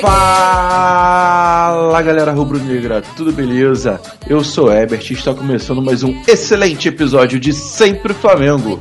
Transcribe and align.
Fala 0.00 2.00
galera 2.02 2.32
rubro-negra, 2.32 3.02
tudo 3.16 3.32
beleza? 3.32 4.00
Eu 4.28 4.44
sou 4.44 4.72
Ebert 4.72 5.10
e 5.10 5.14
está 5.14 5.34
começando 5.34 5.82
mais 5.82 6.02
um 6.02 6.22
excelente 6.26 6.88
episódio 6.88 7.40
de 7.40 7.52
Sempre 7.52 8.14
Flamengo. 8.14 8.78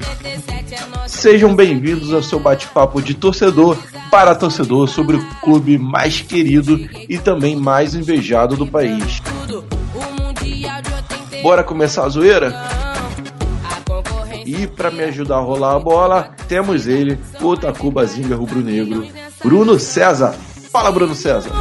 Sejam 1.07 1.55
bem-vindos 1.55 2.13
ao 2.13 2.21
seu 2.21 2.39
bate-papo 2.39 3.01
de 3.01 3.13
torcedor 3.13 3.77
para 4.11 4.35
torcedor 4.35 4.87
sobre 4.87 5.17
o 5.17 5.25
clube 5.41 5.77
mais 5.77 6.21
querido 6.21 6.79
e 7.09 7.17
também 7.17 7.55
mais 7.55 7.95
invejado 7.95 8.55
do 8.55 8.67
país. 8.67 9.21
Bora 11.41 11.63
começar 11.63 12.05
a 12.05 12.09
zoeira? 12.09 12.53
E 14.45 14.67
para 14.67 14.91
me 14.91 15.03
ajudar 15.03 15.37
a 15.37 15.41
rolar 15.41 15.75
a 15.75 15.79
bola, 15.79 16.31
temos 16.47 16.87
ele, 16.87 17.17
o 17.41 17.57
Taku 17.57 17.91
Bazinga 17.91 18.35
rubro-negro, 18.35 19.05
Bruno 19.43 19.79
César. 19.79 20.35
Fala, 20.71 20.91
Bruno 20.91 21.15
César. 21.15 21.51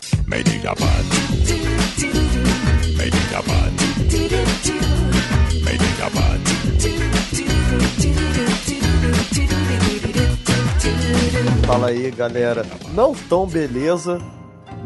Fala 11.66 11.88
aí, 11.88 12.10
galera. 12.10 12.64
Não 12.92 13.14
tão 13.14 13.46
beleza, 13.46 14.20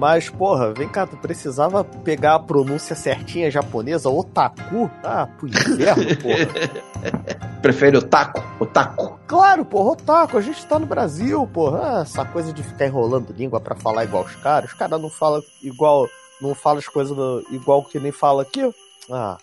mas, 0.00 0.30
porra, 0.30 0.72
vem 0.72 0.88
cá, 0.88 1.06
tu 1.06 1.14
precisava 1.18 1.84
pegar 1.84 2.36
a 2.36 2.38
pronúncia 2.40 2.96
certinha 2.96 3.50
japonesa, 3.50 4.08
otaku? 4.08 4.90
Ah, 5.04 5.28
pro 5.38 5.46
inferno, 5.46 6.16
porra. 6.16 7.60
Prefere 7.60 7.98
otaku? 7.98 8.42
Otaku. 8.58 9.20
Claro, 9.26 9.62
porra, 9.66 9.90
otaku, 9.92 10.38
a 10.38 10.40
gente 10.40 10.64
tá 10.64 10.78
no 10.78 10.86
Brasil, 10.86 11.46
porra. 11.52 11.98
Ah, 11.98 12.00
essa 12.00 12.24
coisa 12.24 12.50
de 12.52 12.62
ficar 12.62 12.86
enrolando 12.86 13.34
língua 13.36 13.60
pra 13.60 13.74
falar 13.74 14.04
igual 14.04 14.24
os 14.24 14.34
caras. 14.36 14.70
Os 14.70 14.76
caras 14.76 14.98
não 15.00 15.10
falam 15.10 15.42
igual, 15.62 16.08
não 16.40 16.54
falam 16.54 16.78
as 16.78 16.88
coisas 16.88 17.14
do- 17.14 17.44
igual 17.50 17.84
que 17.84 18.00
nem 18.00 18.10
fala 18.10 18.40
aqui. 18.42 18.62
Ah, 19.12 19.36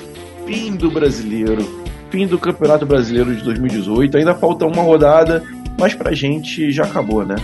fim 0.46 0.76
do 0.76 0.90
brasileiro, 0.90 1.84
fim 2.10 2.28
do 2.28 2.38
Campeonato 2.38 2.86
Brasileiro 2.86 3.36
de 3.36 3.44
2018. 3.44 4.18
Ainda 4.18 4.36
falta 4.36 4.66
uma 4.66 4.82
rodada, 4.82 5.44
mas 5.80 5.94
pra 5.94 6.14
gente 6.14 6.72
já 6.72 6.84
acabou, 6.86 7.26
né? 7.26 7.36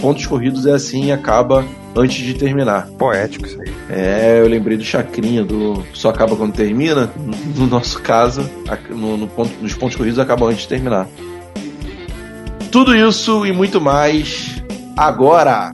Pontos 0.00 0.26
corridos 0.26 0.66
é 0.66 0.72
assim 0.72 1.06
e 1.06 1.12
acaba 1.12 1.64
antes 1.94 2.24
de 2.24 2.34
terminar. 2.34 2.88
Poético 2.98 3.46
isso 3.46 3.60
aí. 3.60 3.72
É, 3.88 4.40
eu 4.40 4.48
lembrei 4.48 4.76
do 4.76 4.84
Chacrinha, 4.84 5.44
do 5.44 5.84
Só 5.92 6.08
Acaba 6.10 6.34
Quando 6.34 6.54
Termina. 6.54 7.10
No 7.56 7.66
nosso 7.66 8.00
caso, 8.00 8.48
no, 8.90 9.16
no 9.16 9.28
ponto, 9.28 9.52
nos 9.60 9.74
pontos 9.74 9.96
corridos 9.96 10.18
acaba 10.18 10.46
antes 10.46 10.62
de 10.62 10.68
terminar. 10.68 11.06
Tudo 12.72 12.96
isso 12.96 13.44
e 13.44 13.52
muito 13.52 13.82
mais 13.82 14.64
agora! 14.96 15.70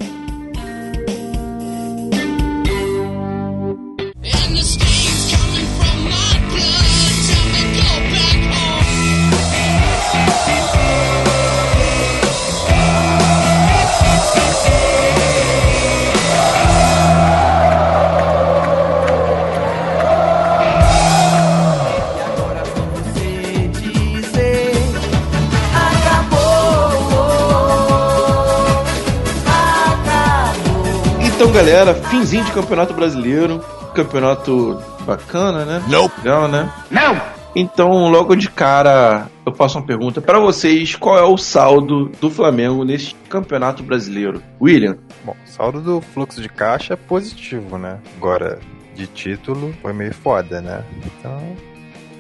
Galera, 31.59 31.93
finzinho 31.93 32.45
de 32.45 32.53
Campeonato 32.53 32.95
Brasileiro. 32.95 33.59
Campeonato 33.93 34.81
bacana, 35.05 35.65
né? 35.65 35.83
Nope. 35.89 36.15
Legal, 36.19 36.47
né? 36.47 36.73
Não! 36.89 37.21
Então, 37.57 38.09
logo 38.09 38.37
de 38.37 38.49
cara, 38.49 39.27
eu 39.45 39.53
faço 39.53 39.77
uma 39.77 39.85
pergunta 39.85 40.21
pra 40.21 40.39
vocês: 40.39 40.95
qual 40.95 41.19
é 41.19 41.25
o 41.25 41.37
saldo 41.37 42.13
do 42.21 42.31
Flamengo 42.31 42.85
nesse 42.85 43.13
Campeonato 43.29 43.83
Brasileiro? 43.83 44.41
William, 44.63 44.99
Bom, 45.25 45.35
saldo 45.45 45.81
do 45.81 46.01
fluxo 46.01 46.41
de 46.41 46.49
caixa 46.49 46.95
é 46.95 46.97
positivo, 46.97 47.77
né? 47.77 47.99
Agora, 48.17 48.61
de 48.95 49.09
título, 49.09 49.75
foi 49.83 49.93
meio 49.93 50.15
foda, 50.15 50.61
né? 50.61 50.85
Então. 51.05 51.57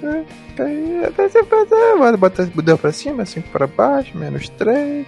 É, 0.02 1.04
até 1.06 1.28
você 1.28 1.44
fazer, 1.44 1.96
vai 1.96 2.16
botar 2.16 2.44
deu 2.44 2.76
pra 2.76 2.90
cima, 2.90 3.24
5 3.24 3.48
pra 3.50 3.68
baixo, 3.68 4.18
menos 4.18 4.48
3. 4.48 5.06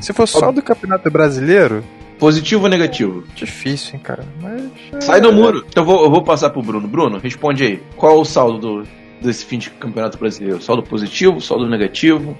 Se 0.00 0.12
for 0.12 0.28
só 0.28 0.52
do 0.52 0.62
Campeonato 0.62 1.10
Brasileiro, 1.10 1.82
positivo 2.18 2.64
ou 2.64 2.68
negativo? 2.68 3.24
difícil, 3.34 3.94
hein, 3.94 4.00
cara. 4.02 4.24
Mas. 4.40 4.62
é, 4.92 5.00
Sai 5.00 5.20
do 5.20 5.32
muro. 5.32 5.64
Então, 5.68 5.82
eu 5.82 5.86
vou, 5.86 6.04
eu 6.04 6.10
vou 6.10 6.22
passar 6.22 6.50
pro 6.50 6.62
Bruno. 6.62 6.86
Bruno, 6.88 7.18
responde 7.18 7.64
aí: 7.64 7.82
qual 7.96 8.16
é 8.16 8.20
o 8.20 8.24
saldo 8.24 8.58
do- 8.58 8.88
desse 9.20 9.44
fim 9.44 9.58
de 9.58 9.70
Campeonato 9.70 10.18
Brasileiro? 10.18 10.60
Saldo 10.62 10.82
positivo, 10.82 11.40
saldo 11.40 11.68
negativo? 11.68 12.36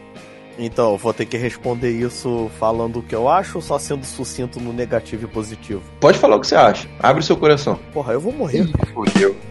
Então, 0.60 0.90
eu 0.92 0.96
vou 0.98 1.14
ter 1.14 1.24
que 1.24 1.36
responder 1.36 1.90
isso 1.92 2.50
falando 2.58 2.98
o 2.98 3.02
que 3.02 3.14
eu 3.14 3.28
acho 3.28 3.58
ou 3.58 3.62
só 3.62 3.78
sendo 3.78 4.04
sucinto 4.04 4.58
no 4.58 4.72
negativo 4.72 5.24
e 5.24 5.28
positivo? 5.28 5.80
Pode 6.00 6.18
falar 6.18 6.34
o 6.34 6.40
que 6.40 6.48
você 6.48 6.56
acha. 6.56 6.88
Abre 6.98 7.20
o 7.22 7.24
seu 7.24 7.36
coração. 7.36 7.78
Porra, 7.92 8.14
eu 8.14 8.20
vou 8.20 8.32
morrer. 8.32 8.68
Fudeu. 8.92 9.36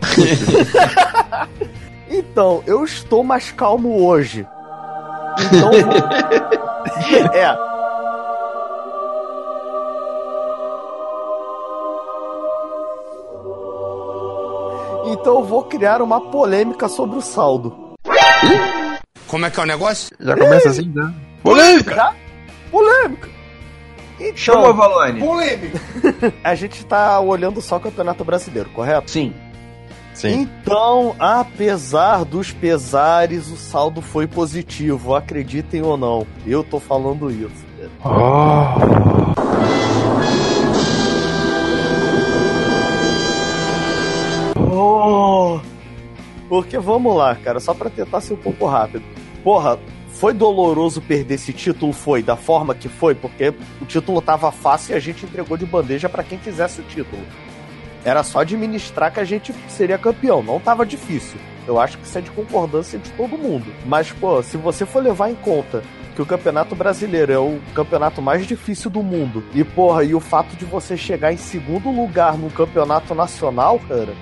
Então, 2.10 2.64
eu 2.66 2.84
estou 2.86 3.24
mais 3.24 3.52
calmo 3.52 4.02
hoje. 4.06 4.46
Então. 5.46 5.72
é. 7.34 7.77
Então 15.14 15.36
eu 15.40 15.44
vou 15.44 15.64
criar 15.64 16.02
uma 16.02 16.20
polêmica 16.30 16.88
sobre 16.88 17.18
o 17.18 17.22
saldo. 17.22 17.94
Como 19.28 19.46
é 19.46 19.50
que 19.50 19.60
é 19.60 19.64
o 19.64 19.66
negócio? 19.66 20.16
Já 20.20 20.36
começa 20.36 20.70
assim, 20.70 20.92
né? 20.94 21.14
Polêmica! 21.44 22.14
Polêmica! 22.72 23.30
Então, 24.20 24.36
Chama 24.36 24.70
a 24.70 24.72
Valane. 24.72 25.22
a 26.44 26.56
gente 26.56 26.84
tá 26.86 27.20
olhando 27.20 27.62
só 27.62 27.78
o 27.78 27.80
Campeonato 27.80 28.24
Brasileiro, 28.24 28.70
correto? 28.72 29.12
Sim. 29.12 29.34
Sim. 30.14 30.42
Então, 30.42 31.16
apesar 31.20 32.26
dos 32.26 32.52
pesares, 32.52 33.52
o 33.52 33.56
saldo 33.56 34.02
foi 34.02 34.26
positivo, 34.26 35.14
acreditem 35.14 35.84
ou 35.84 35.96
não. 35.96 36.26
Eu 36.48 36.64
tô 36.64 36.80
falando 36.80 37.30
isso. 37.30 37.64
Oh! 38.04 39.27
Porque 46.48 46.78
vamos 46.78 47.16
lá, 47.16 47.36
cara, 47.36 47.60
só 47.60 47.74
pra 47.74 47.90
tentar 47.90 48.22
ser 48.22 48.34
um 48.34 48.38
pouco 48.38 48.66
rápido. 48.66 49.04
Porra, 49.44 49.80
foi 50.10 50.34
doloroso 50.34 51.02
perder 51.02 51.36
esse 51.36 51.54
título? 51.54 51.94
Foi, 51.94 52.24
da 52.24 52.36
forma 52.36 52.74
que 52.74 52.90
foi, 52.90 53.14
porque 53.14 53.54
o 53.82 53.86
título 53.86 54.22
tava 54.22 54.52
fácil 54.52 54.94
e 54.94 54.98
a 54.98 55.00
gente 55.00 55.26
entregou 55.26 55.58
de 55.58 55.66
bandeja 55.66 56.10
pra 56.10 56.24
quem 56.24 56.38
quisesse 56.38 56.82
o 56.82 56.84
título. 56.84 57.22
Era 58.04 58.24
só 58.24 58.40
administrar 58.40 59.14
que 59.14 59.20
a 59.20 59.26
gente 59.26 59.54
seria 59.68 59.98
campeão, 59.98 60.42
não 60.42 60.60
tava 60.60 60.86
difícil. 60.86 61.40
Eu 61.68 61.80
acho 61.80 61.98
que 61.98 62.06
isso 62.06 62.18
é 62.18 62.22
de 62.22 62.32
concordância 62.32 62.98
de 62.98 63.12
todo 63.12 63.38
mundo. 63.38 63.66
Mas, 63.86 64.12
pô, 64.12 64.42
se 64.42 64.56
você 64.56 64.86
for 64.86 65.04
levar 65.04 65.30
em 65.30 65.36
conta 65.36 65.84
que 66.16 66.22
o 66.22 66.26
Campeonato 66.26 66.74
Brasileiro 66.74 67.32
é 67.32 67.38
o 67.38 67.60
campeonato 67.76 68.24
mais 68.24 68.48
difícil 68.48 68.90
do 68.90 69.04
mundo. 69.04 69.44
E, 69.54 69.64
porra, 69.64 70.04
e 70.04 70.16
o 70.16 70.20
fato 70.20 70.56
de 70.56 70.66
você 70.66 70.98
chegar 70.98 71.32
em 71.32 71.38
segundo 71.38 71.92
lugar 71.92 72.36
no 72.36 72.50
campeonato 72.50 73.14
nacional, 73.14 73.80
cara, 73.88 74.16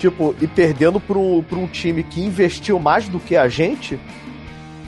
tipo, 0.00 0.34
e 0.40 0.46
perdendo 0.46 0.98
pro 0.98 1.20
um 1.52 1.66
time 1.66 2.02
que 2.02 2.20
investiu 2.24 2.80
mais 2.80 3.06
do 3.08 3.20
que 3.20 3.36
a 3.36 3.48
gente, 3.48 4.00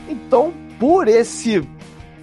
então, 0.09 0.53
por 0.81 1.07
esse, 1.07 1.63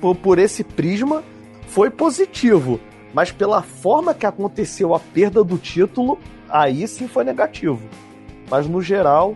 por, 0.02 0.16
por 0.16 0.40
esse 0.40 0.64
prisma, 0.64 1.24
foi 1.68 1.90
positivo. 1.92 2.80
Mas 3.14 3.32
pela 3.32 3.62
forma 3.62 4.14
que 4.14 4.26
aconteceu 4.26 4.94
a 4.94 5.00
perda 5.00 5.44
do 5.44 5.58
título, 5.58 6.18
aí 6.50 6.88
sim 6.88 7.08
foi 7.08 7.24
negativo. 7.24 7.80
Mas 8.50 8.68
no 8.68 8.82
geral, 8.82 9.36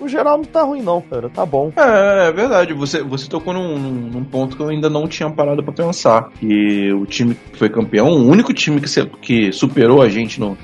no 0.00 0.08
geral 0.08 0.36
não 0.38 0.44
tá 0.44 0.62
ruim 0.62 0.82
não, 0.82 1.00
cara, 1.00 1.28
tá 1.28 1.46
bom. 1.46 1.72
É, 1.76 2.28
é 2.28 2.32
verdade. 2.32 2.72
Você, 2.74 3.02
você 3.02 3.28
tocou 3.28 3.54
num, 3.54 3.78
num- 3.78 4.24
ponto 4.24 4.56
que 4.56 4.62
eu 4.62 4.68
ainda 4.68 4.88
não 4.90 5.06
tinha 5.08 5.30
parado 5.30 5.62
pra 5.62 5.72
pensar. 5.72 6.30
Que 6.38 6.92
o 6.92 7.06
time 7.06 7.34
que 7.34 7.58
foi 7.58 7.68
campeão, 7.68 8.08
o 8.08 8.26
único 8.28 8.52
time 8.52 8.80
que, 8.80 9.06
que 9.20 9.52
superou 9.52 10.00
a 10.02 10.08
gente 10.08 10.38
no, 10.40 10.56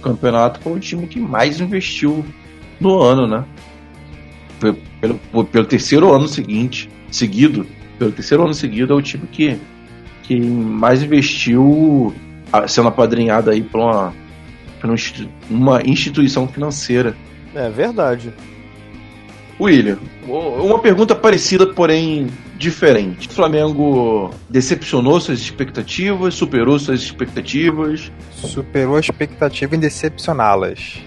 campeonato 0.00 0.60
foi 0.60 0.72
o 0.72 0.80
time 0.80 1.06
que 1.06 1.20
mais 1.20 1.60
investiu 1.60 2.24
no 2.80 3.00
ano, 3.00 3.26
né? 3.26 3.44
Pelo, 5.00 5.44
pelo 5.44 5.64
terceiro 5.64 6.12
ano 6.12 6.28
seguinte, 6.28 6.90
seguido, 7.10 7.66
pelo 7.98 8.12
terceiro 8.12 8.44
ano 8.44 8.54
seguido, 8.54 8.92
é 8.92 8.96
o 8.96 9.02
time 9.02 9.26
que, 9.26 9.58
que 10.22 10.38
mais 10.38 11.02
investiu 11.02 12.14
sendo 12.68 12.88
apadrinhado 12.88 13.50
aí 13.50 13.62
por 13.62 13.80
uma, 13.80 14.12
por 14.80 14.90
um 14.90 14.94
uma 15.48 15.82
instituição 15.82 16.46
financeira. 16.48 17.16
É 17.54 17.68
verdade. 17.68 18.32
William, 19.60 19.98
uma 20.26 20.78
pergunta 20.78 21.14
parecida, 21.14 21.66
porém 21.66 22.28
diferente. 22.60 23.26
O 23.26 23.32
Flamengo 23.32 24.34
decepcionou 24.50 25.18
suas 25.18 25.38
expectativas, 25.40 26.34
superou 26.34 26.78
suas 26.78 27.00
expectativas. 27.00 28.12
Superou 28.30 28.96
a 28.96 29.00
expectativa 29.00 29.74
em 29.74 29.78
decepcioná-las. 29.78 30.98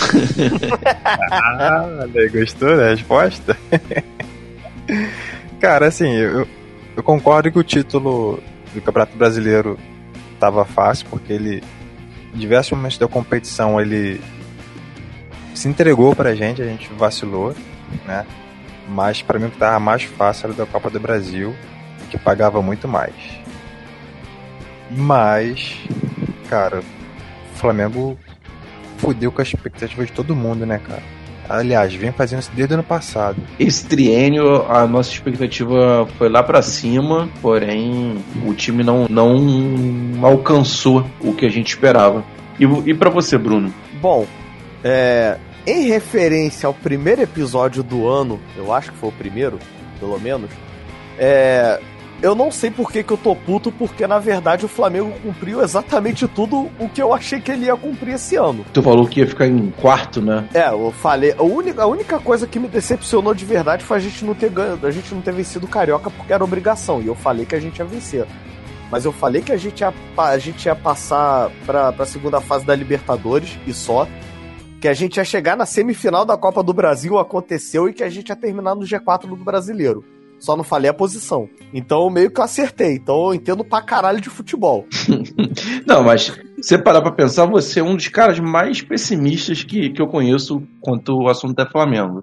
ah, 1.30 2.04
gostou 2.32 2.76
da 2.76 2.90
resposta? 2.90 3.56
Cara, 5.60 5.86
assim, 5.86 6.10
eu, 6.10 6.48
eu 6.96 7.02
concordo 7.02 7.52
que 7.52 7.58
o 7.60 7.64
título 7.64 8.42
do 8.74 8.80
Campeonato 8.80 9.16
Brasileiro 9.16 9.78
estava 10.34 10.64
fácil, 10.64 11.06
porque 11.08 11.32
ele, 11.32 11.62
em 12.34 12.38
diversos 12.38 12.76
momentos 12.76 12.98
da 12.98 13.06
competição, 13.06 13.80
ele 13.80 14.20
se 15.54 15.68
entregou 15.68 16.14
pra 16.14 16.34
gente, 16.34 16.60
a 16.60 16.66
gente 16.66 16.90
vacilou, 16.98 17.54
né? 18.04 18.26
Mas 18.88 19.22
pra 19.22 19.38
mim 19.38 19.46
o 19.46 19.50
que 19.50 19.58
tava 19.58 19.80
mais 19.80 20.04
fácil 20.04 20.46
era 20.46 20.52
o 20.52 20.56
da 20.56 20.66
Copa 20.66 20.90
do 20.90 21.00
Brasil, 21.00 21.54
que 22.10 22.18
pagava 22.18 22.62
muito 22.62 22.86
mais. 22.86 23.14
Mas, 24.90 25.76
cara, 26.48 26.80
o 26.80 27.56
Flamengo 27.56 28.18
fudeu 28.98 29.32
com 29.32 29.40
a 29.40 29.44
expectativa 29.44 30.04
de 30.04 30.12
todo 30.12 30.36
mundo, 30.36 30.64
né, 30.64 30.78
cara? 30.78 31.02
Aliás, 31.48 31.94
vem 31.94 32.10
fazendo 32.10 32.40
isso 32.40 32.50
desde 32.54 32.74
o 32.74 32.76
ano 32.76 32.82
passado. 32.82 33.36
Esse 33.58 33.86
triênio, 33.86 34.62
a 34.68 34.86
nossa 34.86 35.10
expectativa 35.10 36.06
foi 36.18 36.28
lá 36.28 36.42
pra 36.42 36.60
cima, 36.60 37.28
porém 37.40 38.16
o 38.44 38.52
time 38.52 38.82
não, 38.82 39.06
não 39.08 40.26
alcançou 40.26 41.06
o 41.20 41.32
que 41.32 41.46
a 41.46 41.48
gente 41.48 41.68
esperava. 41.68 42.24
E, 42.58 42.64
e 42.64 42.94
para 42.94 43.10
você, 43.10 43.38
Bruno? 43.38 43.72
Bom, 44.00 44.26
é, 44.82 45.36
em 45.66 45.88
referência 45.88 46.66
ao 46.66 46.74
primeiro 46.74 47.22
episódio 47.22 47.82
do 47.82 48.06
ano, 48.06 48.40
eu 48.56 48.72
acho 48.72 48.92
que 48.92 48.98
foi 48.98 49.08
o 49.08 49.12
primeiro, 49.12 49.58
pelo 49.98 50.18
menos, 50.20 50.50
é, 51.18 51.80
eu 52.22 52.34
não 52.34 52.50
sei 52.50 52.70
por 52.70 52.90
que, 52.90 53.02
que 53.02 53.12
eu 53.12 53.16
tô 53.16 53.34
puto, 53.34 53.70
porque 53.70 54.06
na 54.06 54.18
verdade 54.18 54.64
o 54.64 54.68
Flamengo 54.68 55.12
cumpriu 55.22 55.62
exatamente 55.62 56.26
tudo 56.26 56.70
o 56.78 56.88
que 56.88 57.02
eu 57.02 57.12
achei 57.12 57.40
que 57.40 57.50
ele 57.52 57.66
ia 57.66 57.76
cumprir 57.76 58.14
esse 58.14 58.36
ano. 58.36 58.64
Tu 58.72 58.82
falou 58.82 59.06
que 59.06 59.20
ia 59.20 59.26
ficar 59.26 59.46
em 59.46 59.70
quarto, 59.70 60.22
né? 60.22 60.48
É, 60.54 60.68
eu 60.68 60.92
falei. 60.92 61.34
A 61.36 61.42
única, 61.42 61.82
a 61.82 61.86
única 61.86 62.18
coisa 62.18 62.46
que 62.46 62.58
me 62.58 62.68
decepcionou 62.68 63.34
de 63.34 63.44
verdade 63.44 63.84
foi 63.84 63.98
a 63.98 64.00
gente 64.00 64.24
não 64.24 64.34
ter 64.34 64.50
ganho, 64.50 64.78
a 64.82 64.90
gente 64.90 65.14
não 65.14 65.20
ter 65.20 65.32
vencido 65.32 65.66
o 65.66 65.68
Carioca 65.68 66.10
porque 66.10 66.32
era 66.32 66.42
obrigação. 66.42 67.02
E 67.02 67.06
eu 67.06 67.14
falei 67.14 67.44
que 67.44 67.54
a 67.54 67.60
gente 67.60 67.78
ia 67.78 67.84
vencer. 67.84 68.26
Mas 68.90 69.04
eu 69.04 69.12
falei 69.12 69.42
que 69.42 69.52
a 69.52 69.56
gente 69.56 69.80
ia, 69.80 69.92
a 70.16 70.38
gente 70.38 70.64
ia 70.66 70.74
passar 70.74 71.50
pra, 71.66 71.92
pra 71.92 72.06
segunda 72.06 72.40
fase 72.40 72.64
da 72.64 72.74
Libertadores 72.74 73.58
e 73.66 73.74
só. 73.74 74.06
Que 74.80 74.88
a 74.88 74.94
gente 74.94 75.16
ia 75.16 75.24
chegar 75.24 75.56
na 75.56 75.66
semifinal 75.66 76.24
da 76.24 76.36
Copa 76.36 76.62
do 76.62 76.72
Brasil, 76.72 77.18
aconteceu, 77.18 77.88
e 77.88 77.92
que 77.92 78.02
a 78.02 78.10
gente 78.10 78.28
ia 78.28 78.36
terminar 78.36 78.74
no 78.74 78.82
G4 78.82 79.26
do 79.26 79.36
brasileiro. 79.36 80.04
Só 80.38 80.56
não 80.56 80.64
falei 80.64 80.90
a 80.90 80.94
posição. 80.94 81.48
Então 81.72 82.10
meio 82.10 82.30
que 82.30 82.40
eu 82.40 82.44
acertei. 82.44 82.94
Então 82.94 83.26
eu 83.26 83.34
entendo 83.34 83.64
pra 83.64 83.80
caralho 83.80 84.20
de 84.20 84.28
futebol. 84.28 84.86
Não, 85.86 86.02
mas 86.02 86.24
se 86.24 86.62
você 86.62 86.78
parar 86.78 87.00
pra 87.00 87.12
pensar, 87.12 87.46
você 87.46 87.80
é 87.80 87.82
um 87.82 87.96
dos 87.96 88.08
caras 88.08 88.38
mais 88.38 88.82
pessimistas 88.82 89.62
que, 89.62 89.90
que 89.90 90.00
eu 90.00 90.06
conheço 90.06 90.62
quanto 90.80 91.16
o 91.16 91.28
assunto 91.28 91.58
é 91.60 91.66
Flamengo. 91.66 92.22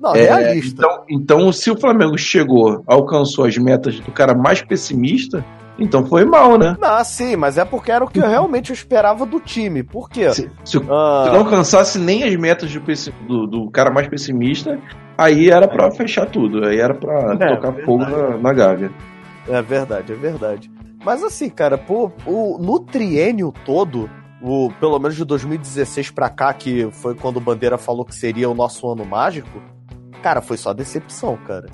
Não, 0.00 0.14
É, 0.14 0.24
realista. 0.24 0.74
Então, 0.76 1.04
então, 1.08 1.52
se 1.52 1.70
o 1.70 1.78
Flamengo 1.78 2.18
chegou, 2.18 2.82
alcançou 2.86 3.44
as 3.44 3.56
metas 3.56 3.98
do 4.00 4.12
cara 4.12 4.34
mais 4.34 4.60
pessimista, 4.60 5.44
então 5.78 6.04
foi 6.06 6.24
mal, 6.24 6.56
né? 6.58 6.76
Não, 6.80 7.04
sim, 7.04 7.36
mas 7.36 7.58
é 7.58 7.64
porque 7.64 7.90
era 7.92 8.04
o 8.04 8.08
que 8.08 8.18
eu 8.18 8.28
realmente 8.28 8.72
esperava 8.72 9.26
do 9.26 9.38
time. 9.40 9.82
Por 9.82 10.08
quê? 10.08 10.30
Se, 10.32 10.50
se 10.64 10.78
Ah, 10.90 11.24
Se 11.26 11.30
não 11.32 11.38
alcançasse 11.40 11.98
nem 11.98 12.24
as 12.24 12.34
metas 12.36 12.72
do, 12.72 12.80
do- 13.26 13.46
do 13.46 13.70
cara 13.70 13.90
mais 13.90 14.08
pessimista, 14.08 14.78
aí 15.18 15.50
era 15.50 15.68
pra 15.68 15.90
fechar 15.90 16.26
tudo. 16.26 16.64
Aí 16.64 16.78
era 16.78 16.94
pra 16.94 17.14
É, 17.34 17.54
tocar 17.54 17.70
verdade. 17.70 17.82
fogo 17.84 18.04
na, 18.04 18.36
na 18.38 18.52
Gávea. 18.52 18.90
É 19.48 19.60
verdade, 19.62 20.12
é 20.12 20.16
verdade. 20.16 20.70
Mas 21.04 21.22
assim, 21.22 21.48
cara, 21.48 21.78
pô, 21.78 22.10
o, 22.26 22.58
no 22.58 22.80
triênio 22.80 23.52
todo, 23.64 24.10
o, 24.42 24.70
pelo 24.80 24.98
menos 24.98 25.14
de 25.14 25.24
2016 25.24 26.10
pra 26.10 26.28
cá, 26.28 26.52
que 26.52 26.88
foi 26.90 27.14
quando 27.14 27.36
o 27.36 27.40
Bandeira 27.40 27.78
falou 27.78 28.04
que 28.04 28.14
seria 28.14 28.50
o 28.50 28.54
nosso 28.54 28.90
ano 28.90 29.04
mágico, 29.04 29.62
cara, 30.22 30.40
foi 30.42 30.56
só 30.56 30.72
decepção, 30.72 31.36
cara. 31.46 31.66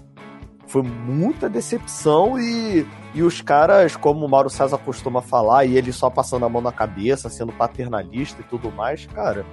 Foi 0.72 0.80
muita 0.80 1.50
decepção 1.50 2.38
e, 2.38 2.86
e 3.12 3.22
os 3.22 3.42
caras, 3.42 3.94
como 3.94 4.24
o 4.24 4.28
Mauro 4.28 4.48
César 4.48 4.78
costuma 4.78 5.20
falar, 5.20 5.66
e 5.66 5.76
ele 5.76 5.92
só 5.92 6.08
passando 6.08 6.46
a 6.46 6.48
mão 6.48 6.62
na 6.62 6.72
cabeça, 6.72 7.28
sendo 7.28 7.52
paternalista 7.52 8.40
e 8.40 8.44
tudo 8.44 8.72
mais, 8.72 9.04
cara, 9.04 9.44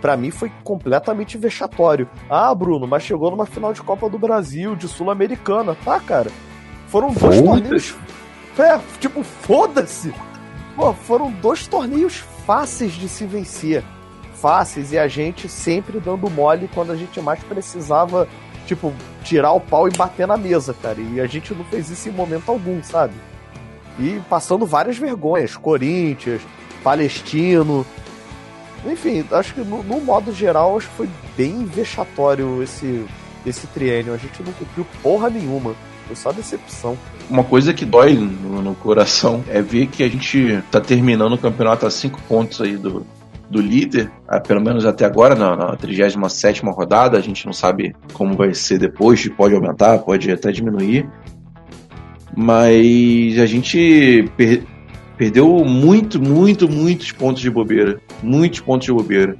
pra 0.00 0.16
mim 0.16 0.30
foi 0.30 0.52
completamente 0.62 1.36
vexatório. 1.36 2.08
Ah, 2.30 2.54
Bruno, 2.54 2.86
mas 2.86 3.02
chegou 3.02 3.28
numa 3.28 3.44
final 3.44 3.72
de 3.72 3.82
Copa 3.82 4.08
do 4.08 4.20
Brasil, 4.20 4.76
de 4.76 4.86
Sul-Americana, 4.86 5.76
tá, 5.84 5.98
cara? 5.98 6.30
Foram 6.86 7.12
dois 7.12 7.42
torneios. 7.42 7.96
É, 8.56 8.78
tipo, 9.00 9.24
foda-se! 9.24 10.14
Pô, 10.76 10.92
foram 10.92 11.32
dois 11.32 11.66
torneios 11.66 12.18
fáceis 12.46 12.92
de 12.92 13.08
se 13.08 13.26
vencer. 13.26 13.82
Fáceis, 14.34 14.92
e 14.92 14.98
a 14.98 15.08
gente 15.08 15.48
sempre 15.48 15.98
dando 15.98 16.30
mole 16.30 16.70
quando 16.72 16.92
a 16.92 16.96
gente 16.96 17.20
mais 17.20 17.42
precisava, 17.42 18.28
tipo, 18.74 18.92
tirar 19.22 19.52
o 19.52 19.60
pau 19.60 19.86
e 19.86 19.90
bater 19.92 20.26
na 20.26 20.36
mesa, 20.36 20.74
cara. 20.74 20.98
E 21.00 21.20
a 21.20 21.26
gente 21.26 21.54
não 21.54 21.64
fez 21.64 21.90
isso 21.90 22.08
em 22.08 22.12
momento 22.12 22.50
algum, 22.50 22.82
sabe? 22.82 23.14
E 23.98 24.20
passando 24.28 24.64
várias 24.64 24.96
vergonhas. 24.96 25.56
Corinthians, 25.56 26.40
Palestino. 26.82 27.86
Enfim, 28.84 29.24
acho 29.30 29.54
que 29.54 29.60
no, 29.60 29.82
no 29.82 30.00
modo 30.00 30.32
geral, 30.32 30.76
acho 30.76 30.88
que 30.88 30.96
foi 30.96 31.08
bem 31.36 31.64
vexatório 31.64 32.62
esse, 32.62 33.04
esse 33.46 33.66
triênio. 33.68 34.14
A 34.14 34.16
gente 34.16 34.42
não 34.42 34.52
cumpriu 34.52 34.86
porra 35.02 35.28
nenhuma. 35.28 35.74
Foi 36.06 36.16
só 36.16 36.32
decepção. 36.32 36.96
Uma 37.30 37.44
coisa 37.44 37.72
que 37.72 37.84
dói 37.84 38.14
no, 38.14 38.62
no 38.62 38.74
coração 38.74 39.44
é 39.48 39.62
ver 39.62 39.86
que 39.86 40.02
a 40.02 40.08
gente 40.08 40.62
tá 40.70 40.80
terminando 40.80 41.34
o 41.34 41.38
campeonato 41.38 41.86
a 41.86 41.90
cinco 41.90 42.20
pontos 42.22 42.60
aí 42.60 42.76
do, 42.76 43.06
do 43.52 43.60
líder, 43.60 44.10
ah, 44.26 44.40
pelo 44.40 44.60
menos 44.60 44.84
até 44.86 45.04
agora, 45.04 45.34
na, 45.34 45.54
na 45.54 45.76
37 45.76 46.62
rodada. 46.64 47.18
A 47.18 47.20
gente 47.20 47.44
não 47.46 47.52
sabe 47.52 47.94
como 48.14 48.34
vai 48.34 48.54
ser 48.54 48.78
depois, 48.78 49.28
pode 49.28 49.54
aumentar, 49.54 49.98
pode 49.98 50.30
até 50.32 50.50
diminuir. 50.50 51.06
Mas 52.34 53.38
a 53.38 53.46
gente 53.46 54.28
per- 54.36 54.62
perdeu 55.16 55.48
muito, 55.64 56.20
muito, 56.20 56.68
muitos 56.68 57.12
pontos 57.12 57.42
de 57.42 57.50
bobeira. 57.50 58.00
Muitos 58.22 58.60
pontos 58.60 58.86
de 58.86 58.92
bobeira. 58.92 59.36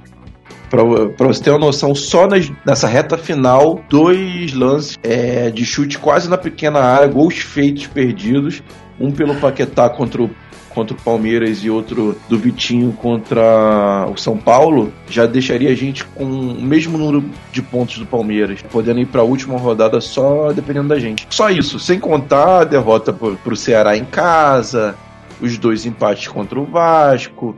Pra 0.69 1.27
você 1.27 1.43
ter 1.43 1.49
uma 1.51 1.59
noção, 1.59 1.93
só 1.93 2.27
nas- 2.27 2.51
nessa 2.65 2.87
reta 2.87 3.17
final, 3.17 3.81
dois 3.89 4.53
lances 4.53 4.97
é, 5.03 5.49
de 5.51 5.63
chute 5.65 5.99
quase 5.99 6.29
na 6.29 6.37
pequena 6.37 6.79
área, 6.79 7.07
gols 7.07 7.35
feitos 7.37 7.87
perdidos. 7.87 8.61
Um 8.99 9.11
pelo 9.11 9.35
Paquetá 9.35 9.89
contra 9.89 10.21
o, 10.21 10.29
contra 10.73 10.95
o 10.95 11.01
Palmeiras 11.01 11.59
e 11.59 11.69
outro 11.69 12.17
do 12.27 12.37
Vitinho 12.37 12.91
contra 12.93 14.07
o 14.11 14.17
São 14.17 14.37
Paulo, 14.37 14.91
já 15.07 15.25
deixaria 15.25 15.69
a 15.69 15.75
gente 15.75 16.03
com 16.05 16.23
o 16.23 16.61
mesmo 16.61 16.97
número 16.97 17.23
de 17.51 17.61
pontos 17.61 17.97
do 17.97 18.05
Palmeiras, 18.05 18.61
podendo 18.71 18.99
ir 18.99 19.05
para 19.05 19.21
a 19.21 19.23
última 19.23 19.57
rodada 19.57 20.01
só 20.01 20.51
dependendo 20.51 20.89
da 20.89 20.99
gente. 20.99 21.27
Só 21.29 21.49
isso, 21.49 21.79
sem 21.79 21.99
contar 21.99 22.61
a 22.61 22.63
derrota 22.63 23.13
pro, 23.13 23.35
pro 23.37 23.55
Ceará 23.55 23.95
em 23.95 24.05
casa, 24.05 24.95
os 25.41 25.57
dois 25.57 25.85
empates 25.85 26.27
contra 26.27 26.59
o 26.59 26.65
Vasco 26.65 27.55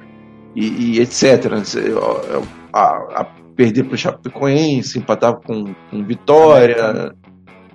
e, 0.55 0.97
e 0.97 0.99
etc. 0.99 1.51
A, 2.73 2.81
a 3.21 3.27
perder 3.55 3.83
pro 3.83 3.97
Chapecoense, 3.97 4.99
empatar 4.99 5.35
com, 5.35 5.73
com 5.89 6.03
Vitória. 6.03 7.13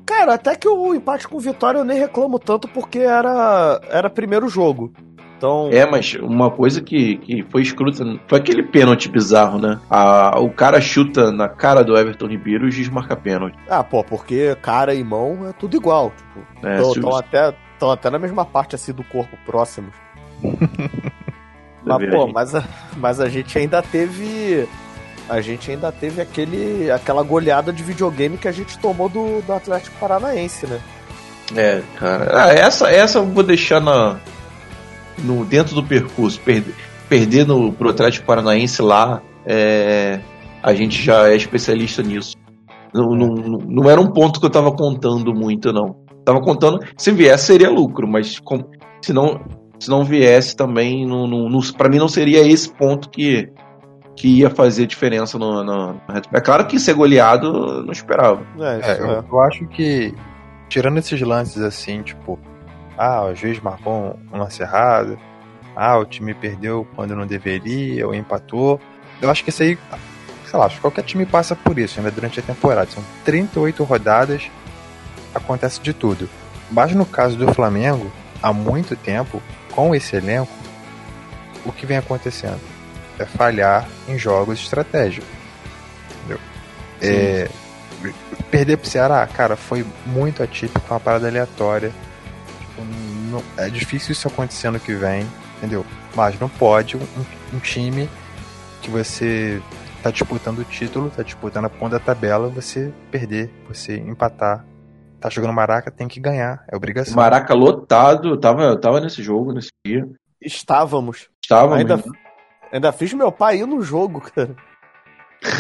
Cara, 0.04 0.34
até 0.34 0.56
que 0.56 0.68
o 0.68 0.94
empate 0.94 1.28
com 1.28 1.36
o 1.36 1.40
Vitória 1.40 1.78
eu 1.78 1.84
nem 1.84 1.98
reclamo 1.98 2.38
tanto 2.38 2.68
porque 2.68 2.98
era, 2.98 3.80
era 3.88 4.10
primeiro 4.10 4.48
jogo. 4.48 4.92
Então, 5.40 5.70
É, 5.72 5.86
mas 5.86 6.12
uma 6.20 6.50
coisa 6.50 6.82
que, 6.82 7.16
que 7.16 7.42
foi 7.50 7.62
escruta 7.62 8.04
foi 8.28 8.38
aquele 8.38 8.62
pênalti 8.62 9.08
bizarro, 9.08 9.58
né? 9.58 9.80
A, 9.88 10.38
o 10.38 10.50
cara 10.50 10.78
chuta 10.82 11.32
na 11.32 11.48
cara 11.48 11.82
do 11.82 11.96
Everton 11.96 12.26
Ribeiro 12.26 12.66
e 12.66 12.68
o 12.68 12.70
juiz 12.70 12.90
marca 12.90 13.16
pênalti. 13.16 13.56
ah, 13.66 13.82
pô, 13.82 14.04
porque 14.04 14.54
cara 14.60 14.92
e 14.94 15.02
mão 15.02 15.48
é 15.48 15.52
tudo 15.54 15.78
igual. 15.78 16.12
Tipo, 16.14 16.66
É, 16.68 16.82
Estão 16.82 17.16
até, 17.16 17.54
até 17.90 18.10
na 18.10 18.18
mesma 18.18 18.44
parte 18.44 18.74
assim 18.74 18.92
do 18.92 19.02
corpo, 19.02 19.34
próximos. 19.46 19.94
da 21.86 21.96
Mas, 21.98 22.10
pô, 22.10 22.26
mas 22.26 22.54
a, 22.54 22.64
mas 22.98 23.18
a 23.18 23.28
gente 23.30 23.56
ainda 23.58 23.80
teve. 23.80 24.68
A 25.26 25.40
gente 25.40 25.70
ainda 25.70 25.90
teve 25.90 26.20
aquele, 26.20 26.90
aquela 26.90 27.22
goleada 27.22 27.72
de 27.72 27.82
videogame 27.82 28.36
que 28.36 28.48
a 28.48 28.52
gente 28.52 28.78
tomou 28.78 29.08
do, 29.08 29.40
do 29.40 29.52
Atlético 29.54 29.96
Paranaense, 29.98 30.66
né? 30.66 30.80
É, 31.56 31.80
cara. 31.98 32.28
Ah, 32.34 32.52
essa, 32.52 32.90
essa 32.90 33.18
eu 33.18 33.24
vou 33.26 33.42
deixar 33.42 33.80
na, 33.80 34.18
no, 35.24 35.44
dentro 35.44 35.74
do 35.74 35.82
percurso. 35.82 36.40
Perder, 36.40 36.74
perder 37.08 37.46
no, 37.46 37.72
pro 37.72 37.90
Atlético 37.90 38.26
Paranaense 38.26 38.80
lá, 38.82 39.20
é, 39.46 40.20
a 40.62 40.74
gente 40.74 41.02
já 41.02 41.28
é 41.28 41.36
especialista 41.36 42.02
nisso. 42.02 42.36
Não, 42.92 43.10
não, 43.14 43.28
não- 43.34 43.90
era 43.90 44.00
um 44.00 44.08
ponto 44.12 44.40
que 44.40 44.46
eu 44.46 44.50
tava 44.50 44.72
contando 44.72 45.32
muito, 45.34 45.72
não. 45.72 45.96
Tava 46.24 46.40
contando, 46.40 46.80
se 46.96 47.10
viesse 47.12 47.46
seria 47.46 47.70
lucro, 47.70 48.06
mas 48.06 48.38
com- 48.40 48.64
se, 49.00 49.12
não, 49.12 49.40
se 49.78 49.88
não 49.88 50.04
viesse 50.04 50.54
também, 50.56 51.06
não, 51.06 51.26
não, 51.26 51.60
pra 51.76 51.88
mim 51.88 51.98
não 51.98 52.08
seria 52.08 52.46
esse 52.46 52.68
ponto 52.72 53.08
que, 53.08 53.48
que 54.16 54.28
ia 54.40 54.50
fazer 54.50 54.86
diferença 54.86 55.38
no, 55.38 55.64
no, 55.64 55.92
no 55.94 56.00
É 56.32 56.40
claro 56.40 56.66
que 56.66 56.78
ser 56.78 56.94
goleado 56.94 57.46
eu 57.46 57.82
não 57.84 57.92
esperava. 57.92 58.42
É, 58.58 58.74
É, 58.74 58.78
isso 58.92 59.02
eu, 59.02 59.10
é. 59.12 59.24
eu 59.30 59.40
acho 59.40 59.66
que, 59.68 60.12
tirando 60.68 60.98
esses 60.98 61.20
lances 61.22 61.62
assim, 61.62 62.02
tipo, 62.02 62.38
ah, 63.00 63.24
o 63.24 63.34
juiz 63.34 63.58
marcou 63.60 64.20
um 64.30 64.36
lance 64.36 64.62
errado, 64.62 65.18
ah, 65.74 65.96
o 65.96 66.04
time 66.04 66.34
perdeu 66.34 66.86
quando 66.94 67.16
não 67.16 67.26
deveria, 67.26 68.06
ou 68.06 68.14
empatou. 68.14 68.78
Eu 69.22 69.30
acho 69.30 69.42
que 69.42 69.48
isso 69.48 69.62
aí, 69.62 69.78
sei 70.44 70.58
lá, 70.58 70.66
acho 70.66 70.74
que 70.74 70.82
qualquer 70.82 71.04
time 71.04 71.24
passa 71.24 71.56
por 71.56 71.78
isso, 71.78 71.98
ainda 71.98 72.10
durante 72.10 72.40
a 72.40 72.42
temporada. 72.42 72.90
São 72.90 73.02
38 73.24 73.82
rodadas, 73.84 74.50
acontece 75.34 75.80
de 75.80 75.94
tudo. 75.94 76.28
Mas 76.70 76.94
no 76.94 77.06
caso 77.06 77.38
do 77.38 77.54
Flamengo, 77.54 78.12
há 78.42 78.52
muito 78.52 78.94
tempo, 78.94 79.42
com 79.74 79.94
esse 79.94 80.14
elenco, 80.16 80.52
o 81.64 81.72
que 81.72 81.86
vem 81.86 81.96
acontecendo? 81.96 82.60
É 83.18 83.24
falhar 83.24 83.88
em 84.08 84.18
jogos 84.18 84.60
estratégicos. 84.60 85.26
Entendeu? 86.18 86.38
É, 87.00 87.48
perder 88.50 88.76
pro 88.76 88.90
Ceará, 88.90 89.26
cara, 89.26 89.56
foi 89.56 89.86
muito 90.04 90.42
atípico, 90.42 90.80
foi 90.80 90.94
uma 90.94 91.00
parada 91.00 91.28
aleatória. 91.28 91.90
Tipo, 92.80 93.30
não- 93.30 93.42
é 93.56 93.68
difícil 93.68 94.12
isso 94.12 94.26
acontecer 94.28 94.68
ano 94.68 94.80
que 94.80 94.94
vem, 94.94 95.26
entendeu? 95.58 95.84
Mas 96.14 96.38
não 96.40 96.48
pode 96.48 96.96
um, 96.96 97.00
um 97.54 97.58
time 97.58 98.08
que 98.82 98.90
você 98.90 99.62
tá 100.02 100.10
disputando 100.10 100.60
o 100.60 100.64
título, 100.64 101.10
tá 101.10 101.22
disputando 101.22 101.66
a 101.66 101.70
ponta 101.70 101.98
da 101.98 102.04
tabela, 102.04 102.48
você 102.48 102.92
perder, 103.10 103.50
você 103.68 103.96
empatar. 103.96 104.64
Tá 105.20 105.28
jogando 105.28 105.52
Maraca, 105.52 105.90
tem 105.90 106.08
que 106.08 106.18
ganhar, 106.18 106.64
é 106.66 106.74
obrigação. 106.74 107.14
Maraca 107.14 107.52
lotado, 107.52 108.30
eu 108.30 108.36
tava, 108.38 108.62
eu 108.62 108.80
tava 108.80 109.00
nesse 109.00 109.22
jogo 109.22 109.52
nesse 109.52 109.68
dia. 109.84 110.08
Estávamos. 110.40 111.28
Estava 111.44 111.76
Ainda, 111.76 112.02
ainda 112.72 112.90
fiz 112.90 113.12
meu 113.12 113.30
pai 113.30 113.58
ir 113.58 113.66
no 113.66 113.82
jogo, 113.82 114.20
cara. 114.22 114.56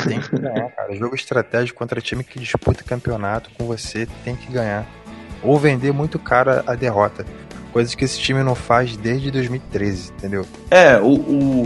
Tem 0.08 0.18
que 0.20 0.38
ganhar, 0.38 0.70
cara. 0.70 0.94
Jogo 0.94 1.14
estratégico 1.14 1.78
contra 1.78 2.00
time 2.00 2.24
que 2.24 2.38
disputa 2.38 2.82
campeonato 2.82 3.50
com 3.58 3.66
você, 3.66 4.06
tem 4.24 4.34
que 4.34 4.50
ganhar. 4.50 4.86
Ou 5.42 5.58
vender 5.58 5.92
muito 5.92 6.18
caro 6.18 6.62
a 6.66 6.74
derrota. 6.74 7.24
Coisas 7.72 7.94
que 7.94 8.04
esse 8.04 8.18
time 8.20 8.42
não 8.42 8.54
faz 8.54 8.96
desde 8.96 9.30
2013, 9.30 10.12
entendeu? 10.18 10.44
É, 10.70 10.98
o, 10.98 11.06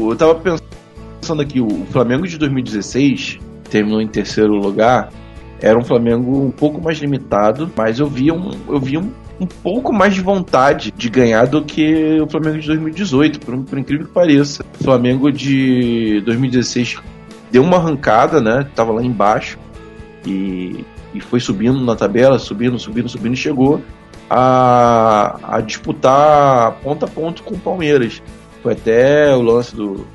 o- 0.06 0.10
eu 0.12 0.16
tava 0.16 0.34
pensando 1.20 1.40
aqui, 1.42 1.60
o 1.60 1.86
Flamengo 1.90 2.26
de 2.28 2.36
2016 2.38 3.38
terminou 3.70 4.00
em 4.00 4.06
terceiro 4.08 4.52
lugar. 4.54 5.10
Era 5.60 5.78
um 5.78 5.84
Flamengo 5.84 6.44
um 6.44 6.50
pouco 6.50 6.80
mais 6.80 6.98
limitado, 6.98 7.70
mas 7.74 7.98
eu 7.98 8.06
via 8.06 8.34
um, 8.34 8.50
eu 8.68 8.78
via 8.78 9.00
um, 9.00 9.10
um 9.40 9.46
pouco 9.46 9.92
mais 9.92 10.14
de 10.14 10.20
vontade 10.20 10.92
de 10.94 11.08
ganhar 11.08 11.46
do 11.46 11.62
que 11.62 12.20
o 12.20 12.28
Flamengo 12.28 12.58
de 12.58 12.66
2018, 12.66 13.40
por, 13.40 13.56
por 13.58 13.78
incrível 13.78 14.06
que 14.06 14.12
pareça. 14.12 14.62
O 14.78 14.84
Flamengo 14.84 15.32
de 15.32 16.20
2016 16.26 16.98
deu 17.50 17.62
uma 17.62 17.78
arrancada, 17.78 18.40
né? 18.42 18.66
Tava 18.74 18.92
lá 18.92 19.02
embaixo 19.02 19.58
e, 20.26 20.84
e 21.14 21.20
foi 21.20 21.40
subindo 21.40 21.80
na 21.80 21.94
tabela, 21.94 22.38
subindo, 22.38 22.78
subindo, 22.78 23.08
subindo 23.08 23.34
e 23.34 23.36
chegou 23.36 23.80
a, 24.28 25.38
a 25.56 25.60
disputar 25.60 26.72
ponta 26.82 27.06
a 27.06 27.08
ponto 27.08 27.42
com 27.42 27.54
o 27.54 27.58
Palmeiras. 27.58 28.22
Foi 28.62 28.72
até 28.72 29.34
o 29.34 29.42
lance 29.42 29.74
do. 29.74 30.06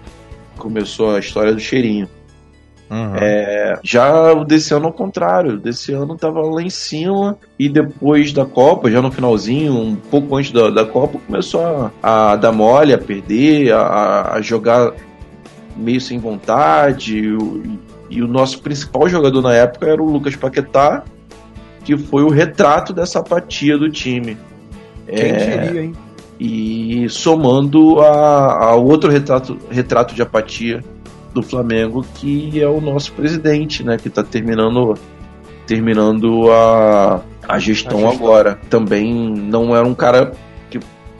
Começou 0.57 1.15
a 1.15 1.19
história 1.19 1.53
do 1.53 1.59
cheirinho. 1.59 2.09
Uhum. 2.89 3.13
Já 3.83 4.33
o 4.33 4.43
desse 4.43 4.73
ano 4.73 4.87
ao 4.87 4.93
contrário, 4.93 5.59
desse 5.59 5.93
ano 5.93 6.17
tava 6.17 6.41
lá 6.41 6.61
em 6.61 6.71
cima 6.71 7.37
e 7.57 7.69
depois 7.69 8.33
da 8.33 8.45
Copa, 8.45 8.89
já 8.89 8.99
no 8.99 9.11
finalzinho, 9.11 9.73
um 9.73 9.95
pouco 9.95 10.35
antes 10.35 10.51
da, 10.51 10.71
da 10.71 10.83
Copa, 10.83 11.19
começou 11.25 11.91
a, 12.01 12.31
a 12.31 12.35
dar 12.35 12.51
mole, 12.51 12.91
a 12.91 12.97
perder, 12.97 13.71
a, 13.73 14.33
a 14.33 14.41
jogar 14.41 14.93
meio 15.77 16.01
sem 16.01 16.17
vontade. 16.17 17.21
E 18.09 18.21
o, 18.21 18.27
nosso 18.27 18.61
principal 18.61 19.07
jogador 19.07 19.41
na 19.41 19.53
época 19.53 19.87
era 19.87 20.01
o 20.01 20.09
Lucas 20.11 20.35
Paquetá, 20.35 21.03
que 21.83 21.97
foi 21.97 22.23
o 22.23 22.29
retrato 22.29 22.93
dessa 22.93 23.19
apatia 23.19 23.77
do 23.77 23.89
time. 23.89 24.37
Quem 25.07 25.17
É, 25.31 25.57
diria, 25.57 25.83
hein? 25.83 25.93
e 26.39 27.07
somando 27.09 27.99
a, 27.99 28.65
a 28.69 28.75
outro 28.75 29.11
retrato, 29.11 29.57
retrato 29.69 30.15
de 30.15 30.21
apatia 30.21 30.83
do 31.33 31.43
Flamengo, 31.43 32.05
que 32.15 32.61
é 32.61 32.67
o 32.67 32.79
nosso 32.79 33.11
presidente, 33.13 33.83
né? 33.83 33.97
Que 33.97 34.09
tá 34.09 34.23
terminando, 34.23 34.95
terminando 35.67 36.49
a, 36.51 37.21
a, 37.47 37.59
gestão 37.59 37.99
A 37.99 38.01
gestão. 38.07 38.09
agora. 38.09 38.59
Também 38.69 39.13
não 39.13 39.75
era 39.75 39.85
um 39.85 39.93
cara 39.93 40.31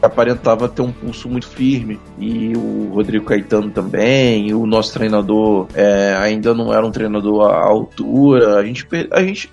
aparentava 0.02 0.70
ter 0.70 0.82
um 0.82 0.92
pulso 0.92 1.28
muito 1.30 1.48
firme. 1.48 2.00
E 2.18 2.54
o 2.56 2.92
Rodrigo 2.94 3.26
Caetano 3.26 3.70
também, 3.70 4.54
o 4.54 4.66
nosso 4.66 4.94
treinador 4.94 5.68
é, 5.74 6.16
ainda 6.20 6.54
não 6.54 6.74
era 6.74 6.86
um 6.86 6.92
treinador 6.92 7.50
à 7.52 7.64
altura. 7.66 8.58
A 8.58 8.64
gente, 8.66 8.88
a 9.12 9.22
gente 9.22 9.52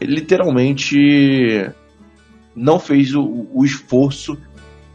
literalmente 0.00 1.68
não 2.54 2.78
fez 2.78 3.14
o, 3.14 3.46
o 3.52 3.64
esforço 3.64 4.36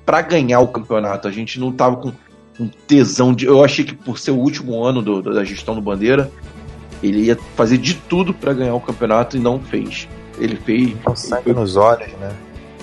para 0.06 0.22
ganhar 0.22 0.60
o 0.60 0.68
campeonato. 0.68 1.28
A 1.28 1.32
gente 1.32 1.60
não 1.60 1.72
tava 1.72 1.98
com 1.98 2.12
um 2.60 2.68
tesão 2.88 3.34
de. 3.34 3.46
Eu 3.46 3.64
achei 3.64 3.84
que 3.86 3.94
por 3.96 4.18
ser 4.18 4.32
o 4.32 4.38
último 4.38 4.84
ano 4.84 5.02
do- 5.02 5.22
da 5.22 5.44
gestão 5.44 5.76
do 5.76 5.82
Bandeira, 5.82 6.32
ele 7.04 7.26
ia 7.26 7.38
fazer 7.56 7.78
de 7.78 7.94
tudo 7.94 8.34
para 8.34 8.54
ganhar 8.54 8.74
o 8.74 8.80
campeonato 8.82 9.38
e 9.38 9.40
não 9.40 9.60
fez. 9.60 10.08
Ele 10.40 10.56
fez. 10.56 10.94
Com 11.04 11.16
sangue 11.16 11.54
nos 11.54 11.76
olhos, 11.76 12.12
né? 12.14 12.32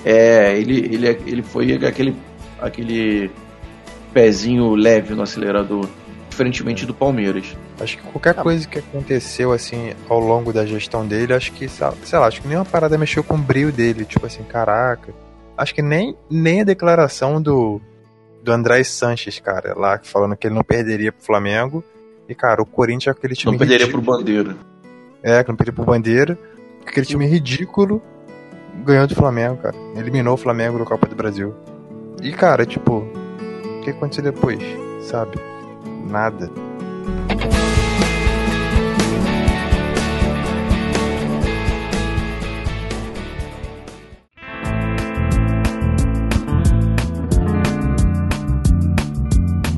É, 0.05 0.55
ele, 0.57 0.77
ele, 0.93 1.07
ele 1.25 1.41
foi 1.41 1.73
aquele, 1.83 2.15
aquele 2.61 3.31
pezinho 4.13 4.75
leve 4.75 5.15
no 5.15 5.23
acelerador, 5.23 5.89
diferentemente 6.29 6.85
do 6.85 6.93
Palmeiras. 6.93 7.57
Acho 7.79 7.97
que 7.97 8.03
qualquer 8.03 8.35
coisa 8.35 8.67
que 8.67 8.77
aconteceu, 8.79 9.51
assim, 9.51 9.93
ao 10.07 10.19
longo 10.19 10.53
da 10.53 10.65
gestão 10.65 11.05
dele, 11.07 11.33
acho 11.33 11.51
que, 11.51 11.67
sei 11.67 11.87
lá- 12.19 12.27
acho 12.27 12.41
que 12.41 12.47
nenhuma 12.47 12.63
parada 12.65 12.97
mexeu 12.97 13.23
com 13.23 13.33
o 13.33 13.37
brilho 13.39 13.71
dele. 13.71 14.05
Tipo 14.05 14.27
assim, 14.27 14.43
caraca. 14.43 15.11
Acho 15.57 15.73
que 15.73 15.81
nem, 15.81 16.15
nem 16.29 16.61
a 16.61 16.63
declaração 16.65 17.41
do, 17.41 17.81
do 18.43 18.51
André 18.51 18.83
Sanches, 18.83 19.39
cara, 19.39 19.73
lá 19.75 19.99
falando 20.03 20.35
que 20.37 20.47
ele 20.47 20.55
não 20.55 20.63
perderia 20.63 21.11
pro 21.11 21.25
Flamengo. 21.25 21.83
E, 22.29 22.35
cara, 22.35 22.61
o 22.61 22.65
Corinthians 22.65 23.07
é 23.15 23.17
aquele 23.17 23.35
time 23.35 23.51
Não 23.53 23.59
perderia 23.59 23.87
pro 23.87 23.97
ridículo. 23.99 24.17
Bandeira. 24.19 24.55
É, 25.23 25.43
que 25.43 25.49
não 25.49 25.55
perderia 25.55 25.75
pro 25.75 25.91
Bandeira. 25.91 26.37
Aquele 26.85 27.05
time 27.05 27.25
ridículo 27.25 28.01
ganhou 28.83 29.07
do 29.07 29.15
Flamengo, 29.15 29.57
cara. 29.57 29.75
Eliminou 29.95 30.33
o 30.33 30.37
Flamengo 30.37 30.77
no 30.77 30.85
Copa 30.85 31.07
do 31.07 31.15
Brasil. 31.15 31.53
E, 32.21 32.31
cara, 32.31 32.65
tipo, 32.65 32.97
o 32.99 33.81
que 33.81 33.91
aconteceu 33.91 34.23
depois? 34.23 34.59
Sabe? 35.01 35.37
Nada. 36.09 36.49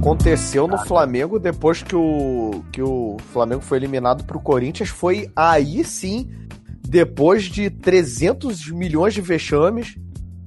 Aconteceu 0.07 0.69
no 0.69 0.77
Flamengo 0.77 1.37
depois 1.37 1.83
que 1.83 1.93
o, 1.93 2.63
que 2.71 2.81
o 2.81 3.17
Flamengo 3.33 3.61
foi 3.61 3.77
eliminado 3.77 4.23
pro 4.23 4.39
Corinthians. 4.39 4.87
Foi 4.87 5.29
aí 5.35 5.83
sim, 5.83 6.29
depois 6.87 7.43
de 7.43 7.69
300 7.69 8.71
milhões 8.71 9.13
de 9.13 9.21
vexames, 9.21 9.97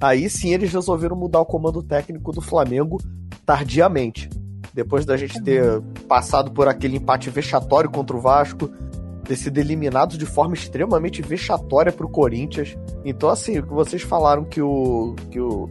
aí 0.01 0.31
sim 0.31 0.55
eles 0.55 0.73
resolveram 0.73 1.15
mudar 1.15 1.41
o 1.41 1.47
comando 1.47 1.83
técnico 1.83 2.33
do 2.33 2.41
Flamengo 2.41 2.99
tardiamente. 3.45 4.29
Depois 4.73 5.05
da 5.05 5.17
gente 5.17 5.43
ter 5.43 5.83
passado 6.09 6.51
por 6.53 6.67
aquele 6.67 6.97
empate 6.97 7.29
vexatório 7.29 7.91
contra 7.91 8.17
o 8.17 8.21
Vasco, 8.21 8.71
ter 9.25 9.37
sido 9.37 9.59
eliminado 9.59 10.17
de 10.17 10.25
forma 10.25 10.55
extremamente 10.55 11.21
vexatória 11.21 11.93
pro 11.93 12.09
Corinthians. 12.09 12.77
Então, 13.05 13.29
assim, 13.29 13.59
o 13.59 13.67
que 13.67 13.73
vocês 13.73 14.03
falaram 14.03 14.45
que 14.45 14.63
o, 14.63 15.15
que 15.31 15.41
o, 15.41 15.69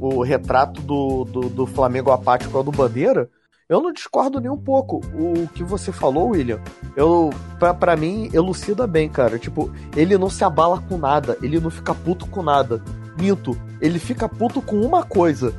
o 0.00 0.22
retrato 0.22 0.80
do, 0.82 1.24
do, 1.24 1.40
do 1.48 1.66
Flamengo 1.66 2.10
apático 2.10 2.56
é 2.56 2.60
o 2.60 2.64
do 2.64 2.72
Bandeira, 2.72 3.30
eu 3.68 3.80
não 3.80 3.92
discordo 3.92 4.40
nem 4.40 4.50
um 4.50 4.56
pouco. 4.56 5.00
O 5.14 5.48
que 5.48 5.62
você 5.62 5.92
falou, 5.92 6.30
William, 6.30 6.60
eu, 6.96 7.30
pra, 7.58 7.72
pra 7.72 7.96
mim, 7.96 8.30
elucida 8.32 8.86
bem, 8.86 9.08
cara. 9.08 9.38
Tipo, 9.38 9.72
ele 9.96 10.18
não 10.18 10.28
se 10.28 10.44
abala 10.44 10.82
com 10.88 10.98
nada, 10.98 11.36
ele 11.42 11.58
não 11.60 11.70
fica 11.70 11.94
puto 11.94 12.26
com 12.26 12.42
nada. 12.42 12.82
Minto, 13.18 13.56
ele 13.80 13.98
fica 13.98 14.28
puto 14.28 14.60
com 14.60 14.80
uma 14.80 15.02
coisa. 15.02 15.54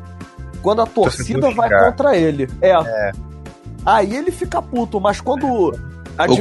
Quando 0.62 0.82
a 0.82 0.86
torcida 0.86 1.52
vai 1.52 1.70
contra 1.70 2.16
ele. 2.16 2.48
É. 2.62 3.12
Aí 3.86 4.16
ele 4.16 4.32
fica 4.32 4.62
puto, 4.62 5.00
mas 5.00 5.20
quando 5.20 5.46
Ou 5.46 5.72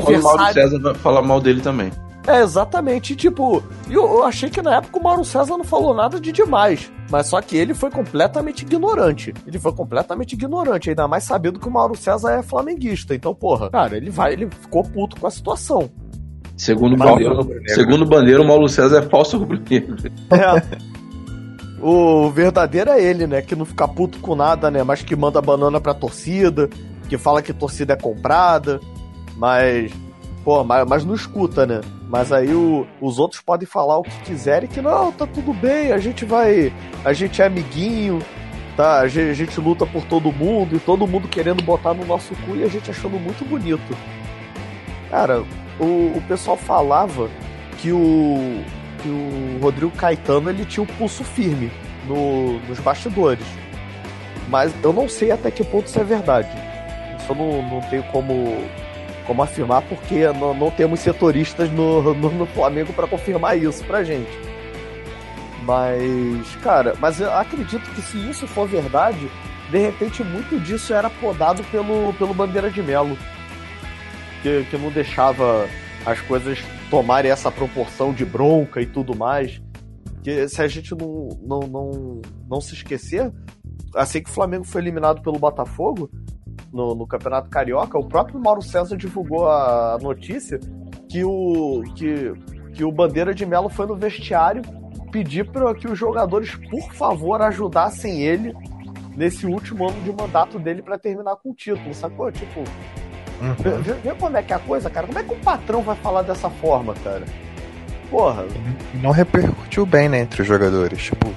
quando 0.04 0.21
o 0.21 0.23
Mauro 0.23 0.42
adversário. 0.42 0.54
César 0.54 0.78
vai 0.78 0.95
falar 0.95 1.23
mal 1.23 1.40
dele 1.40 1.61
também. 1.61 1.90
É, 2.26 2.41
exatamente. 2.43 3.17
Tipo, 3.17 3.62
eu, 3.91 4.02
eu 4.05 4.25
achei 4.25 4.49
que 4.49 4.62
na 4.62 4.76
época 4.76 4.99
o 4.99 5.02
Mauro 5.02 5.25
César 5.25 5.57
não 5.57 5.64
falou 5.64 5.93
nada 5.95 6.21
de 6.21 6.31
demais. 6.33 6.91
Mas 7.11 7.26
só 7.26 7.41
que 7.43 7.57
ele 7.57 7.75
foi 7.75 7.91
completamente 7.91 8.62
ignorante. 8.62 9.35
Ele 9.47 9.59
foi 9.59 9.73
completamente 9.73 10.33
ignorante, 10.35 10.88
ainda 10.91 11.07
mais 11.09 11.25
sabendo 11.25 11.59
que 11.61 11.69
o 11.69 11.71
Mauro 11.71 11.97
César 11.97 12.33
é 12.38 12.43
flamenguista. 12.43 13.14
Então, 13.14 13.35
porra, 13.35 13.69
cara, 13.71 13.97
ele 13.97 14.09
vai, 14.11 14.33
ele 14.33 14.49
ficou 14.61 14.83
puto 14.83 15.21
com 15.21 15.26
a 15.26 15.31
situação. 15.31 15.91
Segundo 16.57 16.95
o 16.95 16.99
Mas- 16.99 17.11
Bandeiro, 17.11 17.49
segundo 17.69 18.02
o 18.02 18.07
Bandeiro, 18.07 18.43
o 18.43 18.47
Mauro 18.47 18.69
César 18.69 18.99
é 18.99 19.02
falso 19.02 19.37
rubro-negro. 19.38 19.97
É. 20.31 20.93
O 21.85 22.31
verdadeiro 22.31 22.91
é 22.91 23.02
ele, 23.02 23.26
né? 23.26 23.43
Que 23.43 23.57
não 23.57 23.64
fica 23.64 23.88
puto 23.88 24.21
com 24.21 24.37
nada, 24.37 24.71
né? 24.71 24.85
Mas 24.85 25.02
que 25.02 25.17
manda 25.17 25.43
banana 25.43 25.81
pra 25.81 25.93
torcida, 25.93 26.71
que 27.09 27.19
fala 27.19 27.43
que 27.43 27.52
torcida 27.52 27.95
é 27.95 27.97
comprada, 27.97 28.81
mas. 29.37 29.93
Pô, 30.45 30.62
mas, 30.62 30.87
mas 30.88 31.05
não 31.05 31.14
escuta, 31.14 31.67
né? 31.67 31.81
Mas 32.12 32.31
aí 32.31 32.52
o- 32.54 32.87
os 33.00 33.19
outros 33.19 33.40
podem 33.40 33.66
falar 33.66 33.97
o 33.97 34.02
que 34.02 34.19
quiserem, 34.25 34.69
que 34.69 34.83
não, 34.83 35.11
tá 35.11 35.26
tudo 35.26 35.54
bem, 35.54 35.92
a 35.92 35.97
gente 35.99 36.26
vai. 36.26 36.71
A 37.07 37.14
gente 37.14 37.40
é 37.40 37.47
amiguinho, 37.47 38.19
tá? 38.76 39.00
A 39.00 39.09
gente, 39.09 39.31
a 39.31 39.33
gente 39.33 39.59
luta 39.59 39.87
por 39.87 40.04
todo 40.04 40.31
mundo 40.31 40.76
e 40.76 40.78
todo 40.78 41.07
mundo 41.07 41.26
querendo 41.26 41.62
botar 41.62 41.95
no 41.95 42.04
nosso 42.04 42.35
cu 42.45 42.54
e 42.54 42.64
a 42.64 42.69
gente 42.69 42.90
achando 42.90 43.19
muito 43.19 43.42
bonito. 43.49 43.97
Cara, 45.09 45.42
o, 45.81 45.85
o 46.19 46.23
pessoal 46.28 46.54
falava 46.59 47.31
que 47.78 47.90
o, 47.90 48.62
que 49.02 49.09
o 49.09 49.59
Rodrigo 49.62 49.92
Caetano 49.92 50.50
ele 50.50 50.66
tinha 50.66 50.85
o 50.85 50.87
pulso 50.87 51.25
firme 51.25 51.71
no- 52.07 52.59
nos 52.69 52.78
bastidores. 52.78 53.47
Mas 54.50 54.71
eu 54.85 54.92
não 54.92 55.09
sei 55.09 55.31
até 55.31 55.50
que 55.50 55.64
ponto 55.64 55.87
isso 55.87 55.99
é 55.99 56.04
verdade. 56.04 56.50
Isso 57.19 57.33
eu 57.33 57.37
não, 57.37 57.62
não 57.71 57.81
tenho 57.88 58.02
como, 58.12 58.59
como 59.26 59.43
afirmar, 59.43 59.83
porque 59.83 60.26
não, 60.29 60.55
não 60.55 60.71
temos 60.71 61.00
setoristas 61.00 61.71
no, 61.71 62.14
no, 62.14 62.31
no 62.31 62.47
Flamengo 62.47 62.93
para 62.93 63.07
confirmar 63.07 63.59
isso 63.59 63.85
pra 63.85 64.02
gente. 64.02 64.31
Mas, 65.64 66.57
cara, 66.57 66.95
mas 66.99 67.21
eu 67.21 67.33
acredito 67.33 67.88
que 67.95 68.02
se 68.02 68.19
isso 68.29 68.47
for 68.49 68.67
verdade, 68.67 69.31
de 69.71 69.79
repente 69.79 70.25
muito 70.25 70.59
disso 70.61 70.93
era 70.93 71.09
podado 71.09 71.62
pelo, 71.64 72.12
pelo 72.14 72.35
Bandeira 72.35 72.71
de 72.71 72.83
Melo. 72.83 73.17
Que, 74.43 74.64
que 74.64 74.76
não 74.76 74.91
deixava 74.91 75.69
as 76.05 76.21
coisas 76.23 76.59
tomarem 76.91 77.31
essa 77.31 77.50
proporção 77.50 78.12
de 78.12 78.25
bronca 78.25 78.81
e 78.81 78.87
tudo 78.87 79.17
mais. 79.17 79.62
Que 80.25 80.49
se 80.49 80.61
a 80.61 80.67
gente 80.67 80.95
não, 80.97 81.29
não, 81.43 81.61
não, 81.61 82.23
não 82.49 82.61
se 82.61 82.75
esquecer, 82.75 83.33
assim 83.95 84.21
que 84.21 84.30
o 84.30 84.32
Flamengo 84.32 84.65
foi 84.65 84.80
eliminado 84.80 85.23
pelo 85.23 85.39
Botafogo 85.39 86.11
no, 86.73 86.95
no 86.95 87.06
Campeonato 87.06 87.49
Carioca, 87.50 87.99
o 87.99 88.04
próprio 88.04 88.41
Mauro 88.41 88.63
César 88.63 88.97
divulgou 88.97 89.49
a 89.49 89.99
notícia 90.00 90.58
que 91.08 91.23
o, 91.25 91.82
que, 91.95 92.32
que 92.75 92.85
o 92.85 92.91
Bandeira 92.91 93.35
de 93.35 93.45
Melo 93.45 93.69
foi 93.69 93.87
no 93.87 93.95
vestiário 93.95 94.63
pedir 95.11 95.45
para 95.50 95.75
que 95.75 95.87
os 95.87 95.99
jogadores, 95.99 96.54
por 96.71 96.91
favor, 96.95 97.43
ajudassem 97.43 98.23
ele 98.23 98.54
nesse 99.15 99.45
último 99.47 99.89
ano 99.89 100.00
de 100.00 100.11
mandato 100.11 100.58
dele 100.58 100.80
para 100.80 100.99
terminar 100.99 101.37
com 101.37 101.50
o 101.50 101.54
título, 101.54 101.93
sacou? 101.93 102.32
Tipo, 102.32 102.63
vê, 103.61 103.69
Uhum. 103.71 103.82
vê- 103.82 103.93
vê 103.95 104.15
como 104.15 104.37
é 104.39 104.43
que 104.43 104.52
é 104.54 104.56
a 104.56 104.58
coisa, 104.58 104.89
cara. 104.89 105.06
Como 105.06 105.19
é 105.19 105.23
que 105.23 105.35
o 105.35 105.39
patrão 105.41 105.82
vai 105.82 105.97
falar 105.97 106.23
dessa 106.23 106.49
forma, 106.49 106.95
cara? 107.04 107.25
Porra, 108.08 108.45
Não 109.02 109.11
repercutiu 109.11 109.85
bem, 109.85 110.08
né, 110.08 110.21
entre 110.21 110.41
os 110.43 110.49
jogadores. 110.49 111.02
Tipo, 111.02 111.28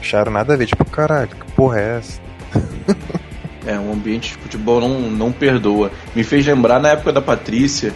acharam 0.00 0.32
nada 0.32 0.54
a 0.54 0.56
ver. 0.56 0.64
Tipo, 0.66 0.84
caralho, 0.86 1.28
que 1.28 1.52
porra 1.52 1.78
é 1.80 1.98
essa? 1.98 2.20
É, 3.66 3.78
o 3.78 3.92
ambiente 3.92 4.30
de 4.30 4.38
futebol 4.38 4.80
não, 4.80 5.10
não 5.10 5.30
perdoa. 5.32 5.90
Me 6.14 6.24
fez 6.24 6.46
lembrar 6.46 6.80
na 6.80 6.90
época 6.90 7.12
da 7.12 7.20
Patrícia, 7.20 7.92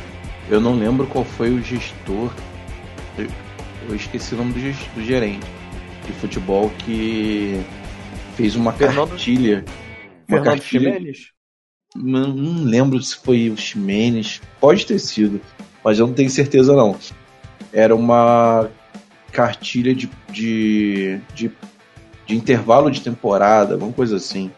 eu 0.50 0.61
não 0.61 0.74
lembro 0.77 1.07
qual 1.07 1.24
foi 1.24 1.50
o 1.50 1.62
gestor. 1.62 2.31
Eu, 3.16 3.27
eu 3.88 3.96
esqueci 3.96 4.35
o 4.35 4.38
nome 4.38 4.53
do, 4.53 4.61
ges- 4.61 4.87
do 4.94 5.03
gerente 5.03 5.46
de 6.07 6.12
futebol 6.12 6.70
que 6.85 7.62
fez 8.37 8.55
uma 8.57 8.72
Fernando- 8.72 9.09
cartilha. 9.09 9.64
Uma 10.29 10.38
Fernando 10.38 10.44
cartilha. 10.44 11.00
Não, 11.96 12.29
não 12.29 12.64
lembro 12.64 13.00
se 13.03 13.16
foi 13.16 13.48
o 13.48 13.57
Ximenes. 13.57 14.42
Pode 14.61 14.85
ter 14.85 14.98
sido, 14.98 15.40
mas 15.83 15.98
eu 15.98 16.07
não 16.07 16.14
tenho 16.14 16.29
certeza 16.29 16.74
não. 16.77 16.94
Era 17.72 17.94
uma 17.96 18.68
cartilha 19.33 19.94
de, 19.94 20.11
de, 20.31 21.18
de, 21.35 21.50
de 22.27 22.37
intervalo 22.37 22.90
de 22.90 23.00
temporada, 23.00 23.74
alguma 23.74 23.92
coisa 23.92 24.16
assim. 24.16 24.50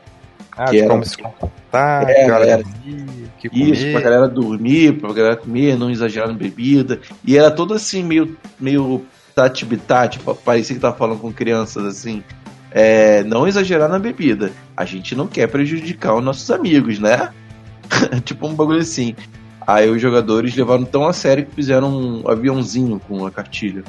Ah, 0.56 0.64
Que 0.66 0.70
de 0.72 0.78
era- 0.80 0.88
como 0.90 1.04
se 1.04 1.16
comportar, 1.18 2.08
É, 2.08 2.24
que 2.24 2.30
hora 2.30 2.46
era- 2.46 2.62
dormir, 2.62 3.06
que 3.38 3.48
Isso, 3.48 3.80
comer. 3.82 3.92
pra 3.92 4.00
galera 4.00 4.28
dormir, 4.28 4.92
pra 4.98 5.12
galera 5.12 5.36
comer, 5.36 5.76
não 5.78 5.90
exagerar 5.90 6.28
na 6.28 6.34
bebida. 6.34 7.00
E 7.24 7.36
era 7.36 7.50
todo 7.50 7.74
assim, 7.74 8.02
meio, 8.02 8.36
meio 8.58 9.04
tati-bitati, 9.34 10.18
pa- 10.20 10.34
parecia 10.34 10.74
que 10.74 10.80
tava 10.80 10.96
falando 10.96 11.20
com 11.20 11.32
crianças 11.32 11.84
assim. 11.84 12.22
É, 12.70 13.22
não 13.24 13.46
exagerar 13.46 13.88
na 13.88 13.98
bebida. 13.98 14.50
A 14.76 14.84
gente 14.84 15.14
não 15.14 15.26
quer 15.26 15.46
prejudicar 15.48 16.14
os 16.14 16.24
nossos 16.24 16.50
amigos, 16.50 16.98
né? 16.98 17.30
tipo 18.24 18.46
um 18.46 18.54
bagulho 18.54 18.80
assim. 18.80 19.14
Aí 19.66 19.88
os 19.90 20.00
jogadores 20.00 20.54
levaram 20.56 20.84
tão 20.84 21.06
a 21.06 21.12
sério 21.12 21.44
que 21.44 21.54
fizeram 21.54 21.88
um 22.22 22.28
aviãozinho 22.28 23.00
com 23.06 23.26
a 23.26 23.30
cartilha 23.30 23.82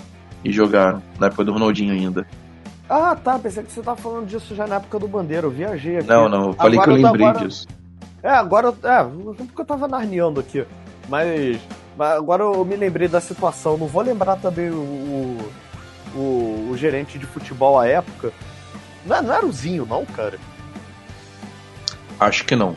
e 0.44 0.52
jogaram, 0.52 1.02
na 1.20 1.28
época 1.28 1.44
do 1.46 1.54
Ronaldinho 1.54 1.94
ainda. 1.94 2.26
Ah, 2.90 3.16
tá. 3.16 3.38
Pensei 3.40 3.64
que 3.64 3.72
você 3.72 3.82
tava 3.82 4.00
falando 4.02 4.26
disso 4.28 4.56
já 4.56 4.66
na 4.68 4.76
época 4.76 5.00
do 5.00 5.08
Bandeira. 5.08 5.46
Eu 5.48 5.52
viajei 5.52 5.98
aqui. 5.98 6.08
Não, 6.08 6.28
não, 6.30 6.48
eu 6.48 6.54
falei 6.54 6.80
Agora 6.80 6.98
que 6.98 7.04
eu 7.04 7.08
lembrei 7.12 7.28
agora- 7.28 7.48
disso. 7.48 7.68
É, 8.24 8.30
agora. 8.30 8.70
É, 8.84 9.04
porque 9.46 9.62
eu 9.62 9.66
tava 9.66 9.88
narneando 9.88 10.40
aqui. 10.40 10.66
Mas, 11.10 11.60
mas 11.98 12.12
agora 12.18 12.44
eu 12.44 12.64
me 12.66 12.76
lembrei 12.76 13.08
da 13.08 13.20
situação. 13.22 13.78
Não 13.78 13.88
vou 13.88 14.02
lembrar 14.02 14.38
também 14.38 14.70
o, 14.70 15.38
o, 16.16 16.70
o- 16.72 16.78
gerente 16.78 17.18
de 17.20 17.26
futebol 17.26 17.80
à 17.80 17.88
época. 17.88 18.32
Não, 19.06 19.16
é- 19.18 19.22
não 19.22 19.34
era 19.34 19.46
o 19.46 19.52
Zinho, 19.52 19.86
não, 19.86 20.06
cara. 20.06 20.38
Acho 22.20 22.46
que 22.46 22.56
não. 22.56 22.74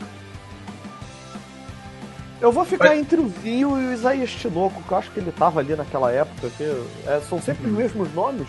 Eu 2.39 2.51
vou 2.51 2.65
ficar 2.65 2.95
entre 2.97 3.19
o 3.21 3.29
Zinho 3.41 3.79
e 3.79 3.87
o 3.87 3.93
Isaías 3.93 4.31
Tinoco, 4.31 4.81
que 4.81 4.91
eu 4.91 4.97
acho 4.97 5.11
que 5.11 5.19
ele 5.19 5.31
tava 5.31 5.59
ali 5.59 5.75
naquela 5.75 6.11
época. 6.11 6.49
Que, 6.57 6.63
é, 7.07 7.21
são 7.29 7.39
sempre 7.41 7.67
os 7.69 7.73
mesmos 7.73 8.11
nomes. 8.13 8.47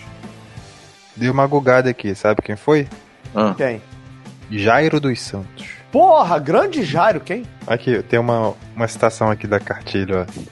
Deu 1.16 1.32
uma 1.32 1.46
gugada 1.46 1.90
aqui, 1.90 2.14
sabe 2.14 2.40
quem 2.42 2.56
foi? 2.56 2.88
Ah, 3.34 3.54
Quem? 3.56 3.80
Jairo 4.50 5.00
dos 5.00 5.20
Santos. 5.20 5.66
Porra, 5.90 6.38
grande 6.38 6.82
Jairo, 6.84 7.20
quem? 7.20 7.44
Aqui, 7.66 8.02
tem 8.02 8.18
uma, 8.18 8.54
uma 8.74 8.88
citação 8.88 9.30
aqui 9.30 9.46
da 9.46 9.60
cartilha, 9.60 10.26
ó. 10.28 10.42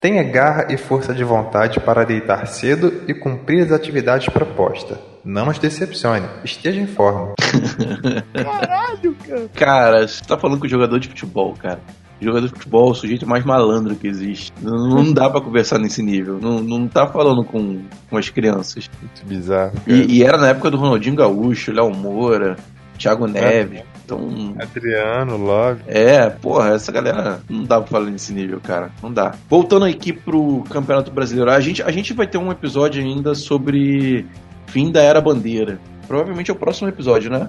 Tenha 0.00 0.22
garra 0.22 0.66
e 0.70 0.76
força 0.76 1.14
de 1.14 1.24
vontade 1.24 1.80
para 1.80 2.04
deitar 2.04 2.46
cedo 2.46 3.04
e 3.08 3.14
cumprir 3.14 3.64
as 3.64 3.72
atividades 3.72 4.28
propostas. 4.28 4.98
Não 5.24 5.46
nos 5.46 5.58
decepcione, 5.58 6.26
esteja 6.44 6.78
em 6.78 6.86
forma. 6.86 7.32
Caralho, 8.34 9.14
cara. 9.26 9.48
Cara, 9.54 10.08
você 10.08 10.22
tá 10.22 10.36
falando 10.38 10.60
com 10.60 10.68
jogador 10.68 11.00
de 11.00 11.08
futebol, 11.08 11.54
cara. 11.54 11.80
Jogador 12.20 12.46
de 12.46 12.52
futebol 12.54 12.88
é 12.88 12.90
o 12.92 12.94
sujeito 12.94 13.26
mais 13.26 13.44
malandro 13.44 13.94
que 13.96 14.06
existe. 14.06 14.52
Não, 14.62 14.88
não 14.88 15.12
dá 15.12 15.28
pra 15.28 15.40
conversar 15.40 15.78
nesse 15.78 16.02
nível. 16.02 16.38
Não, 16.40 16.60
não 16.60 16.88
tá 16.88 17.06
falando 17.06 17.44
com, 17.44 17.82
com 18.08 18.16
as 18.16 18.28
crianças. 18.28 18.88
Muito 19.00 19.26
bizarro. 19.26 19.72
E, 19.86 20.18
e 20.18 20.22
era 20.22 20.38
na 20.38 20.48
época 20.48 20.70
do 20.70 20.76
Ronaldinho 20.76 21.16
Gaúcho, 21.16 21.72
Léo 21.72 21.90
Moura, 21.90 22.56
Thiago 22.98 23.26
Neves. 23.26 23.82
Então, 24.04 24.54
Adriano, 24.60 25.38
Love. 25.38 25.82
é, 25.86 26.28
porra, 26.28 26.74
essa 26.74 26.92
galera 26.92 27.40
não 27.48 27.64
dá 27.64 27.80
pra 27.80 27.90
falar 27.90 28.10
nesse 28.10 28.34
nível, 28.34 28.60
cara. 28.60 28.90
Não 29.02 29.10
dá. 29.10 29.34
Voltando 29.48 29.86
aqui 29.86 30.12
pro 30.12 30.62
Campeonato 30.68 31.10
Brasileiro, 31.10 31.50
a 31.50 31.58
gente, 31.58 31.82
a 31.82 31.90
gente 31.90 32.12
vai 32.12 32.26
ter 32.26 32.36
um 32.36 32.52
episódio 32.52 33.02
ainda 33.02 33.34
sobre 33.34 34.26
fim 34.66 34.92
da 34.92 35.02
Era 35.02 35.22
Bandeira. 35.22 35.78
Provavelmente 36.06 36.50
é 36.50 36.54
o 36.54 36.56
próximo 36.56 36.88
episódio, 36.88 37.30
né? 37.30 37.48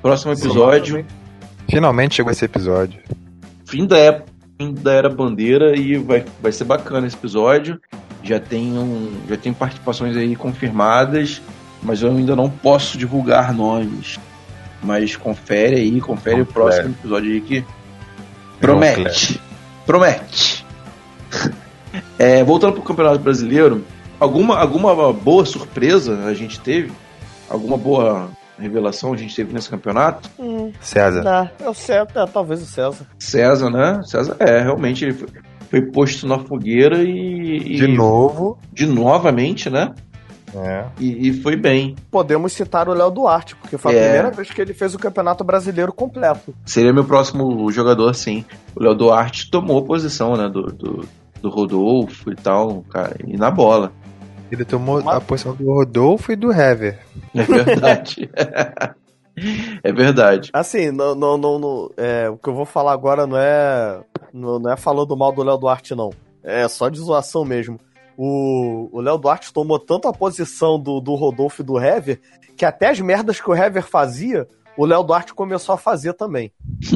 Próximo 0.00 0.32
episódio. 0.32 1.04
Finalmente 1.68 2.14
chegou 2.14 2.30
esse 2.30 2.44
episódio. 2.44 3.00
Fim 3.72 3.86
da 3.86 3.96
época 3.96 4.30
fim 4.58 4.74
da 4.74 4.92
era 4.92 5.08
bandeira 5.08 5.74
e 5.74 5.96
vai, 5.96 6.22
vai 6.42 6.52
ser 6.52 6.64
bacana 6.64 7.06
esse 7.06 7.16
episódio. 7.16 7.80
Já 8.22 8.38
tem 8.38 8.78
um, 8.78 9.10
já 9.26 9.36
tem 9.36 9.52
participações 9.52 10.14
aí 10.14 10.36
confirmadas, 10.36 11.40
mas 11.82 12.02
eu 12.02 12.10
ainda 12.10 12.36
não 12.36 12.50
posso 12.50 12.98
divulgar 12.98 13.54
nomes. 13.54 14.20
Mas 14.82 15.16
confere 15.16 15.76
aí, 15.76 16.00
confere 16.02 16.42
o 16.42 16.46
próximo 16.46 16.90
episódio 16.90 17.32
aí 17.32 17.40
que 17.40 17.64
promete. 18.60 19.40
Promete. 19.86 20.64
É, 22.18 22.42
voltando 22.42 22.72
pro 22.72 22.82
Campeonato 22.82 23.18
Brasileiro, 23.18 23.84
alguma, 24.18 24.58
alguma 24.58 25.12
boa 25.12 25.44
surpresa 25.44 26.24
a 26.24 26.32
gente 26.32 26.58
teve? 26.58 26.90
Alguma 27.50 27.76
boa 27.76 28.30
revelação 28.62 29.12
a 29.12 29.16
gente 29.16 29.34
teve 29.34 29.52
nesse 29.52 29.68
campeonato? 29.68 30.30
Hum, 30.38 30.72
César. 30.80 31.22
não, 31.22 31.66
é 31.66 31.68
o 31.68 31.74
César, 31.74 32.08
é, 32.14 32.26
talvez 32.26 32.62
o 32.62 32.66
César. 32.66 33.06
César, 33.18 33.70
né? 33.70 34.00
César, 34.04 34.36
é, 34.38 34.60
realmente 34.62 35.04
ele 35.04 35.12
foi, 35.14 35.28
foi 35.70 35.82
posto 35.90 36.26
na 36.26 36.38
fogueira 36.38 37.02
e. 37.02 37.58
De 37.76 37.84
e- 37.84 37.96
novo. 37.96 38.58
De 38.72 38.86
novamente, 38.86 39.68
né? 39.68 39.92
É. 40.54 40.84
E, 41.00 41.28
e 41.28 41.32
foi 41.42 41.56
bem. 41.56 41.96
Podemos 42.10 42.52
citar 42.52 42.86
o 42.88 42.92
Léo 42.92 43.10
Duarte, 43.10 43.56
porque 43.56 43.78
foi 43.78 43.94
a 43.94 43.98
É. 43.98 44.02
primeira 44.04 44.30
vez 44.30 44.50
que 44.50 44.60
ele 44.60 44.74
fez 44.74 44.94
o 44.94 44.98
Campeonato 44.98 45.42
Brasileiro 45.42 45.92
completo. 45.94 46.54
Seria 46.66 46.92
meu 46.92 47.04
próximo 47.04 47.70
jogador, 47.72 48.14
sim. 48.14 48.44
O 48.76 48.82
Léo 48.82 48.94
Duarte 48.94 49.50
tomou 49.50 49.82
posição, 49.82 50.36
né? 50.36 50.50
Do, 50.50 50.64
do, 50.66 51.08
do 51.40 51.48
Rodolfo 51.48 52.30
e 52.30 52.34
tal, 52.36 52.82
cara. 52.90 53.16
E 53.26 53.34
na 53.38 53.50
bola. 53.50 53.92
Ele 54.52 54.64
tomou 54.66 55.00
Uma- 55.00 55.16
a 55.16 55.20
posição 55.20 55.56
do 55.56 55.64
Rodolfo 55.72 56.30
e 56.30 56.36
do 56.36 56.52
Hever. 56.52 56.98
É 57.34 57.42
verdade. 57.42 58.30
é 59.82 59.92
verdade. 59.92 60.50
Assim, 60.52 60.90
não, 60.90 61.14
não, 61.14 61.38
não, 61.38 61.58
não- 61.58 61.90
é, 61.96 62.28
o 62.28 62.36
que 62.36 62.48
eu 62.50 62.54
vou 62.54 62.66
falar 62.66 62.92
agora 62.92 63.26
não 63.26 63.38
é, 63.38 64.02
não, 64.32 64.58
não 64.58 64.70
é 64.70 64.76
falando 64.76 65.16
mal 65.16 65.32
do 65.32 65.42
Léo 65.42 65.56
Duarte, 65.56 65.94
não. 65.94 66.10
É 66.44 66.68
só 66.68 66.90
de 66.90 66.98
zoação 66.98 67.44
mesmo. 67.46 67.80
O 68.16 68.90
o 68.92 69.00
Léo 69.00 69.16
Duarte 69.16 69.52
tomou 69.54 69.78
tanto 69.78 70.06
a 70.06 70.12
posição 70.12 70.78
do, 70.78 71.00
do 71.00 71.14
Rodolfo 71.14 71.62
e 71.62 71.64
do 71.64 71.80
Hever 71.80 72.20
que 72.54 72.66
até 72.66 72.90
as 72.90 73.00
merdas 73.00 73.40
que 73.40 73.50
o 73.50 73.54
Hever 73.54 73.82
fazia, 73.82 74.46
o 74.76 74.84
Léo 74.84 75.02
Duarte 75.02 75.32
começou 75.32 75.74
a 75.74 75.78
fazer 75.78 76.12
também. 76.12 76.52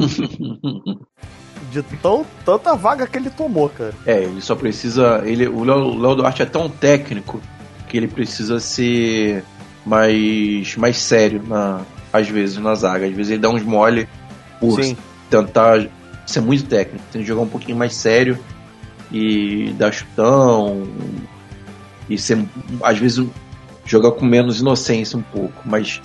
De 1.71 1.81
tão, 2.01 2.25
tanta 2.45 2.75
vaga 2.75 3.05
que 3.05 3.17
ele 3.17 3.29
tomou, 3.29 3.69
cara. 3.69 3.93
É, 4.05 4.23
ele 4.23 4.41
só 4.41 4.55
precisa. 4.55 5.21
Ele, 5.25 5.47
o 5.47 5.63
Léo 5.63 6.15
Duarte 6.15 6.41
é 6.41 6.45
tão 6.45 6.69
técnico 6.69 7.41
que 7.87 7.97
ele 7.97 8.07
precisa 8.07 8.59
ser 8.59 9.43
mais, 9.85 10.75
mais 10.77 10.97
sério 10.97 11.41
na, 11.45 11.81
às 12.11 12.27
vezes 12.27 12.57
na 12.57 12.73
zaga. 12.75 13.05
Às 13.05 13.13
vezes 13.13 13.31
ele 13.31 13.41
dá 13.41 13.49
uns 13.49 13.63
mole 13.63 14.07
por 14.59 14.81
Sim. 14.83 14.97
tentar 15.29 15.87
ser 16.25 16.41
muito 16.41 16.65
técnico. 16.65 17.03
Tem 17.11 17.21
que 17.21 17.27
jogar 17.27 17.41
um 17.41 17.47
pouquinho 17.49 17.77
mais 17.77 17.95
sério 17.95 18.37
e 19.11 19.73
dar 19.77 19.91
chutão 19.91 20.87
e 22.09 22.17
ser, 22.17 22.43
às 22.83 22.97
vezes, 22.97 23.25
jogar 23.85 24.11
com 24.11 24.25
menos 24.25 24.59
inocência 24.59 25.17
um 25.17 25.21
pouco. 25.21 25.61
Mas 25.65 26.01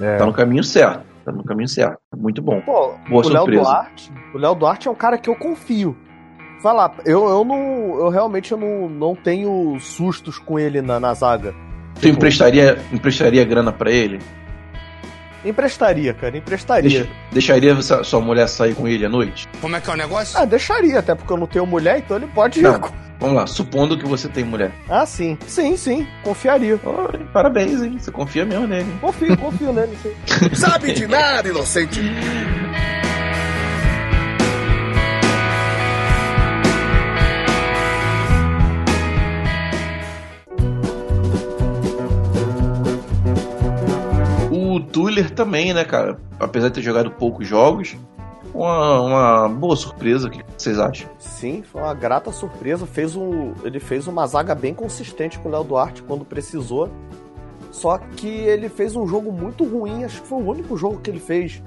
É. 0.00 0.16
tá 0.18 0.26
no 0.26 0.32
caminho 0.32 0.62
certo. 0.64 1.04
Tá 1.26 1.32
no 1.32 1.42
caminho 1.42 1.68
certo. 1.68 1.98
Muito 2.16 2.40
bom. 2.40 2.60
Pô, 2.60 2.94
Boa 3.08 3.26
o 3.26 3.28
Léo 3.28 3.38
surpresa. 3.38 3.62
Duarte, 3.64 4.12
o 4.32 4.38
Léo 4.38 4.54
Duarte 4.54 4.86
é 4.86 4.90
um 4.92 4.94
cara 4.94 5.18
que 5.18 5.28
eu 5.28 5.34
confio. 5.34 5.96
Lá, 6.62 6.92
eu, 7.04 7.28
eu 7.28 7.44
não. 7.44 8.00
Eu 8.00 8.08
realmente 8.08 8.50
eu 8.50 8.58
não, 8.58 8.88
não 8.88 9.14
tenho 9.14 9.78
sustos 9.78 10.38
com 10.38 10.58
ele 10.58 10.80
na, 10.82 10.98
na 10.98 11.14
zaga. 11.14 11.54
Tu 12.00 12.08
emprestaria, 12.08 12.78
emprestaria 12.92 13.44
grana 13.44 13.72
pra 13.72 13.90
ele? 13.90 14.20
Emprestaria, 15.48 16.12
cara, 16.14 16.36
emprestaria. 16.36 16.90
Deixa- 16.90 17.08
deixaria 17.32 17.82
sua, 17.82 18.02
sua 18.04 18.20
mulher 18.20 18.48
sair 18.48 18.74
com 18.74 18.86
ele 18.88 19.06
à 19.06 19.08
noite? 19.08 19.46
Como 19.60 19.76
é 19.76 19.80
que 19.80 19.88
é 19.88 19.92
o 19.92 19.96
negócio? 19.96 20.38
Ah, 20.38 20.44
deixaria, 20.44 20.98
até 20.98 21.14
porque 21.14 21.32
eu 21.32 21.36
não 21.36 21.46
tenho 21.46 21.64
mulher, 21.66 21.98
então 21.98 22.16
ele 22.16 22.26
pode. 22.26 22.60
Não. 22.60 22.80
Vamos 23.18 23.34
lá, 23.36 23.46
supondo 23.46 23.96
que 23.96 24.04
você 24.04 24.28
tem 24.28 24.44
mulher. 24.44 24.70
Ah, 24.90 25.06
sim. 25.06 25.38
Sim, 25.46 25.74
sim, 25.76 26.06
confiaria. 26.22 26.78
Olha, 26.84 27.24
parabéns, 27.32 27.82
hein? 27.82 27.96
Você 27.98 28.10
confia 28.10 28.44
mesmo 28.44 28.66
nele. 28.66 28.92
Confio, 29.00 29.36
confio 29.38 29.72
nele, 29.72 29.96
sim. 30.02 30.12
Sabe 30.54 30.92
de 30.92 31.06
nada, 31.06 31.48
inocente. 31.48 32.00
Tuller 44.96 45.30
também, 45.30 45.74
né, 45.74 45.84
cara? 45.84 46.18
Apesar 46.40 46.68
de 46.68 46.76
ter 46.76 46.80
jogado 46.80 47.10
poucos 47.10 47.46
jogos, 47.46 47.94
uma, 48.54 49.00
uma 49.02 49.48
boa 49.50 49.76
surpresa. 49.76 50.26
O 50.26 50.30
que 50.30 50.42
vocês 50.56 50.78
acham? 50.78 51.06
Sim, 51.18 51.62
foi 51.62 51.82
uma 51.82 51.92
grata 51.92 52.32
surpresa. 52.32 52.86
Fez 52.86 53.14
um, 53.14 53.52
ele 53.62 53.78
fez 53.78 54.06
uma 54.06 54.26
zaga 54.26 54.54
bem 54.54 54.72
consistente 54.72 55.38
com 55.38 55.50
o 55.50 55.52
Léo 55.52 55.64
Duarte 55.64 56.02
quando 56.02 56.24
precisou. 56.24 56.88
Só 57.70 57.98
que 57.98 58.26
ele 58.26 58.70
fez 58.70 58.96
um 58.96 59.06
jogo 59.06 59.30
muito 59.30 59.64
ruim. 59.64 60.02
Acho 60.02 60.22
que 60.22 60.28
foi 60.28 60.42
o 60.42 60.46
único 60.48 60.78
jogo 60.78 60.98
que 60.98 61.10
ele 61.10 61.20
fez 61.20 61.62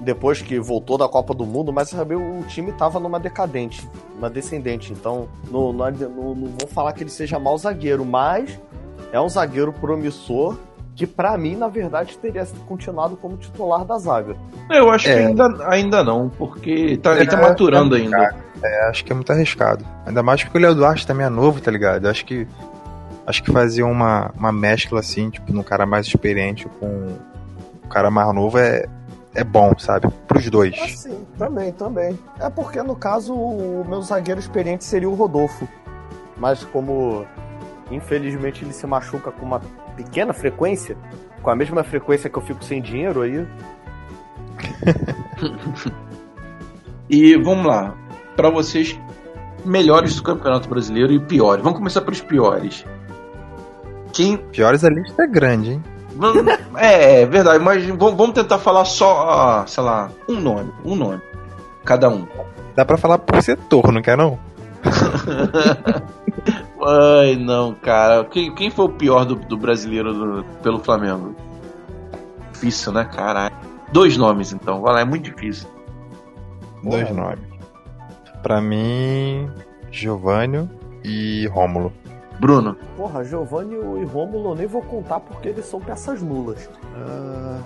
depois 0.00 0.40
que 0.40 0.60
voltou 0.60 0.96
da 0.96 1.08
Copa 1.08 1.34
do 1.34 1.44
Mundo. 1.44 1.72
Mas 1.72 1.88
sabe, 1.88 2.14
o 2.14 2.44
time 2.46 2.70
tava 2.70 3.00
numa 3.00 3.18
decadente, 3.18 3.84
uma 4.16 4.30
descendente. 4.30 4.92
Então, 4.92 5.28
não, 5.50 5.72
não, 5.72 5.90
não, 5.90 6.34
não 6.36 6.54
vou 6.56 6.68
falar 6.68 6.92
que 6.92 7.02
ele 7.02 7.10
seja 7.10 7.36
mau 7.36 7.58
zagueiro, 7.58 8.04
mas 8.04 8.60
é 9.10 9.20
um 9.20 9.28
zagueiro 9.28 9.72
promissor 9.72 10.56
que, 10.94 11.06
pra 11.06 11.36
mim, 11.38 11.56
na 11.56 11.68
verdade, 11.68 12.18
teria 12.18 12.46
continuado 12.68 13.16
como 13.16 13.36
titular 13.36 13.84
da 13.84 13.96
zaga. 13.98 14.36
Eu 14.68 14.90
acho 14.90 15.08
É. 15.08 15.14
que 15.14 15.18
ainda, 15.20 15.68
ainda 15.68 16.04
não, 16.04 16.28
porque 16.28 16.96
tá, 16.98 17.16
ele 17.16 17.26
tá 17.26 17.38
É, 17.38 17.40
maturando 17.42 17.96
é 17.96 18.00
ainda. 18.00 18.34
É, 18.62 18.88
acho 18.90 19.04
que 19.04 19.12
é 19.12 19.14
muito 19.14 19.32
arriscado. 19.32 19.84
Ainda 20.04 20.22
mais 20.22 20.42
porque 20.44 20.58
o 20.58 20.60
Léo 20.60 20.74
Duarte 20.74 21.06
também 21.06 21.24
é 21.26 21.30
novo, 21.30 21.60
tá 21.60 21.70
ligado? 21.70 22.04
Eu 22.04 22.10
acho 22.10 22.24
que. 22.26 22.46
Acho 23.26 23.42
que 23.44 23.52
fazer 23.52 23.82
uma, 23.84 24.30
uma 24.36 24.50
mescla 24.50 24.98
assim, 25.00 25.30
tipo, 25.30 25.52
num 25.52 25.62
cara 25.62 25.86
mais 25.86 26.06
experiente 26.06 26.66
com 26.80 26.86
um 27.84 27.88
cara 27.88 28.10
mais 28.10 28.34
novo 28.34 28.58
é, 28.58 28.86
é 29.34 29.44
bom, 29.44 29.72
sabe? 29.78 30.08
Pros 30.26 30.50
dois. 30.50 30.74
Ah, 30.82 30.88
sim, 30.88 31.24
também, 31.38 31.70
também. 31.72 32.18
É 32.40 32.50
porque, 32.50 32.82
no 32.82 32.96
caso, 32.96 33.32
o 33.34 33.84
meu 33.88 34.02
zagueiro 34.02 34.40
experiente 34.40 34.84
seria 34.84 35.08
o 35.08 35.14
Rodolfo. 35.14 35.68
Mas 36.36 36.64
como, 36.64 37.24
infelizmente, 37.90 38.64
ele 38.64 38.72
se 38.72 38.86
machuca 38.86 39.30
com 39.30 39.44
uma 39.44 39.60
pequena 39.96 40.32
frequência, 40.32 40.96
com 41.42 41.50
a 41.50 41.56
mesma 41.56 41.82
frequência 41.82 42.30
que 42.30 42.38
eu 42.38 42.42
fico 42.42 42.64
sem 42.64 42.80
dinheiro 42.80 43.22
aí, 43.22 43.46
E 47.10 47.36
vamos 47.36 47.66
lá, 47.66 47.94
pra 48.36 48.50
vocês, 48.50 48.96
melhores 49.64 50.14
do 50.14 50.22
Campeonato 50.22 50.68
Brasileiro 50.68 51.12
e 51.12 51.18
piores. 51.18 51.62
Vamos 51.62 51.78
começar 51.78 52.02
pelos 52.02 52.20
piores. 52.20 52.84
Quem. 54.12 54.36
Piores 54.36 54.84
a 54.84 54.90
lista 54.90 55.24
é 55.24 55.26
grande, 55.26 55.72
hein? 55.72 55.82
É, 56.76 57.22
é 57.22 57.26
verdade, 57.26 57.62
mas 57.62 57.84
vamos, 57.84 58.32
tentar 58.32 58.58
falar 58.58 58.84
só, 58.84 59.28
ah, 59.28 59.66
sei 59.66 59.82
lá, 59.82 60.08
um 60.28 60.40
nome. 60.40 60.72
Um 60.84 60.94
nome. 60.94 61.20
Cada 61.84 62.08
um. 62.08 62.26
Dá 62.76 62.84
pra 62.84 62.96
falar 62.96 63.18
por 63.18 63.42
setor, 63.42 63.90
não 63.92 64.00
quer 64.00 64.16
não? 64.16 64.38
Ai, 66.86 67.36
não, 67.36 67.74
cara. 67.74 68.24
Quem, 68.24 68.54
quem 68.54 68.70
foi 68.70 68.84
o 68.86 68.88
pior 68.90 69.24
do, 69.24 69.34
do 69.34 69.56
brasileiro 69.56 70.12
do- 70.14 70.44
pelo 70.62 70.78
Flamengo? 70.78 71.34
Difícil, 72.52 72.92
né, 72.92 73.04
caralho? 73.04 73.54
Dois 73.92 74.16
nomes, 74.16 74.52
então. 74.52 74.80
Vai 74.80 74.94
lá, 74.94 75.00
é 75.00 75.04
muito 75.04 75.24
difícil. 75.30 75.68
Dois 76.82 77.08
Porra. 77.08 77.20
nomes. 77.22 77.50
Pra 78.42 78.60
mim, 78.60 79.50
Giovanni 79.90 80.68
e 81.04 81.46
Rômulo. 81.48 81.92
Bruno. 82.38 82.74
porra, 82.96 83.22
Giovanni 83.22 83.74
e 83.74 84.04
Rômulo 84.06 84.52
eu 84.52 84.54
nem 84.54 84.66
vou 84.66 84.80
contar 84.80 85.20
porque 85.20 85.48
eles 85.50 85.66
são 85.66 85.78
peças 85.78 86.22
nulas. 86.22 86.70
Ah, 86.96 87.58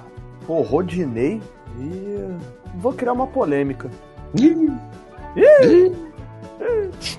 pô, 0.49 0.63
Rodinei 0.63 1.41
e... 1.79 2.29
Vou 2.77 2.93
criar 2.93 3.13
uma 3.13 3.29
polêmica. 3.29 3.89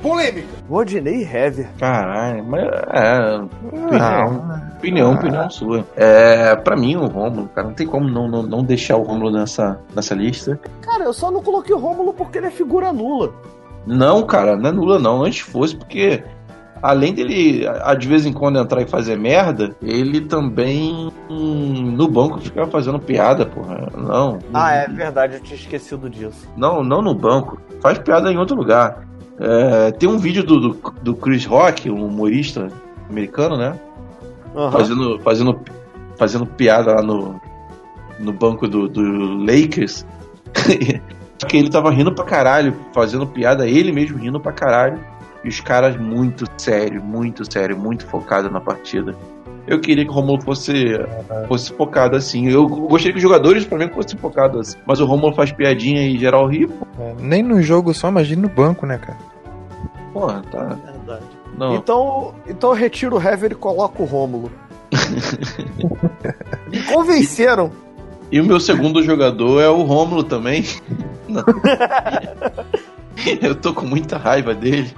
Polêmica. 0.02 0.48
Rodinei 0.70 1.24
Hever. 1.24 1.68
Caralho, 1.80 2.44
mas 2.46 2.64
é. 2.64 3.36
Opinião, 3.68 4.32
Não, 4.32 4.78
opinião, 4.78 5.12
Ah. 5.12 5.16
opinião 5.16 5.50
sua. 5.50 5.86
É, 5.96 6.56
pra 6.56 6.76
mim, 6.76 6.96
o 6.96 7.06
Romulo, 7.08 7.50
cara, 7.54 7.68
não 7.68 7.74
tem 7.76 7.86
como 7.88 8.08
não, 8.08 8.28
não, 8.28 8.44
não 8.44 8.64
deixar 8.64 8.98
o 8.98 9.04
Romulo 9.04 9.32
nessa, 9.32 9.80
nessa 9.96 10.16
lista. 10.16 10.60
Cara, 10.82 11.04
eu 11.04 11.14
só 11.14 11.30
não 11.30 11.42
coloquei 11.44 11.76
o 11.76 11.80
Rômulo 11.80 12.14
porque 12.14 12.38
ele 12.38 12.48
é 12.48 12.52
figura 12.52 12.92
nula. 12.94 13.32
Não, 13.86 14.24
cara, 14.24 14.56
não 14.56 14.70
é 14.70 14.72
nula, 14.72 14.98
não. 15.00 15.24
Antes 15.24 15.42
fosse, 15.42 15.76
porque 15.76 16.24
além 16.82 17.14
dele 17.14 17.68
a- 17.68 17.94
de 17.94 18.08
vez 18.08 18.26
em 18.26 18.34
quando 18.34 18.58
entrar 18.60 18.82
e 18.82 18.88
fazer 18.88 19.18
merda, 19.18 19.76
ele 19.82 20.22
também 20.22 21.12
hum, 21.30 21.92
no 21.96 22.08
banco 22.08 22.40
ficava 22.40 22.70
fazendo 22.72 23.00
piada, 23.00 23.46
porra. 23.46 23.88
Não. 23.96 24.40
Ah, 24.54 24.74
é 24.74 24.88
verdade, 24.88 25.36
eu 25.36 25.40
tinha 25.42 25.58
esquecido 25.58 26.10
disso. 26.10 26.48
Não, 26.58 26.84
não 26.84 27.02
no 27.02 27.14
banco. 27.14 27.60
Faz 27.82 28.00
piada 28.00 28.32
em 28.32 28.38
outro 28.38 28.56
lugar. 28.56 29.06
É, 29.40 29.92
tem 29.92 30.08
um 30.08 30.18
vídeo 30.18 30.44
do, 30.44 30.60
do, 30.60 30.94
do 31.02 31.16
Chris 31.16 31.46
Rock, 31.46 31.90
um 31.90 32.06
humorista 32.06 32.72
americano, 33.10 33.58
né? 33.58 33.80
Aham. 34.56 34.72
Fazendo, 34.72 35.20
fazendo, 35.20 35.62
fazendo 36.18 36.46
piada 36.46 36.96
lá 36.96 37.02
no, 37.02 37.40
no 38.20 38.32
banco 38.32 38.68
do, 38.68 38.88
do 38.88 39.38
Lakers. 39.46 40.06
que 41.48 41.58
ele 41.58 41.70
tava 41.70 41.92
rindo 41.92 42.14
pra 42.14 42.24
caralho, 42.24 42.76
fazendo 42.94 43.28
piada, 43.28 43.68
ele 43.68 43.92
mesmo 43.92 44.18
rindo 44.18 44.40
pra 44.40 44.54
caralho. 44.54 45.00
E 45.44 45.50
os 45.50 45.60
caras 45.60 45.96
muito 45.96 46.46
sério, 46.58 47.04
muito 47.04 47.50
sério, 47.52 47.78
muito 47.78 48.06
focado 48.08 48.50
na 48.50 48.60
partida. 48.60 49.16
Eu 49.68 49.80
queria 49.80 50.04
que 50.06 50.12
o 50.12 50.14
Romulo 50.14 50.42
fosse, 50.42 50.74
fosse 51.48 51.74
focado 51.74 52.16
assim. 52.16 52.48
Eu 52.48 52.68
gostaria 52.68 53.12
que 53.14 53.18
os 53.18 53.24
jogadores 53.24 53.66
pra 53.66 53.78
mim 53.78 53.90
fossem 53.90 54.18
focados 54.20 54.60
assim. 54.60 54.78
Mas 54.86 55.00
o 55.00 55.06
Romulo 55.06 55.34
faz 55.34 55.52
piadinha 55.52 56.08
e 56.08 56.18
geral 56.18 56.48
ri, 56.48 56.68
pô, 56.68 56.86
É, 57.00 57.16
nem 57.20 57.42
no 57.42 57.62
jogo 57.62 57.94
só, 57.94 58.10
imagina 58.10 58.44
no 58.44 58.50
banco, 58.50 58.86
né, 58.86 58.98
cara? 58.98 59.18
porra, 60.14 60.42
tá. 60.50 60.78
Verdade. 60.86 61.26
Não. 61.58 61.76
Então, 61.76 62.34
então 62.48 62.70
eu 62.70 62.76
retiro 62.76 63.18
o 63.18 63.22
Hever 63.22 63.52
e 63.52 63.56
coloco 63.56 64.04
o 64.04 64.06
Rômulo. 64.06 64.52
Me 66.72 66.82
convenceram. 66.84 67.72
E 68.32 68.40
o 68.40 68.46
meu 68.46 68.60
segundo 68.60 69.04
jogador 69.04 69.62
é 69.62 69.70
o 69.70 69.84
Rômulo 69.84 70.24
também. 70.24 70.64
Não. 71.28 71.44
eu 73.42 73.56
tô 73.56 73.74
com 73.74 73.86
muita 73.86 74.18
raiva 74.18 74.54
dele. 74.54 74.94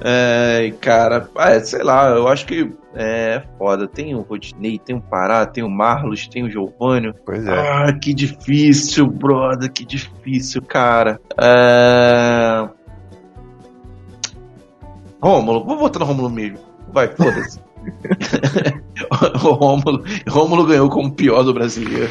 É, 0.00 0.72
cara, 0.80 1.28
ah, 1.36 1.60
sei 1.60 1.82
lá, 1.82 2.08
eu 2.10 2.26
acho 2.28 2.46
que 2.46 2.72
é 2.96 3.42
foda. 3.58 3.86
Tem 3.86 4.14
o 4.14 4.22
Rodney, 4.22 4.78
tem 4.78 4.96
o 4.96 5.00
Pará, 5.00 5.44
tem 5.44 5.62
o 5.62 5.68
Marlos, 5.70 6.26
tem 6.26 6.42
o 6.44 6.50
Giovanni. 6.50 7.12
Pois 7.24 7.46
é. 7.46 7.50
Ah, 7.50 7.92
que 7.92 8.14
difícil, 8.14 9.06
brother, 9.06 9.70
que 9.70 9.84
difícil, 9.84 10.62
cara. 10.62 11.20
É... 11.38 12.68
Rômulo, 15.22 15.64
vou 15.64 15.76
votar 15.78 16.00
no 16.00 16.06
Rômulo 16.06 16.30
mesmo. 16.30 16.58
Vai, 16.92 17.08
foda-se. 17.08 17.60
o 19.44 19.52
Rômulo, 19.52 20.02
Rômulo 20.28 20.64
ganhou 20.66 20.88
como 20.88 21.12
pior 21.12 21.42
do 21.42 21.52
brasileiro. 21.52 22.10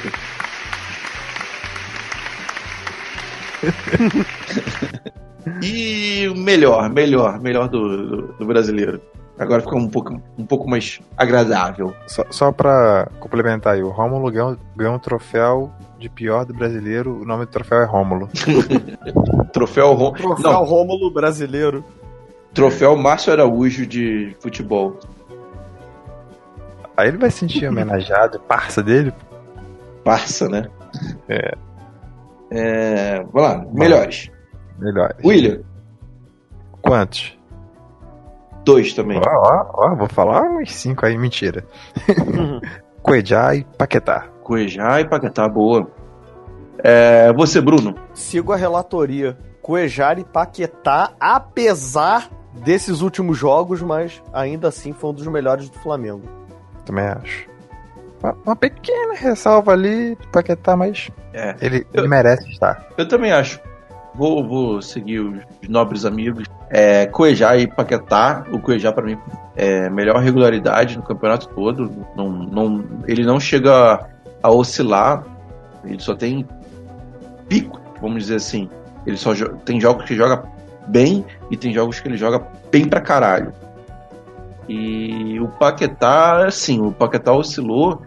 e 5.63 6.27
o 6.27 6.35
melhor, 6.37 6.89
melhor, 6.89 7.39
melhor 7.39 7.67
do, 7.67 8.07
do, 8.07 8.33
do 8.33 8.45
brasileiro. 8.45 9.01
Agora 9.37 9.61
ficou 9.61 9.77
um 9.77 9.89
pouco, 9.89 10.21
um 10.37 10.45
pouco 10.45 10.69
mais 10.69 11.01
agradável. 11.17 11.93
Só, 12.07 12.23
só 12.29 12.51
pra 12.53 13.09
complementar 13.19 13.73
aí, 13.73 13.83
o 13.83 13.89
Rômulo 13.89 14.31
ganhou, 14.31 14.57
ganhou 14.75 14.95
um 14.95 14.99
troféu 14.99 15.69
de 15.99 16.07
pior 16.07 16.45
do 16.45 16.53
brasileiro. 16.53 17.21
O 17.21 17.25
nome 17.25 17.45
do 17.45 17.51
troféu 17.51 17.79
é 17.81 17.85
Rômulo. 17.85 18.29
Troféu, 19.51 19.93
Rô... 19.93 20.11
Troféu 20.11 20.51
Não, 20.51 20.63
Rômulo 20.63 21.11
brasileiro. 21.11 21.83
troféu 22.53 22.95
Márcio 22.95 23.33
Araújo 23.33 23.85
de 23.85 24.35
futebol. 24.39 24.99
Aí 26.95 27.09
ele 27.09 27.17
vai 27.17 27.29
se 27.29 27.39
sentir 27.39 27.67
homenageado, 27.67 28.39
parça 28.39 28.81
dele. 28.81 29.13
Parça, 30.03 30.47
né? 30.47 30.69
É. 31.27 31.55
É, 32.51 33.17
vamos 33.33 33.41
lá, 33.41 33.65
melhores. 33.73 34.31
Melhor. 34.79 35.13
William, 35.25 35.61
Quantos? 36.81 37.37
Dois 38.65 38.93
também. 38.93 39.17
Ó, 39.19 39.21
ó, 39.29 39.65
ó, 39.73 39.95
vou 39.95 40.07
falar 40.09 40.41
uns 40.43 40.73
cinco 40.73 41.05
aí, 41.05 41.17
mentira. 41.17 41.63
Cuejá 43.01 43.55
e 43.55 43.63
Paquetá. 43.63 44.25
Cuejá 44.43 44.99
e 44.99 45.07
Paquetá, 45.07 45.47
boa. 45.47 45.89
É, 46.79 47.31
você, 47.33 47.61
Bruno. 47.61 47.95
Sigo 48.13 48.51
a 48.51 48.55
relatoria. 48.55 49.37
Cuejar 49.61 50.19
e 50.19 50.23
Paquetá, 50.23 51.11
apesar 51.19 52.29
desses 52.63 53.01
últimos 53.01 53.37
jogos, 53.37 53.81
mas 53.81 54.21
ainda 54.33 54.67
assim 54.67 54.93
foi 54.93 55.09
um 55.09 55.13
dos 55.13 55.25
melhores 55.27 55.69
do 55.69 55.79
Flamengo. 55.79 56.23
Também 56.85 57.05
acho. 57.05 57.47
Uma, 58.21 58.35
uma 58.45 58.55
pequena 58.55 59.13
ressalva 59.15 59.71
ali 59.71 60.15
do 60.15 60.27
Paquetá, 60.29 60.75
mas 60.75 61.09
É, 61.33 61.55
ele, 61.61 61.85
ele 61.93 62.07
merece 62.07 62.47
estar. 62.51 62.85
eu 62.97 63.07
também 63.07 63.31
acho. 63.31 63.59
Vou, 64.13 64.47
vou 64.47 64.81
seguir 64.81 65.19
os 65.19 65.39
nobres 65.67 66.05
amigos. 66.05 66.45
É, 66.77 67.05
Cuejá 67.05 67.55
e 67.55 67.67
Paquetá. 67.67 68.43
O 68.51 68.59
Cuejá, 68.59 68.91
pra 68.91 69.05
mim, 69.05 69.17
é 69.55 69.89
melhor 69.89 70.17
regularidade 70.17 70.97
no 70.97 71.03
campeonato 71.03 71.47
todo. 71.47 71.89
Não, 72.17 72.29
não, 72.29 72.83
ele 73.07 73.23
não 73.23 73.39
chega 73.39 74.05
a 74.43 74.51
oscilar. 74.51 75.23
Ele 75.85 76.01
só 76.01 76.13
tem 76.13 76.45
pico, 77.47 77.79
vamos 78.01 78.23
dizer 78.23 78.35
assim. 78.35 78.69
Ele 79.07 79.15
só 79.15 79.31
tem 79.63 79.79
jogos 79.79 80.03
que 80.03 80.17
joga 80.17 80.43
bem 80.87 81.23
e 81.49 81.55
tem 81.55 81.71
jogos 81.71 82.01
que 82.01 82.09
ele 82.09 82.17
joga 82.17 82.45
bem 82.69 82.89
pra 82.89 82.99
caralho. 82.99 83.53
E 84.67 85.39
o 85.39 85.47
Paquetá, 85.47 86.45
assim, 86.45 86.81
o 86.81 86.91
Paquetá 86.91 87.31
oscilou, 87.31 88.01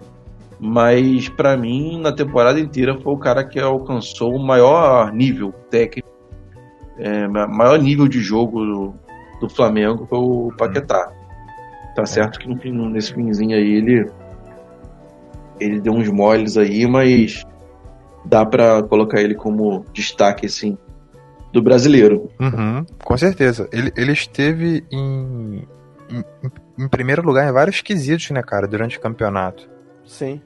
mas 0.60 1.26
pra 1.30 1.56
mim 1.56 1.98
na 2.02 2.12
temporada 2.12 2.60
inteira 2.60 3.00
foi 3.00 3.14
o 3.14 3.18
cara 3.18 3.44
que 3.44 3.58
alcançou 3.58 4.34
o 4.34 4.38
maior 4.38 5.10
nível 5.10 5.54
técnico, 5.70 6.17
é, 6.98 7.26
ma- 7.28 7.46
maior 7.46 7.78
nível 7.80 8.08
de 8.08 8.20
jogo 8.20 8.64
do, 8.64 8.94
do 9.40 9.48
Flamengo 9.48 10.06
foi 10.06 10.18
o 10.18 10.52
Paquetá. 10.56 11.10
Tá 11.94 12.06
certo 12.06 12.38
que 12.38 12.48
no 12.48 12.56
fim- 12.58 12.72
nesse 12.90 13.12
finzinho 13.12 13.56
aí 13.56 13.74
ele 13.74 14.10
ele 15.60 15.80
deu 15.80 15.92
uns 15.92 16.08
moles 16.08 16.56
aí, 16.56 16.86
mas 16.86 17.44
dá 18.24 18.46
pra 18.46 18.82
colocar 18.82 19.20
ele 19.20 19.34
como 19.34 19.84
destaque 19.92 20.46
assim 20.46 20.78
do 21.52 21.60
brasileiro. 21.62 22.30
Uhum, 22.38 22.84
com 23.04 23.16
certeza. 23.16 23.68
Ele, 23.72 23.92
ele 23.96 24.12
esteve 24.12 24.84
em, 24.92 25.64
em, 26.10 26.24
em 26.78 26.88
primeiro 26.88 27.22
lugar 27.22 27.48
em 27.48 27.52
vários 27.52 27.80
quesitos, 27.80 28.30
né, 28.30 28.42
cara, 28.42 28.68
durante 28.68 28.98
o 28.98 29.00
campeonato. 29.00 29.68
Sim. 30.04 30.40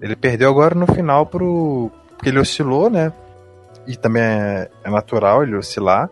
Ele 0.00 0.16
perdeu 0.16 0.50
agora 0.50 0.74
no 0.74 0.86
final 0.86 1.26
pro. 1.26 1.90
Porque 2.16 2.30
ele 2.30 2.38
oscilou, 2.40 2.90
né? 2.90 3.12
E 3.88 3.96
também 3.96 4.22
é, 4.22 4.70
é 4.84 4.90
natural 4.90 5.42
ele 5.42 5.56
oscilar. 5.56 6.10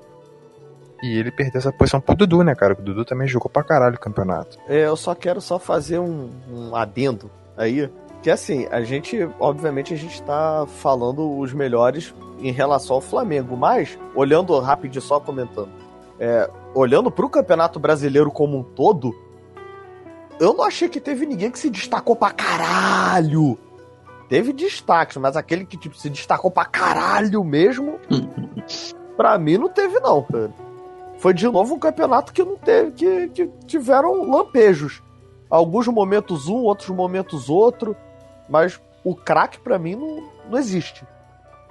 E 1.03 1.19
ele 1.19 1.31
perdeu 1.31 1.59
essa 1.59 1.71
posição 1.71 2.01
pro 2.01 2.17
Dudu, 2.17 2.43
né, 2.43 2.55
cara? 2.55 2.73
O 2.73 2.83
Dudu 2.83 3.05
também 3.05 3.29
jogou 3.29 3.51
pra 3.51 3.63
caralho 3.63 3.97
o 3.97 4.01
campeonato. 4.01 4.59
É, 4.67 4.87
eu 4.87 4.97
só 4.97 5.15
quero 5.15 5.43
só 5.43 5.59
fazer 5.59 5.99
um, 5.99 6.31
um 6.51 6.75
adendo 6.75 7.31
aí. 7.55 7.91
Que 8.23 8.31
assim, 8.31 8.67
a 8.71 8.83
gente, 8.83 9.29
obviamente, 9.39 9.93
a 9.93 9.97
gente 9.97 10.23
tá 10.23 10.67
falando 10.79 11.39
os 11.39 11.53
melhores 11.53 12.15
em 12.41 12.51
relação 12.51 12.97
ao 12.97 13.03
Flamengo, 13.03 13.57
mas, 13.57 13.99
olhando 14.15 14.59
rapidinho 14.59 15.03
só 15.03 15.21
comentando, 15.21 15.69
é, 16.19 16.51
olhando 16.75 17.11
pro 17.11 17.29
Campeonato 17.29 17.79
Brasileiro 17.79 18.31
como 18.31 18.59
um 18.59 18.63
todo, 18.63 19.15
eu 20.41 20.55
não 20.55 20.65
achei 20.65 20.89
que 20.89 20.99
teve 20.99 21.27
ninguém 21.27 21.51
que 21.51 21.59
se 21.59 21.71
destacou 21.71 22.17
pra 22.17 22.31
caralho. 22.31 23.59
Teve 24.29 24.53
destaques, 24.53 25.17
mas 25.17 25.37
aquele 25.37 25.65
que 25.65 25.77
tipo, 25.77 25.97
se 25.97 26.11
destacou 26.11 26.51
pra 26.51 26.65
caralho 26.65 27.45
mesmo, 27.45 27.99
pra 29.17 29.39
mim 29.39 29.57
não 29.57 29.69
teve 29.69 30.01
não, 30.01 30.23
cara. 30.23 30.51
Foi 31.19 31.33
de 31.33 31.47
novo 31.47 31.75
um 31.75 31.79
campeonato 31.79 32.33
que 32.33 32.43
não 32.43 32.57
teve, 32.57 32.93
que, 32.93 33.29
que 33.29 33.47
tiveram 33.67 34.29
lampejos. 34.31 35.03
Alguns 35.49 35.87
momentos 35.87 36.49
um, 36.49 36.57
outros 36.57 36.91
momentos 36.91 37.49
outro, 37.49 37.97
mas 38.49 38.81
o 39.05 39.15
craque 39.15 39.59
pra 39.61 39.79
mim 39.79 39.95
não, 39.95 40.23
não 40.51 40.59
existe. 40.59 41.07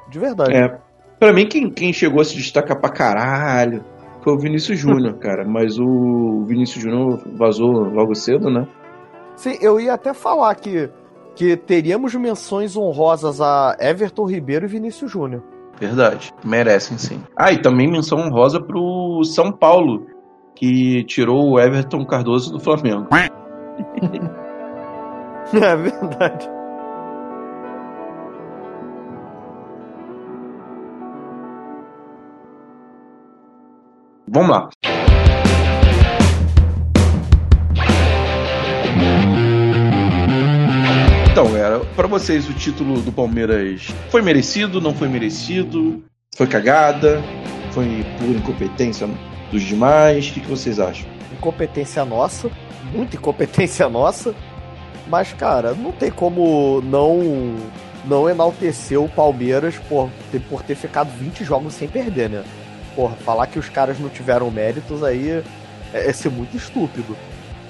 De 0.09 0.17
verdade. 0.17 0.53
É, 0.55 0.79
pra 1.19 1.33
mim 1.33 1.47
quem, 1.47 1.69
quem 1.69 1.91
chegou 1.91 2.21
a 2.21 2.25
se 2.25 2.35
destacar 2.35 2.79
pra 2.79 2.89
caralho 2.89 3.83
foi 4.21 4.33
o 4.33 4.39
Vinícius 4.39 4.79
Júnior, 4.79 5.17
cara, 5.19 5.45
mas 5.45 5.77
o 5.77 6.45
Vinícius 6.47 6.83
Júnior 6.83 7.21
vazou 7.37 7.71
logo 7.71 8.15
cedo, 8.15 8.49
né? 8.49 8.67
Sim, 9.35 9.57
eu 9.61 9.79
ia 9.79 9.93
até 9.93 10.13
falar 10.13 10.55
que, 10.55 10.89
que 11.35 11.57
teríamos 11.57 12.15
menções 12.15 12.75
honrosas 12.77 13.41
a 13.41 13.75
Everton 13.79 14.25
Ribeiro 14.25 14.65
e 14.65 14.69
Vinícius 14.69 15.11
Júnior. 15.11 15.43
Verdade, 15.79 16.31
merecem 16.43 16.97
sim. 16.97 17.21
Ah, 17.37 17.51
e 17.51 17.61
também 17.61 17.91
menção 17.91 18.19
honrosa 18.19 18.61
pro 18.61 19.21
São 19.25 19.51
Paulo, 19.51 20.07
que 20.55 21.03
tirou 21.03 21.51
o 21.51 21.59
Everton 21.59 22.05
Cardoso 22.05 22.53
do 22.53 22.59
Flamengo. 22.59 23.07
É 25.53 25.75
verdade. 25.75 26.49
Vamos 34.27 34.49
lá. 34.49 34.69
Pra 41.95 42.07
vocês 42.07 42.49
o 42.49 42.53
título 42.53 43.01
do 43.01 43.09
Palmeiras 43.09 43.87
foi 44.09 44.21
merecido, 44.21 44.81
não 44.81 44.93
foi 44.93 45.07
merecido? 45.07 46.03
Foi 46.35 46.45
cagada? 46.45 47.23
Foi 47.71 48.05
por 48.19 48.27
incompetência 48.27 49.07
dos 49.49 49.63
demais? 49.63 50.27
O 50.27 50.33
que, 50.33 50.41
que 50.41 50.49
vocês 50.49 50.77
acham? 50.77 51.07
Incompetência 51.31 52.03
nossa, 52.03 52.51
muita 52.93 53.15
incompetência 53.15 53.87
nossa. 53.87 54.35
Mas, 55.07 55.31
cara, 55.31 55.73
não 55.73 55.93
tem 55.93 56.11
como 56.11 56.81
não 56.81 57.55
não 58.03 58.29
enaltecer 58.29 59.01
o 59.01 59.07
Palmeiras 59.07 59.77
por 59.87 60.09
ter, 60.31 60.41
por 60.41 60.61
ter 60.63 60.75
ficado 60.75 61.09
20 61.17 61.45
jogos 61.45 61.73
sem 61.73 61.87
perder, 61.87 62.29
né? 62.29 62.43
Porra, 62.93 63.15
falar 63.15 63.47
que 63.47 63.57
os 63.57 63.69
caras 63.69 63.97
não 63.99 64.09
tiveram 64.09 64.51
méritos 64.51 65.01
aí 65.01 65.29
é, 65.29 65.43
é 65.93 66.11
ser 66.11 66.29
muito 66.29 66.57
estúpido. 66.57 67.15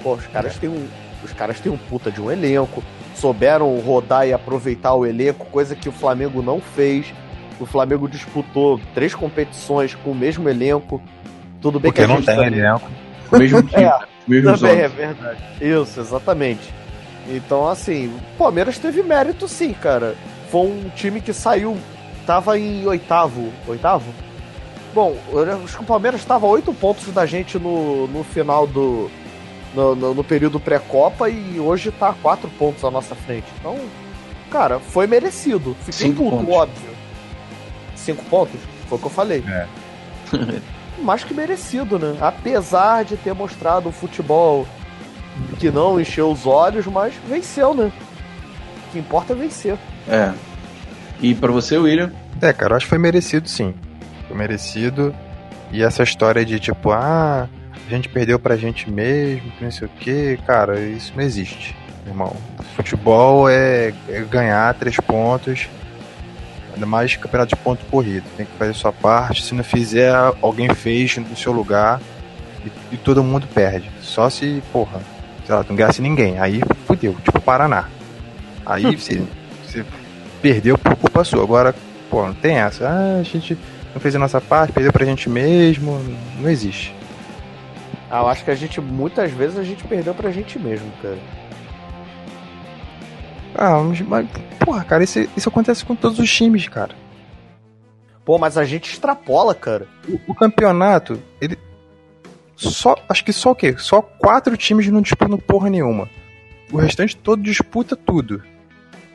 Pô, 0.02 0.14
os 0.14 0.26
caras 0.26 0.58
têm 0.58 0.68
um. 0.68 0.84
Os 1.22 1.32
caras 1.32 1.60
têm 1.60 1.70
um 1.70 1.78
puta 1.78 2.10
de 2.10 2.20
um 2.20 2.30
elenco, 2.30 2.82
souberam 3.16 3.76
rodar 3.80 4.26
e 4.28 4.32
aproveitar 4.32 4.94
o 4.94 5.06
elenco, 5.06 5.46
coisa 5.46 5.74
que 5.74 5.88
o 5.88 5.92
Flamengo 5.92 6.42
não 6.42 6.60
fez. 6.60 7.06
O 7.58 7.64
Flamengo 7.66 8.08
disputou 8.08 8.78
três 8.94 9.14
competições 9.14 9.94
com 9.94 10.10
o 10.10 10.14
mesmo 10.14 10.48
elenco. 10.48 11.00
Tudo 11.60 11.80
bem 11.80 11.90
Porque 11.90 12.04
que 12.04 12.04
a 12.04 12.08
não 12.08 12.16
gente 12.16 12.26
tem 12.26 12.36
também- 12.36 12.58
elenco. 12.60 12.90
O 13.32 13.38
mesmo 13.38 13.62
time, 13.62 13.82
É, 13.82 13.96
os 13.96 14.28
mesmos 14.28 14.60
também 14.60 14.78
é 14.80 14.88
verdade. 14.88 15.42
Isso, 15.60 16.00
exatamente. 16.00 16.74
Então, 17.28 17.66
assim, 17.68 18.08
o 18.08 18.38
Palmeiras 18.38 18.78
teve 18.78 19.02
mérito 19.02 19.48
sim, 19.48 19.72
cara. 19.72 20.14
Foi 20.50 20.60
um 20.68 20.88
time 20.94 21.20
que 21.20 21.32
saiu. 21.32 21.76
Tava 22.26 22.58
em 22.58 22.86
oitavo. 22.86 23.50
Oitavo? 23.66 24.04
Bom, 24.94 25.16
acho 25.64 25.76
que 25.76 25.82
o 25.82 25.86
Palmeiras 25.86 26.20
estava 26.20 26.46
a 26.46 26.48
8 26.48 26.72
pontos 26.74 27.06
da 27.12 27.26
gente 27.26 27.58
no, 27.58 28.06
no 28.06 28.22
final 28.22 28.66
do. 28.66 29.10
No, 29.76 29.94
no- 29.94 30.14
no 30.14 30.24
período 30.24 30.58
pré-copa 30.58 31.28
e 31.28 31.60
hoje 31.60 31.90
tá 31.92 32.08
a 32.08 32.14
4 32.14 32.48
pontos 32.58 32.82
à 32.82 32.90
nossa 32.90 33.14
frente. 33.14 33.44
Então, 33.60 33.78
cara, 34.50 34.80
foi 34.80 35.06
merecido. 35.06 35.76
Fiquei 35.80 36.08
Cinco 36.08 36.24
puto, 36.24 36.36
pontos. 36.38 36.54
óbvio. 36.54 36.90
5 37.94 38.24
pontos? 38.24 38.58
Foi 38.88 38.96
o 38.96 39.00
que 39.00 39.06
eu 39.06 39.10
falei. 39.10 39.44
É. 39.46 39.66
Mais 41.02 41.22
que 41.22 41.34
merecido, 41.34 41.98
né? 41.98 42.16
Apesar 42.20 43.04
de 43.04 43.18
ter 43.18 43.34
mostrado 43.34 43.88
um 43.88 43.92
futebol 43.92 44.66
que 45.58 45.70
não 45.70 46.00
encheu 46.00 46.30
os 46.30 46.46
olhos, 46.46 46.86
mas 46.86 47.12
venceu, 47.28 47.74
né? 47.74 47.92
O 48.88 48.92
que 48.92 48.98
importa 48.98 49.34
é 49.34 49.36
vencer. 49.36 49.76
É. 50.08 50.32
E 51.20 51.34
pra 51.34 51.52
você, 51.52 51.76
William? 51.76 52.12
É, 52.40 52.50
cara, 52.52 52.72
eu 52.72 52.76
acho 52.78 52.86
que 52.86 52.90
foi 52.90 52.98
merecido 52.98 53.46
sim. 53.46 53.74
Foi 54.26 54.34
merecido. 54.36 55.14
E 55.70 55.82
essa 55.82 56.02
história 56.02 56.44
de 56.46 56.58
tipo, 56.58 56.90
ah, 56.92 57.46
a 57.86 57.90
gente 57.90 58.08
perdeu 58.08 58.38
pra 58.38 58.56
gente 58.56 58.90
mesmo, 58.90 59.50
que 59.52 59.64
não 59.64 59.70
sei 59.70 59.86
o 59.86 59.90
que, 59.90 60.38
cara, 60.46 60.80
isso 60.80 61.12
não 61.14 61.22
existe, 61.22 61.76
irmão. 62.06 62.34
Futebol 62.74 63.48
é, 63.48 63.92
é 64.08 64.20
ganhar 64.22 64.74
três 64.74 64.96
pontos, 64.96 65.68
ainda 66.74 66.86
mais 66.86 67.16
campeonato 67.16 67.54
de 67.54 67.62
ponto 67.62 67.84
corrido. 67.86 68.24
Tem 68.36 68.44
que 68.44 68.52
fazer 68.58 68.74
sua 68.74 68.92
parte. 68.92 69.44
Se 69.44 69.54
não 69.54 69.64
fizer, 69.64 70.12
alguém 70.42 70.68
fez 70.74 71.16
no 71.16 71.36
seu 71.36 71.52
lugar 71.52 72.00
e, 72.64 72.94
e 72.94 72.96
todo 72.96 73.22
mundo 73.22 73.46
perde. 73.52 73.90
Só 74.02 74.28
se, 74.28 74.62
porra, 74.72 75.00
sei 75.46 75.54
lá, 75.54 75.64
não 75.68 75.76
ganhasse 75.76 76.02
ninguém. 76.02 76.38
Aí 76.38 76.60
fudeu, 76.86 77.14
tipo 77.24 77.40
Paraná. 77.40 77.88
Aí 78.64 78.94
você, 78.96 79.22
você 79.64 79.84
perdeu 80.42 80.76
por 80.76 80.96
culpa 80.96 81.24
sua. 81.24 81.42
Agora, 81.42 81.74
pô, 82.10 82.26
não 82.26 82.34
tem 82.34 82.56
essa. 82.56 82.88
Ah, 82.88 83.20
a 83.20 83.22
gente 83.22 83.56
não 83.94 84.00
fez 84.00 84.14
a 84.16 84.18
nossa 84.18 84.40
parte, 84.40 84.72
perdeu 84.72 84.92
pra 84.92 85.04
gente 85.04 85.28
mesmo. 85.28 85.98
Não 86.40 86.50
existe. 86.50 86.95
Ah, 88.16 88.20
eu 88.20 88.28
acho 88.28 88.46
que 88.46 88.50
a 88.50 88.54
gente, 88.54 88.80
muitas 88.80 89.30
vezes, 89.30 89.58
a 89.58 89.62
gente 89.62 89.84
perdeu 89.84 90.14
pra 90.14 90.30
gente 90.30 90.58
mesmo, 90.58 90.90
cara. 91.02 91.18
Ah, 93.54 93.78
mas, 93.82 94.00
mas 94.00 94.26
porra, 94.58 94.82
cara, 94.84 95.04
isso, 95.04 95.18
isso 95.36 95.50
acontece 95.50 95.84
com 95.84 95.94
todos 95.94 96.18
os 96.18 96.30
times, 96.32 96.66
cara. 96.66 96.94
Pô, 98.24 98.38
mas 98.38 98.56
a 98.56 98.64
gente 98.64 98.90
extrapola, 98.90 99.54
cara. 99.54 99.86
O, 100.08 100.32
o 100.32 100.34
campeonato, 100.34 101.22
ele. 101.42 101.58
Só. 102.56 102.96
Acho 103.06 103.22
que 103.22 103.34
só 103.34 103.50
o 103.50 103.54
quê? 103.54 103.74
Só 103.76 104.00
quatro 104.00 104.56
times 104.56 104.88
não 104.88 105.02
disputam 105.02 105.36
porra 105.36 105.68
nenhuma. 105.68 106.08
O 106.72 106.78
restante 106.78 107.14
todo 107.14 107.42
disputa 107.42 107.94
tudo. 107.94 108.42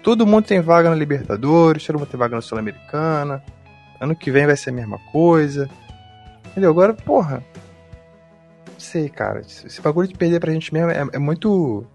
Todo 0.03 0.27
mundo 0.27 0.45
tem 0.45 0.61
vaga 0.61 0.91
na 0.91 0.95
Libertadores, 0.95 1.83
todo 1.87 1.97
mundo 1.97 2.07
tem 2.07 2.19
vaga 2.19 2.35
na 2.35 2.41
Sul-Americana. 2.41 3.43
Ano 3.99 4.15
que 4.15 4.29
vem 4.29 4.45
vai 4.45 4.55
ser 4.55 4.69
a 4.69 4.73
mesma 4.73 4.99
coisa. 5.11 5.67
Entendeu? 6.51 6.69
Agora, 6.69 6.93
porra. 6.93 7.43
Sei, 8.81 9.07
cara. 9.09 9.41
Esse 9.41 9.81
bagulho 9.81 10.07
de 10.07 10.15
perder 10.15 10.39
pra 10.39 10.51
gente 10.51 10.73
mesmo 10.73 10.89
é, 10.91 11.05
é 11.13 11.19
muito. 11.19 11.85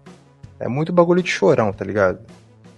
É 0.59 0.67
muito 0.67 0.91
bagulho 0.93 1.21
de 1.21 1.29
chorão, 1.29 1.71
tá 1.71 1.83
ligado? 1.85 2.19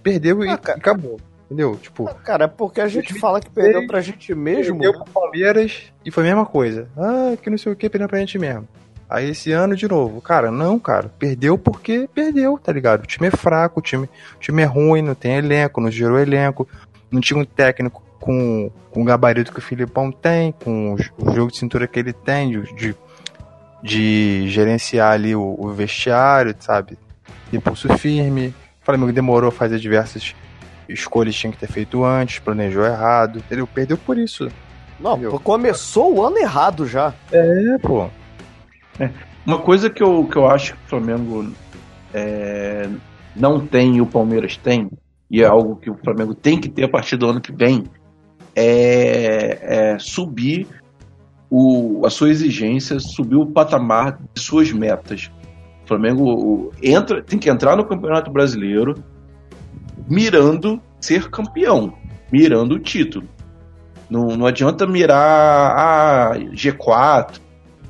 Perdeu 0.02 0.44
e, 0.44 0.48
Ah, 0.50 0.58
cara. 0.58 0.78
e 0.78 0.80
acabou. 0.80 1.18
Entendeu? 1.46 1.76
Tipo, 1.76 2.08
Ah, 2.08 2.14
Cara, 2.14 2.44
é 2.44 2.48
porque 2.48 2.80
a 2.80 2.86
gente 2.88 3.18
fala 3.18 3.40
que 3.40 3.50
perdeu 3.50 3.86
pra 3.86 4.00
gente 4.00 4.34
mesmo. 4.34 4.78
Perdeu 4.78 5.02
pro 5.02 5.12
Palmeiras 5.12 5.84
e 6.04 6.10
foi 6.10 6.22
a 6.24 6.26
mesma 6.26 6.46
coisa. 6.46 6.88
Ah, 6.96 7.36
que 7.40 7.48
não 7.50 7.56
sei 7.58 7.72
o 7.72 7.76
que, 7.76 7.88
perdeu 7.88 8.08
pra 8.08 8.18
gente 8.18 8.38
mesmo. 8.38 8.68
Aí 9.08 9.30
esse 9.30 9.50
ano 9.50 9.74
de 9.74 9.88
novo. 9.88 10.20
Cara, 10.20 10.50
não, 10.50 10.78
cara. 10.78 11.10
Perdeu 11.18 11.56
porque 11.58 12.08
perdeu, 12.14 12.58
tá 12.58 12.72
ligado? 12.72 13.02
O 13.02 13.06
time 13.06 13.26
é 13.28 13.30
fraco, 13.30 13.80
o 13.80 13.82
time, 13.82 14.04
o 14.36 14.38
time 14.38 14.62
é 14.62 14.66
ruim, 14.66 15.02
não 15.02 15.14
tem 15.14 15.36
elenco, 15.36 15.80
não 15.80 15.90
gerou 15.90 16.18
elenco, 16.18 16.68
não 17.10 17.20
tinha 17.20 17.38
um 17.40 17.44
técnico 17.44 18.02
com, 18.20 18.70
com 18.90 19.02
o 19.02 19.04
gabarito 19.04 19.52
que 19.52 19.58
o 19.58 19.62
Filipão 19.62 20.12
tem, 20.12 20.52
com 20.62 20.94
o 20.94 21.34
jogo 21.34 21.50
de 21.50 21.56
cintura 21.58 21.88
que 21.88 21.98
ele 21.98 22.12
tem, 22.12 22.50
de, 22.50 22.74
de, 22.74 22.94
de 23.82 24.48
gerenciar 24.48 25.12
ali 25.12 25.34
o, 25.34 25.56
o 25.58 25.68
vestiário, 25.72 26.54
sabe? 26.58 26.98
De 27.50 27.58
pulso 27.58 27.88
firme. 27.98 28.54
O 28.80 28.84
Flamengo 28.84 29.12
demorou 29.12 29.48
a 29.48 29.52
fazer 29.52 29.78
diversas 29.78 30.34
escolhas 30.88 31.34
que 31.34 31.40
tinha 31.40 31.52
que 31.52 31.58
ter 31.58 31.68
feito 31.68 32.04
antes, 32.04 32.38
planejou 32.38 32.84
errado, 32.84 33.38
entendeu? 33.38 33.66
Perdeu 33.66 33.96
por 33.96 34.18
isso. 34.18 34.48
Não, 34.98 35.12
Entendeu? 35.12 35.40
começou 35.40 36.14
o 36.14 36.24
ano 36.24 36.38
errado 36.38 36.86
já. 36.86 37.14
É, 37.32 37.78
pô. 37.78 38.08
Uma 39.46 39.58
coisa 39.58 39.88
que 39.88 40.02
eu, 40.02 40.24
que 40.30 40.36
eu 40.36 40.48
acho 40.48 40.74
que 40.74 40.84
o 40.84 40.88
Flamengo 40.88 41.50
é, 42.12 42.88
não 43.34 43.66
tem 43.66 43.96
e 43.96 44.00
o 44.00 44.06
Palmeiras 44.06 44.56
tem, 44.56 44.90
e 45.30 45.42
é 45.42 45.46
algo 45.46 45.76
que 45.76 45.90
o 45.90 45.96
Flamengo 45.96 46.34
tem 46.34 46.60
que 46.60 46.68
ter 46.68 46.84
a 46.84 46.88
partir 46.88 47.16
do 47.16 47.28
ano 47.28 47.40
que 47.40 47.52
vem, 47.52 47.84
é, 48.54 49.94
é 49.94 49.98
subir 49.98 50.66
o, 51.50 52.06
a 52.06 52.10
sua 52.10 52.30
exigência, 52.30 53.00
subir 53.00 53.36
o 53.36 53.46
patamar 53.46 54.18
de 54.34 54.40
suas 54.40 54.70
metas. 54.72 55.30
O 55.84 55.88
Flamengo 55.88 56.22
o- 56.24 56.72
entra, 56.82 57.20
tem 57.22 57.38
que 57.38 57.50
entrar 57.50 57.76
no 57.76 57.84
Campeonato 57.84 58.30
Brasileiro 58.30 59.02
mirando 60.08 60.80
ser 61.00 61.28
campeão, 61.30 61.92
mirando 62.30 62.74
o 62.74 62.78
título. 62.78 63.26
Não, 64.08 64.36
não 64.36 64.46
adianta 64.46 64.86
mirar 64.86 65.16
a 66.32 66.34
G4, 66.52 67.40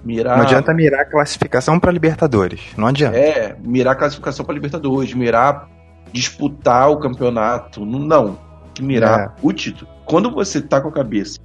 mirar. 0.05 0.37
Não 0.37 0.45
adianta 0.45 0.75
mirar 0.75 1.01
a 1.01 1.05
classificação 1.07 1.79
pra 1.81 1.91
Libertadores. 1.91 2.61
Não 2.77 2.87
adianta. 2.87 3.17
É, 3.17 3.57
mirar 3.65 3.97
classificação 3.97 4.45
para 4.45 4.55
Libertadores, 4.55 5.15
mirar 5.15 5.69
disputar 6.13 6.91
o 6.91 6.99
campeonato. 6.99 7.85
Não. 7.87 8.35
Tem 8.35 8.73
que 8.75 8.83
mirar 8.83 9.35
o 9.43 9.53
título. 9.53 9.91
Quando 10.05 10.31
você 10.31 10.61
tá 10.61 10.81
com 10.81 10.89
a 10.89 10.93
cabeça 10.93 11.39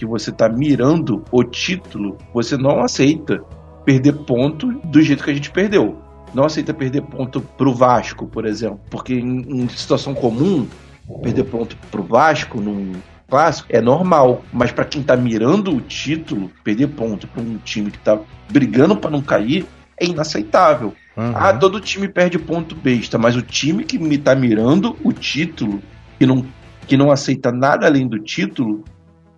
que 0.00 0.06
você 0.06 0.32
tá 0.32 0.48
mirando 0.48 1.22
o 1.30 1.44
título, 1.44 2.16
você 2.32 2.56
não 2.56 2.80
aceita 2.80 3.44
perder 3.84 4.14
ponto 4.14 4.72
do 4.82 5.02
jeito 5.02 5.22
que 5.22 5.30
a 5.30 5.34
gente 5.34 5.50
perdeu. 5.50 5.98
Não 6.32 6.44
aceita 6.44 6.72
perder 6.72 7.02
ponto 7.02 7.42
pro 7.42 7.74
Vasco, 7.74 8.26
por 8.26 8.46
exemplo. 8.46 8.80
Porque 8.88 9.12
em, 9.12 9.40
em 9.40 9.68
situação 9.68 10.14
comum, 10.14 10.66
perder 11.22 11.44
ponto 11.44 11.76
pro 11.90 12.02
Vasco 12.02 12.62
num 12.62 12.94
clássico 13.28 13.68
é 13.70 13.82
normal. 13.82 14.42
Mas 14.50 14.72
para 14.72 14.86
quem 14.86 15.02
tá 15.02 15.14
mirando 15.18 15.76
o 15.76 15.82
título, 15.82 16.50
perder 16.64 16.86
ponto 16.86 17.28
pra 17.28 17.42
um 17.42 17.58
time 17.58 17.90
que 17.90 17.98
tá 17.98 18.18
brigando 18.48 18.96
para 18.96 19.10
não 19.10 19.20
cair 19.20 19.66
é 19.98 20.06
inaceitável. 20.06 20.94
Uhum. 21.14 21.32
Ah, 21.34 21.52
todo 21.52 21.78
time 21.78 22.08
perde 22.08 22.38
ponto 22.38 22.74
besta, 22.74 23.18
mas 23.18 23.36
o 23.36 23.42
time 23.42 23.84
que 23.84 23.98
me 23.98 24.16
tá 24.16 24.34
mirando 24.34 24.96
o 25.04 25.12
título, 25.12 25.82
que 26.18 26.24
não, 26.24 26.42
que 26.86 26.96
não 26.96 27.10
aceita 27.10 27.52
nada 27.52 27.86
além 27.86 28.08
do 28.08 28.18
título, 28.18 28.82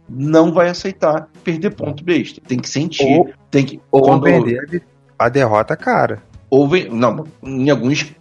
não 0.09 0.53
vai 0.53 0.69
aceitar 0.69 1.29
perder 1.45 1.75
ponto 1.75 2.05
besta. 2.05 2.41
Tem 2.47 2.59
que 2.59 2.69
sentir. 2.69 3.19
Ou- 3.19 3.31
tem 3.51 3.65
que. 3.65 3.81
Ou 3.91 4.03
quando- 4.03 4.23
perder 4.23 4.83
a 5.19 5.29
derrota 5.29 5.77
cara. 5.77 6.23
ou 6.51 6.69
vem- 6.69 6.89
não, 6.91 7.25
em 7.43 7.71
alguns. 7.71 8.13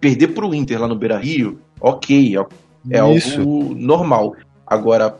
Perder 0.00 0.28
pro 0.28 0.54
Inter 0.54 0.80
lá 0.80 0.86
no 0.86 0.94
Beira 0.94 1.18
Rio, 1.18 1.58
ok, 1.80 2.36
é, 2.36 2.96
é 2.98 3.14
Isso. 3.16 3.40
algo 3.40 3.74
normal. 3.74 4.36
Agora, 4.64 5.18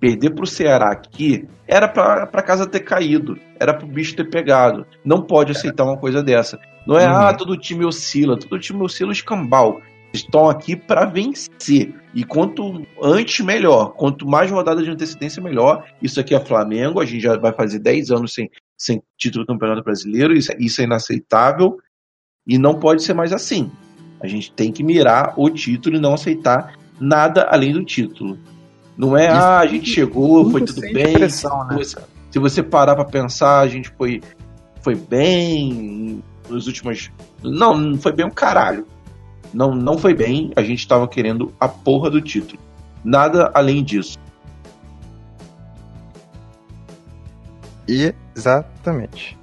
perder 0.00 0.30
pro 0.30 0.44
Ceará 0.46 0.90
aqui 0.90 1.46
era 1.68 1.86
pra, 1.86 2.26
pra 2.26 2.42
casa 2.42 2.66
ter 2.66 2.80
caído, 2.80 3.38
era 3.60 3.72
pro 3.72 3.86
bicho 3.86 4.16
ter 4.16 4.28
pegado. 4.28 4.84
Não 5.04 5.22
pode 5.22 5.52
aceitar 5.52 5.84
uma 5.84 5.96
coisa 5.96 6.20
dessa. 6.22 6.58
Não 6.86 6.98
é, 6.98 7.06
Uhum. 7.06 7.14
ah, 7.16 7.34
todo 7.34 7.56
time 7.56 7.84
oscila, 7.84 8.36
todo 8.36 8.58
time 8.58 8.82
oscila 8.82 9.12
escambau. 9.12 9.80
Estão 10.12 10.48
aqui 10.48 10.74
pra 10.74 11.04
vencer. 11.04 11.94
E 12.14 12.24
quanto 12.24 12.86
antes, 13.02 13.44
melhor. 13.44 13.92
Quanto 13.92 14.26
mais 14.26 14.50
rodadas 14.50 14.84
de 14.84 14.90
antecedência, 14.90 15.42
melhor. 15.42 15.86
Isso 16.00 16.18
aqui 16.18 16.34
é 16.34 16.40
Flamengo, 16.40 17.00
a 17.00 17.04
gente 17.04 17.22
já 17.22 17.36
vai 17.36 17.52
fazer 17.52 17.78
10 17.78 18.10
anos 18.10 18.32
sem, 18.32 18.50
sem 18.76 19.02
título 19.16 19.44
do 19.44 19.52
Campeonato 19.52 19.84
Brasileiro, 19.84 20.34
isso, 20.34 20.50
isso 20.58 20.80
é 20.80 20.84
inaceitável. 20.84 21.78
E 22.46 22.56
não 22.58 22.78
pode 22.78 23.02
ser 23.02 23.12
mais 23.12 23.32
assim. 23.32 23.70
A 24.20 24.26
gente 24.26 24.50
tem 24.52 24.72
que 24.72 24.82
mirar 24.82 25.34
o 25.36 25.50
título 25.50 25.96
e 25.96 26.00
não 26.00 26.14
aceitar 26.14 26.74
nada 26.98 27.46
além 27.50 27.72
do 27.72 27.84
título. 27.84 28.38
Não 28.96 29.16
é, 29.16 29.26
Isso 29.26 29.36
ah, 29.36 29.58
a 29.60 29.66
gente 29.66 29.88
chegou, 29.88 30.50
foi 30.50 30.64
Tudo 30.64 30.80
bem. 30.80 31.14
né? 31.68 31.78
Se 32.30 32.38
você, 32.38 32.62
parar 32.62 32.96
pra 32.96 33.04
pensar, 33.04 33.60
a 33.60 33.68
gente 33.68 33.90
foi, 33.90 34.20
foi 34.82 34.96
bem 34.96 36.22
nos 36.48 36.66
últimos. 36.66 37.10
Não, 37.42 37.76
não 37.76 37.98
foi 37.98 38.12
bem 38.12 38.26
o 38.26 38.30
caralho. 38.30 38.86
Não, 39.52 39.74
não 39.74 39.96
foi 39.98 40.14
bem. 40.14 40.52
A 40.56 40.62
gente 40.62 40.86
tava 40.86 41.06
querendo 41.08 41.52
a 41.58 41.68
porra 41.68 42.10
do 42.10 42.20
título. 42.20 42.60
Nada 43.04 43.50
além 43.54 43.82
disso. 43.82 44.18
Exatamente. 48.36 49.36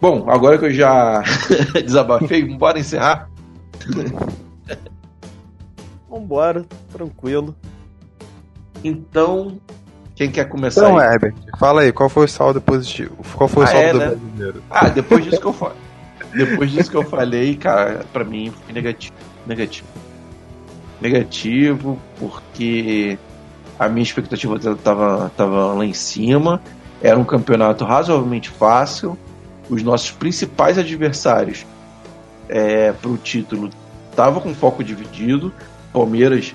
Bom, 0.00 0.30
agora 0.30 0.56
que 0.56 0.64
eu 0.64 0.72
já 0.72 1.22
desabafei, 1.84 2.42
bora 2.56 2.78
encerrar. 2.78 3.28
Vambora, 6.08 6.64
tranquilo. 6.90 7.54
Então, 8.82 9.60
quem 10.16 10.30
quer 10.30 10.46
começar 10.46 10.80
Então, 10.80 10.98
aí? 10.98 11.06
Herbert, 11.12 11.34
fala 11.58 11.82
aí, 11.82 11.92
qual 11.92 12.08
foi 12.08 12.24
o 12.24 12.28
saldo 12.28 12.60
positivo? 12.62 13.14
Qual 13.34 13.46
foi 13.46 13.64
o 13.64 13.66
Ah, 13.66 13.70
saldo 13.70 13.86
é, 13.86 13.92
do 13.92 13.98
né? 13.98 14.06
brasileiro? 14.06 14.62
Ah, 14.70 14.88
depois 14.88 15.24
disso 15.24 15.40
que 15.40 15.46
eu 15.46 15.52
falei. 15.52 15.76
Depois 16.34 16.70
disso 16.70 16.90
que 16.90 16.96
eu 16.96 17.04
falei, 17.04 17.56
cara, 17.56 18.04
pra 18.12 18.24
mim 18.24 18.52
foi 18.64 18.72
negativo. 18.72 19.14
Negativo. 19.46 19.88
Negativo, 21.00 21.98
porque 22.18 23.18
A 23.80 23.88
minha 23.88 24.02
expectativa 24.02 24.58
tava, 24.76 25.32
tava 25.34 25.72
lá 25.72 25.84
em 25.86 25.94
cima. 25.94 26.60
Era 27.00 27.18
um 27.18 27.24
campeonato 27.24 27.82
razoavelmente 27.82 28.50
fácil. 28.50 29.16
Os 29.70 29.82
nossos 29.82 30.10
principais 30.10 30.76
adversários 30.76 31.64
é, 32.46 32.92
para 32.92 33.10
o 33.10 33.16
título 33.16 33.70
estavam 34.10 34.42
com 34.42 34.54
foco 34.54 34.84
dividido. 34.84 35.50
Palmeiras 35.94 36.52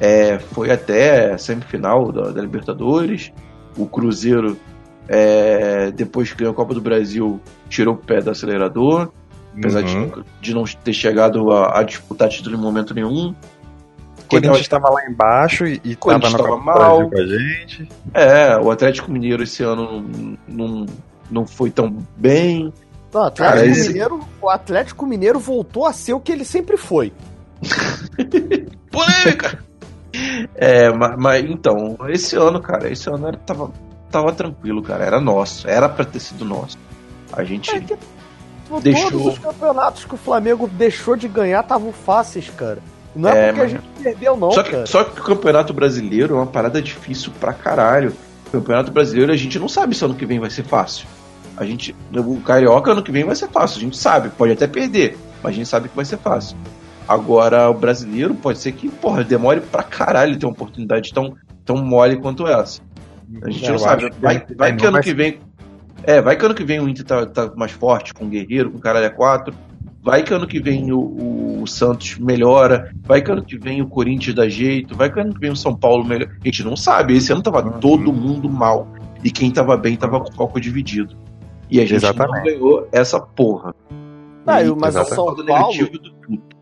é, 0.00 0.38
foi 0.38 0.70
até 0.70 1.36
semifinal 1.36 2.10
da, 2.10 2.30
da 2.30 2.40
Libertadores. 2.40 3.30
O 3.76 3.84
Cruzeiro, 3.84 4.56
é, 5.08 5.90
depois 5.90 6.30
que 6.30 6.38
ganhou 6.38 6.52
a 6.52 6.56
Copa 6.56 6.74
do 6.74 6.80
Brasil, 6.80 7.40
tirou 7.68 7.94
o 7.94 7.98
pé 7.98 8.20
do 8.20 8.30
acelerador. 8.30 9.10
Apesar 9.56 9.82
de, 9.82 9.94
Uhum. 9.94 10.02
nunca- 10.06 10.24
de 10.40 10.54
não 10.54 10.64
ter 10.64 10.92
chegado 10.94 11.52
a, 11.52 11.78
a 11.80 11.82
disputar 11.82 12.28
título 12.30 12.56
em 12.56 12.60
momento 12.60 12.94
nenhum. 12.94 13.34
O 14.18 14.24
Corinthians 14.28 14.60
estava 14.60 14.88
lá 14.88 15.04
embaixo 15.06 15.66
e, 15.66 15.74
e 15.84 15.94
tava 15.94 15.96
Corinthians 15.96 16.32
na 16.32 16.38
Copa 16.38 16.56
do 16.56 16.64
mal. 16.64 17.08
Brasil 17.08 17.10
com 17.10 17.18
a 17.18 17.38
gente. 17.38 17.88
É, 18.14 18.56
o 18.56 18.70
Atlético 18.70 19.10
Mineiro 19.12 19.42
esse 19.42 19.62
ano 19.62 20.00
não, 20.48 20.68
não, 20.68 20.86
não 21.30 21.46
foi 21.46 21.70
tão 21.70 21.94
bem. 22.16 22.72
Não, 23.12 23.20
o 23.20 23.24
Atlético, 23.26 23.56
Cara, 23.58 23.66
esse- 23.70 23.88
Mineiro, 23.88 24.20
o 24.40 24.48
Atlético 24.48 25.04
Mineiro 25.06 25.38
voltou 25.38 25.84
a 25.86 25.92
ser 25.92 26.14
o 26.14 26.20
que 26.20 26.32
ele 26.32 26.46
sempre 26.46 26.78
foi. 26.78 27.12
Polêmica! 28.90 29.58
É, 30.54 30.90
mas, 30.92 31.14
mas 31.18 31.44
então, 31.50 31.96
esse 32.08 32.36
ano, 32.36 32.60
cara, 32.60 32.90
esse 32.90 33.08
ano 33.10 33.28
era, 33.28 33.36
tava, 33.36 33.70
tava 34.12 34.32
tranquilo, 34.32 34.82
cara. 34.82 35.04
Era 35.04 35.20
nosso, 35.20 35.66
era 35.68 35.88
pra 35.88 36.04
ter 36.04 36.20
sido 36.20 36.44
nosso. 36.44 36.78
A 37.32 37.42
gente. 37.42 37.70
É 37.74 37.80
que 37.80 37.96
Todos 38.68 38.84
Deixou. 38.84 39.28
os 39.28 39.38
campeonatos 39.38 40.04
que 40.04 40.14
o 40.14 40.16
Flamengo 40.16 40.66
deixou 40.68 41.14
de 41.16 41.28
ganhar 41.28 41.60
estavam 41.62 41.92
fáceis, 41.92 42.48
cara. 42.50 42.78
Não 43.14 43.28
é, 43.28 43.32
É, 43.32 43.46
porque 43.48 43.60
a 43.60 43.64
mas- 43.64 43.72
gente 43.72 43.84
perdeu, 44.02 44.36
não, 44.36 44.50
só, 44.52 44.62
cara. 44.62 44.82
que, 44.84 44.88
só 44.88 45.04
que 45.04 45.20
o 45.20 45.24
Campeonato 45.24 45.74
Brasileiro 45.74 46.34
é 46.34 46.38
uma 46.38 46.46
parada 46.46 46.80
difícil 46.80 47.32
pra 47.38 47.52
caralho. 47.52 48.14
O 48.46 48.50
Campeonato 48.52 48.90
Brasileiro 48.90 49.30
a 49.32 49.36
gente 49.36 49.58
não 49.58 49.68
sabe 49.68 49.94
se 49.94 50.02
ano 50.04 50.14
que 50.14 50.24
vem 50.24 50.38
vai 50.40 50.48
ser 50.48 50.62
fácil. 50.62 51.06
A 51.56 51.64
gente. 51.66 51.94
O 52.16 52.40
Carioca 52.40 52.92
ano 52.92 53.02
que 53.02 53.12
vem 53.12 53.24
vai 53.24 53.34
ser 53.36 53.48
fácil, 53.48 53.78
a 53.78 53.80
gente 53.80 53.96
sabe, 53.98 54.30
pode 54.30 54.52
até 54.52 54.66
perder, 54.66 55.18
mas 55.42 55.52
a 55.52 55.56
gente 55.56 55.68
sabe 55.68 55.88
que 55.90 55.96
vai 55.96 56.04
ser 56.06 56.16
fácil. 56.18 56.56
Agora, 57.06 57.68
o 57.68 57.74
brasileiro 57.74 58.34
pode 58.34 58.58
ser 58.58 58.72
que, 58.72 58.88
porra, 58.88 59.22
demore 59.24 59.60
pra 59.60 59.82
caralho 59.82 60.38
ter 60.38 60.46
uma 60.46 60.52
oportunidade 60.52 61.12
tão, 61.12 61.34
tão 61.64 61.76
mole 61.76 62.16
quanto 62.16 62.46
essa. 62.46 62.80
A 63.42 63.50
gente 63.50 63.62
Eu 63.64 63.68
não 63.70 63.74
acho 63.76 63.84
sabe. 63.84 64.10
Vai, 64.20 64.46
vai 64.56 64.70
não 64.72 64.78
que 64.78 64.84
ano 64.86 64.92
vai 64.94 65.02
que 65.02 65.14
vem. 65.14 65.40
É, 66.04 66.20
vai 66.20 66.36
que 66.36 66.44
ano 66.44 66.54
que 66.54 66.64
vem 66.64 66.80
o 66.80 66.88
Inter 66.88 67.04
tá, 67.04 67.26
tá 67.26 67.52
mais 67.56 67.70
forte, 67.72 68.12
com 68.12 68.24
o 68.24 68.28
Guerreiro, 68.28 68.70
com 68.70 68.78
o 68.78 68.80
Caralho 68.80 69.14
4. 69.14 69.54
Vai 70.02 70.24
que 70.24 70.34
ano 70.34 70.48
que 70.48 70.60
vem 70.60 70.92
o, 70.92 71.60
o 71.62 71.66
Santos 71.66 72.18
melhora. 72.18 72.92
Vai 73.02 73.22
que 73.22 73.30
ano 73.30 73.42
que 73.44 73.56
vem 73.56 73.80
o 73.80 73.86
Corinthians 73.86 74.34
dá 74.34 74.48
jeito. 74.48 74.96
Vai 74.96 75.12
que 75.12 75.20
ano 75.20 75.32
que 75.32 75.38
vem 75.40 75.50
o 75.52 75.56
São 75.56 75.76
Paulo 75.76 76.04
melhora. 76.04 76.32
A 76.42 76.44
gente 76.44 76.64
não 76.64 76.76
sabe. 76.76 77.16
Esse 77.16 77.32
ano 77.32 77.40
tava 77.42 77.64
Uhum. 77.64 77.78
todo 77.78 78.12
mundo 78.12 78.50
mal. 78.50 78.88
E 79.22 79.30
quem 79.30 79.52
tava 79.52 79.76
bem 79.76 79.94
tava 79.96 80.18
com 80.20 80.28
o 80.28 80.34
foco 80.34 80.60
dividido. 80.60 81.16
E 81.70 81.78
a 81.78 81.82
gente 81.86 82.02
não 82.02 82.10
Exatamente. 82.10 82.44
ganhou 82.52 82.88
essa 82.90 83.20
porra. 83.20 83.72
Ah, 84.44 84.60
E 84.60 84.74
mas 84.74 84.96
o 84.96 85.04
São 85.04 85.26
Paulo- 85.26 85.44
negativa 85.44 85.90
do 85.98 86.12
puto. 86.14 86.56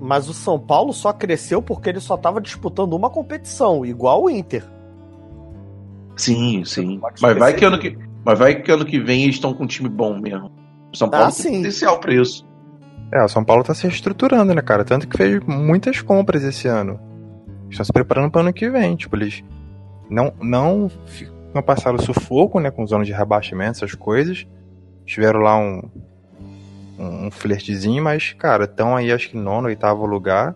Mas 0.00 0.28
o 0.28 0.34
São 0.34 0.58
Paulo 0.58 0.92
só 0.92 1.12
cresceu 1.12 1.62
porque 1.62 1.88
ele 1.88 2.00
só 2.00 2.16
tava 2.16 2.40
disputando 2.40 2.92
uma 2.94 3.08
competição, 3.08 3.86
igual 3.86 4.24
o 4.24 4.28
Inter. 4.28 4.64
Sim, 6.16 6.64
sim. 6.64 7.00
Mas 7.20 7.38
vai, 7.38 7.54
que 7.54 7.64
ano 7.64 7.78
que, 7.78 7.98
mas 8.24 8.38
vai 8.38 8.54
que 8.54 8.70
ano 8.70 8.84
que 8.84 8.98
vem 9.00 9.24
eles 9.24 9.36
estão 9.36 9.52
com 9.52 9.64
um 9.64 9.66
time 9.66 9.88
bom 9.88 10.18
mesmo. 10.18 10.50
O 10.92 10.96
São 10.96 11.08
Paulo 11.08 11.26
Ah, 11.26 11.32
tem 11.32 11.42
sim. 11.42 11.56
potencial 11.58 11.98
pra 11.98 12.14
isso. 12.14 12.46
É, 13.12 13.22
o 13.22 13.28
São 13.28 13.44
Paulo 13.44 13.62
tá 13.64 13.74
se 13.74 13.82
reestruturando, 13.86 14.54
né, 14.54 14.62
cara? 14.62 14.84
Tanto 14.84 15.06
que 15.08 15.16
fez 15.16 15.40
muitas 15.44 16.00
compras 16.00 16.42
esse 16.42 16.68
ano. 16.68 16.98
Estão 17.70 17.84
se 17.84 17.92
preparando 17.92 18.30
para 18.30 18.40
ano 18.40 18.52
que 18.52 18.68
vem. 18.70 18.96
Tipo, 18.96 19.16
eles 19.16 19.42
não, 20.08 20.32
não, 20.40 20.90
não 21.54 21.62
passaram 21.62 21.98
sufoco, 21.98 22.60
né, 22.60 22.70
com 22.70 22.86
zona 22.86 23.04
de 23.04 23.12
rebaixamento, 23.12 23.72
essas 23.84 23.94
coisas. 23.94 24.46
Tiveram 25.04 25.40
lá 25.40 25.56
um, 25.58 25.82
um, 26.98 27.26
um 27.26 27.30
flertezinho, 27.30 28.02
mas, 28.02 28.32
cara, 28.32 28.64
estão 28.64 28.96
aí, 28.96 29.12
acho 29.12 29.30
que 29.30 29.36
nono, 29.36 29.68
oitavo 29.68 30.06
lugar. 30.06 30.54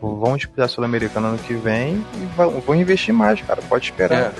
Vão 0.00 0.36
disputar 0.36 0.64
a 0.64 0.68
Sul-Americana 0.68 1.28
ano 1.28 1.38
que 1.38 1.52
vem 1.52 1.96
e 2.16 2.26
vão, 2.36 2.50
vão 2.60 2.74
investir 2.74 3.12
mais, 3.12 3.40
cara. 3.42 3.60
Pode 3.68 3.84
esperar. 3.84 4.18
É. 4.18 4.32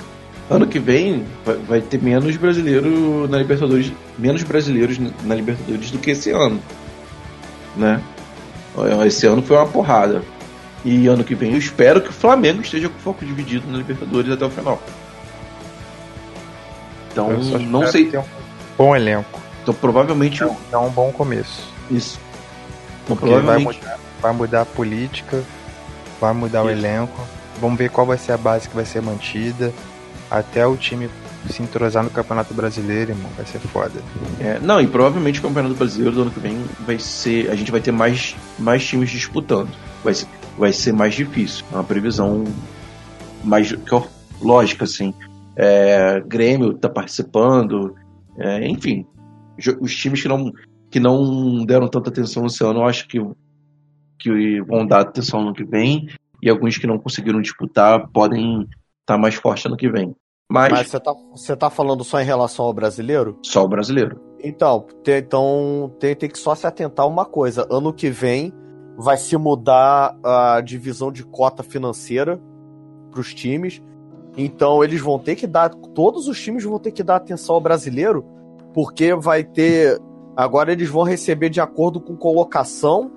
Ano 0.51 0.67
que 0.67 0.79
vem 0.79 1.25
vai, 1.45 1.55
vai 1.55 1.81
ter 1.81 2.01
menos 2.01 2.35
brasileiro 2.35 3.27
na 3.29 3.37
Libertadores, 3.37 3.91
menos 4.19 4.43
brasileiros 4.43 4.99
na 5.23 5.33
Libertadores 5.33 5.91
do 5.91 5.97
que 5.97 6.11
esse 6.11 6.29
ano, 6.31 6.59
né? 7.75 8.01
Esse 9.05 9.25
ano 9.27 9.41
foi 9.41 9.55
uma 9.55 9.67
porrada. 9.67 10.21
E 10.83 11.07
ano 11.07 11.23
que 11.23 11.35
vem 11.35 11.51
eu 11.53 11.57
espero 11.57 12.01
que 12.01 12.09
o 12.09 12.13
Flamengo 12.13 12.61
esteja 12.61 12.89
com 12.89 12.99
foco 12.99 13.23
dividido 13.25 13.65
na 13.71 13.77
Libertadores 13.77 14.29
até 14.31 14.45
o 14.45 14.49
final. 14.49 14.81
Então 17.11 17.29
não 17.69 17.87
sei, 17.87 18.05
ter 18.05 18.19
um 18.19 18.23
bom 18.77 18.95
elenco. 18.95 19.39
então 19.61 19.73
provavelmente 19.73 20.43
É 20.71 20.77
um 20.77 20.89
bom 20.89 21.11
começo. 21.11 21.71
isso. 21.89 22.19
Então, 23.03 23.15
Porque 23.17 23.25
vai 23.25 23.41
provavelmente 23.41 23.79
mudar, 23.81 23.99
vai 24.21 24.33
mudar 24.33 24.61
a 24.61 24.65
política, 24.65 25.43
vai 26.19 26.33
mudar 26.33 26.63
o 26.63 26.69
Isso. 26.69 26.79
elenco. 26.79 27.21
Vamos 27.59 27.77
ver 27.77 27.89
qual 27.89 28.05
vai 28.07 28.17
ser 28.17 28.31
a 28.31 28.37
base 28.37 28.69
que 28.69 28.75
vai 28.75 28.85
ser 28.85 29.01
mantida. 29.01 29.73
Até 30.31 30.65
o 30.65 30.77
time 30.77 31.09
se 31.49 31.61
entrosar 31.61 32.03
no 32.03 32.09
Campeonato 32.09 32.53
Brasileiro, 32.53 33.11
irmão, 33.11 33.29
vai 33.35 33.45
ser 33.45 33.59
foda. 33.59 34.01
É, 34.39 34.59
não, 34.59 34.79
e 34.79 34.87
provavelmente 34.87 35.39
o 35.39 35.43
Campeonato 35.43 35.75
Brasileiro 35.75 36.15
do 36.15 36.21
ano 36.21 36.31
que 36.31 36.39
vem 36.39 36.57
vai 36.85 36.97
ser. 36.97 37.51
A 37.51 37.55
gente 37.55 37.69
vai 37.69 37.81
ter 37.81 37.91
mais, 37.91 38.35
mais 38.57 38.85
times 38.85 39.09
disputando. 39.09 39.69
Vai 40.03 40.13
ser, 40.13 40.27
vai 40.57 40.71
ser 40.71 40.93
mais 40.93 41.13
difícil. 41.13 41.65
É 41.71 41.75
uma 41.75 41.83
previsão 41.83 42.45
mais 43.43 43.75
lógica, 44.41 44.85
assim. 44.85 45.13
É, 45.55 46.21
Grêmio 46.25 46.75
tá 46.75 46.87
participando. 46.87 47.93
é, 48.37 48.67
enfim. 48.67 49.05
Os 49.79 49.93
times 49.93 50.21
que 50.21 50.29
não, 50.29 50.51
que 50.89 50.99
não 50.99 51.65
deram 51.65 51.87
tanta 51.87 52.09
atenção 52.09 52.45
esse 52.45 52.63
ano, 52.63 52.79
eu 52.79 52.85
acho 52.85 53.07
que, 53.07 53.19
que 54.17 54.61
vão 54.61 54.87
dar 54.87 55.01
atenção 55.01 55.43
no 55.43 55.53
que 55.53 55.65
vem. 55.65 56.07
E 56.41 56.49
alguns 56.49 56.77
que 56.77 56.87
não 56.87 56.97
conseguiram 56.97 57.41
disputar 57.41 58.07
podem 58.07 58.67
estar 59.01 59.17
mais 59.17 59.35
fortes 59.35 59.65
ano 59.65 59.77
que 59.77 59.89
vem. 59.89 60.15
Mas, 60.51 60.71
Mas 60.71 60.87
você 60.89 60.99
tá, 60.99 61.13
você 61.31 61.55
tá 61.55 61.69
falando 61.69 62.03
só 62.03 62.19
em 62.19 62.25
relação 62.25 62.65
ao 62.65 62.73
brasileiro? 62.73 63.37
só 63.41 63.63
o 63.63 63.67
brasileiro. 63.67 64.19
Então, 64.43 64.85
te- 65.03 65.19
então 65.19 65.91
tem, 65.99 66.15
tem 66.15 66.29
que 66.29 66.37
só 66.37 66.53
se 66.55 66.67
atentar 66.67 67.05
a 67.05 67.09
uma 67.09 67.23
coisa. 67.25 67.65
Ano 67.71 67.93
que 67.93 68.09
vem 68.09 68.51
vai 68.97 69.15
se 69.15 69.37
mudar 69.37 70.17
a 70.23 70.59
divisão 70.61 71.11
de 71.11 71.23
cota 71.23 71.63
financeira 71.63 72.39
para 73.09 73.21
os 73.21 73.33
times. 73.33 73.81
Então 74.37 74.83
eles 74.83 74.99
vão 75.01 75.17
ter 75.19 75.35
que 75.35 75.47
dar, 75.47 75.69
todos 75.69 76.27
os 76.27 76.39
times 76.39 76.63
vão 76.63 76.79
ter 76.79 76.91
que 76.91 77.03
dar 77.03 77.17
atenção 77.17 77.55
ao 77.55 77.61
brasileiro, 77.61 78.25
porque 78.73 79.13
vai 79.15 79.43
ter. 79.43 79.99
Agora 80.35 80.71
eles 80.71 80.89
vão 80.89 81.03
receber 81.03 81.49
de 81.49 81.61
acordo 81.61 81.99
com 82.01 82.15
colocação, 82.15 83.11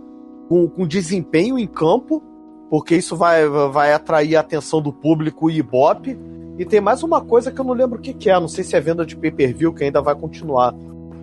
com, 0.48 0.68
com 0.68 0.86
desempenho 0.86 1.58
em 1.58 1.66
campo, 1.66 2.22
porque 2.70 2.96
isso 2.96 3.16
vai, 3.16 3.48
vai 3.48 3.92
atrair 3.92 4.36
a 4.36 4.40
atenção 4.40 4.80
do 4.82 4.92
público 4.92 5.48
e 5.50 5.58
Ibope. 5.58 6.18
E 6.58 6.64
tem 6.64 6.80
mais 6.80 7.02
uma 7.02 7.20
coisa 7.20 7.50
que 7.50 7.60
eu 7.60 7.64
não 7.64 7.74
lembro 7.74 7.98
o 7.98 8.00
que, 8.00 8.12
que 8.14 8.30
é, 8.30 8.38
não 8.38 8.48
sei 8.48 8.62
se 8.64 8.76
é 8.76 8.80
venda 8.80 9.04
de 9.04 9.16
pay-per-view 9.16 9.72
que 9.74 9.84
ainda 9.84 10.00
vai 10.00 10.14
continuar. 10.14 10.72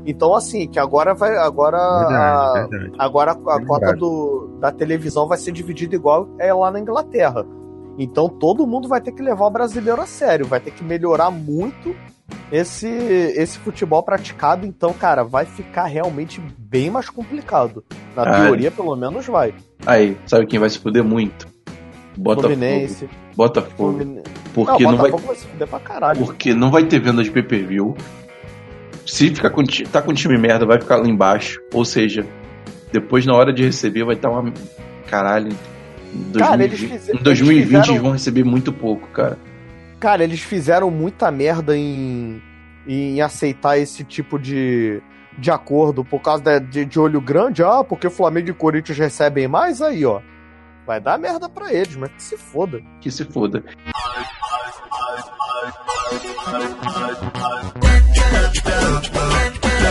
Então, 0.05 0.33
assim, 0.35 0.67
que 0.67 0.79
agora 0.79 1.13
vai. 1.13 1.37
Agora 1.37 1.77
a, 1.77 2.53
Verdade, 2.53 2.69
verdade. 2.69 2.95
agora 2.97 3.31
a 3.31 3.57
Bem 3.57 3.67
cota 3.67 3.93
do, 3.93 4.57
da 4.59 4.71
televisão 4.71 5.27
vai 5.27 5.37
ser 5.37 5.51
dividida 5.51 5.95
igual 5.95 6.27
é 6.39 6.51
lá 6.53 6.71
na 6.71 6.79
Inglaterra. 6.79 7.45
Então 7.97 8.27
todo 8.27 8.65
mundo 8.65 8.87
vai 8.87 8.99
ter 9.01 9.11
que 9.11 9.21
levar 9.21 9.45
o 9.45 9.51
brasileiro 9.51 10.01
a 10.01 10.05
sério, 10.05 10.45
vai 10.47 10.59
ter 10.59 10.71
que 10.71 10.83
melhorar 10.83 11.29
muito 11.29 11.93
esse, 12.51 12.87
esse 12.87 13.59
futebol 13.59 14.01
praticado. 14.01 14.65
Então, 14.65 14.91
cara, 14.93 15.23
vai 15.23 15.45
ficar 15.45 15.85
realmente 15.85 16.41
bem 16.57 16.89
mais 16.89 17.09
complicado. 17.09 17.83
Na 18.15 18.23
Ah, 18.23 18.45
teoria, 18.45 18.71
pelo 18.71 18.95
menos 18.95 19.27
vai. 19.27 19.53
Aí, 19.85 20.17
sabe 20.25 20.47
quem 20.47 20.59
vai 20.59 20.69
se 20.69 20.79
fuder 20.79 21.03
muito? 21.03 21.47
Botafogo. 22.17 22.53
Fluminense. 22.55 23.09
Botafogo. 23.35 23.97
Fluminense. 23.99 24.40
Porque 24.53 24.83
não, 24.83 24.91
não, 24.91 24.97
vai, 24.97 25.11
porque 26.25 26.53
não 26.53 26.71
vai 26.71 26.83
ter 26.83 26.99
venda 26.99 27.23
de 27.23 27.31
pay-per-view. 27.31 27.95
Se 29.05 29.33
ficar 29.33 29.49
com, 29.49 29.63
tá 29.91 30.01
com 30.01 30.13
time 30.13 30.37
merda, 30.37 30.65
vai 30.65 30.79
ficar 30.79 30.97
lá 30.97 31.07
embaixo. 31.07 31.59
Ou 31.73 31.83
seja, 31.83 32.25
depois 32.91 33.25
na 33.25 33.33
hora 33.33 33.51
de 33.53 33.63
receber 33.63 34.03
vai 34.03 34.15
estar 34.15 34.29
uma. 34.29 34.53
Caralho. 35.07 35.51
Em 36.13 36.37
Cara, 36.37 36.63
eles 36.63 36.79
2020, 36.79 36.99
fizeram- 36.99 37.19
em 37.19 37.23
2020 37.23 37.57
eles 37.57 37.67
fizeram- 37.69 37.89
eles 37.93 38.01
vão 38.01 38.11
receber 38.11 38.43
muito 38.43 38.73
pouco, 38.73 39.07
cara. 39.09 39.37
Cara, 39.99 40.23
eles 40.23 40.41
fizeram 40.41 40.91
muita 40.91 41.31
merda 41.31 41.77
em, 41.77 42.41
em 42.87 43.21
aceitar 43.21 43.77
esse 43.77 44.03
tipo 44.03 44.37
de, 44.37 45.01
de 45.37 45.49
acordo 45.51 46.03
por 46.03 46.19
causa 46.21 46.43
da- 46.43 46.59
de, 46.59 46.83
de 46.85 46.99
olho 46.99 47.21
grande. 47.21 47.63
Ah, 47.63 47.83
porque 47.83 48.09
Flamengo 48.09 48.49
e 48.49 48.53
Corinthians 48.53 48.97
recebem 48.97 49.47
mais, 49.47 49.81
aí, 49.81 50.03
ó. 50.05 50.19
Vai 50.85 50.99
dar 50.99 51.17
merda 51.17 51.47
pra 51.47 51.71
eles, 51.71 51.95
mas 51.95 52.11
que 52.11 52.23
se 52.23 52.37
foda. 52.37 52.81
Que 52.99 53.11
se 53.11 53.23
foda. 53.25 53.63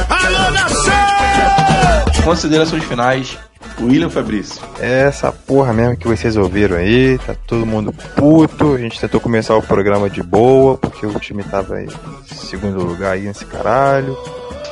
Alô, 0.08 0.50
nação! 0.50 2.24
Considerações 2.24 2.84
finais. 2.84 3.38
William 3.80 4.10
Fabrício. 4.10 4.60
É 4.78 5.02
essa 5.02 5.32
porra 5.32 5.72
mesmo 5.72 5.96
que 5.96 6.06
vocês 6.06 6.36
ouviram 6.36 6.76
aí, 6.76 7.18
tá 7.18 7.34
todo 7.46 7.64
mundo 7.64 7.92
puto. 8.14 8.74
A 8.74 8.78
gente 8.78 9.00
tentou 9.00 9.20
começar 9.20 9.56
o 9.56 9.62
programa 9.62 10.10
de 10.10 10.22
boa, 10.22 10.76
porque 10.76 11.06
o 11.06 11.18
time 11.18 11.42
tava 11.42 11.82
em 11.82 11.88
segundo 12.26 12.84
lugar 12.84 13.12
aí 13.12 13.22
nesse 13.22 13.46
caralho. 13.46 14.16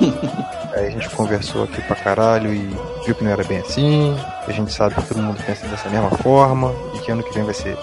Aí 0.74 0.86
a 0.86 0.90
gente 0.90 1.08
conversou 1.10 1.64
aqui 1.64 1.80
pra 1.82 1.96
caralho 1.96 2.52
e 2.54 2.68
viu 3.04 3.14
que 3.14 3.24
não 3.24 3.30
era 3.30 3.44
bem 3.44 3.58
assim. 3.58 4.16
A 4.46 4.52
gente 4.52 4.72
sabe 4.72 4.94
que 4.94 5.02
todo 5.02 5.22
mundo 5.22 5.42
pensa 5.44 5.66
dessa 5.66 5.88
mesma 5.88 6.10
forma 6.10 6.74
e 6.94 6.98
que 6.98 7.10
ano 7.10 7.22
que 7.22 7.34
vem 7.34 7.44
vai 7.44 7.54
ser 7.54 7.76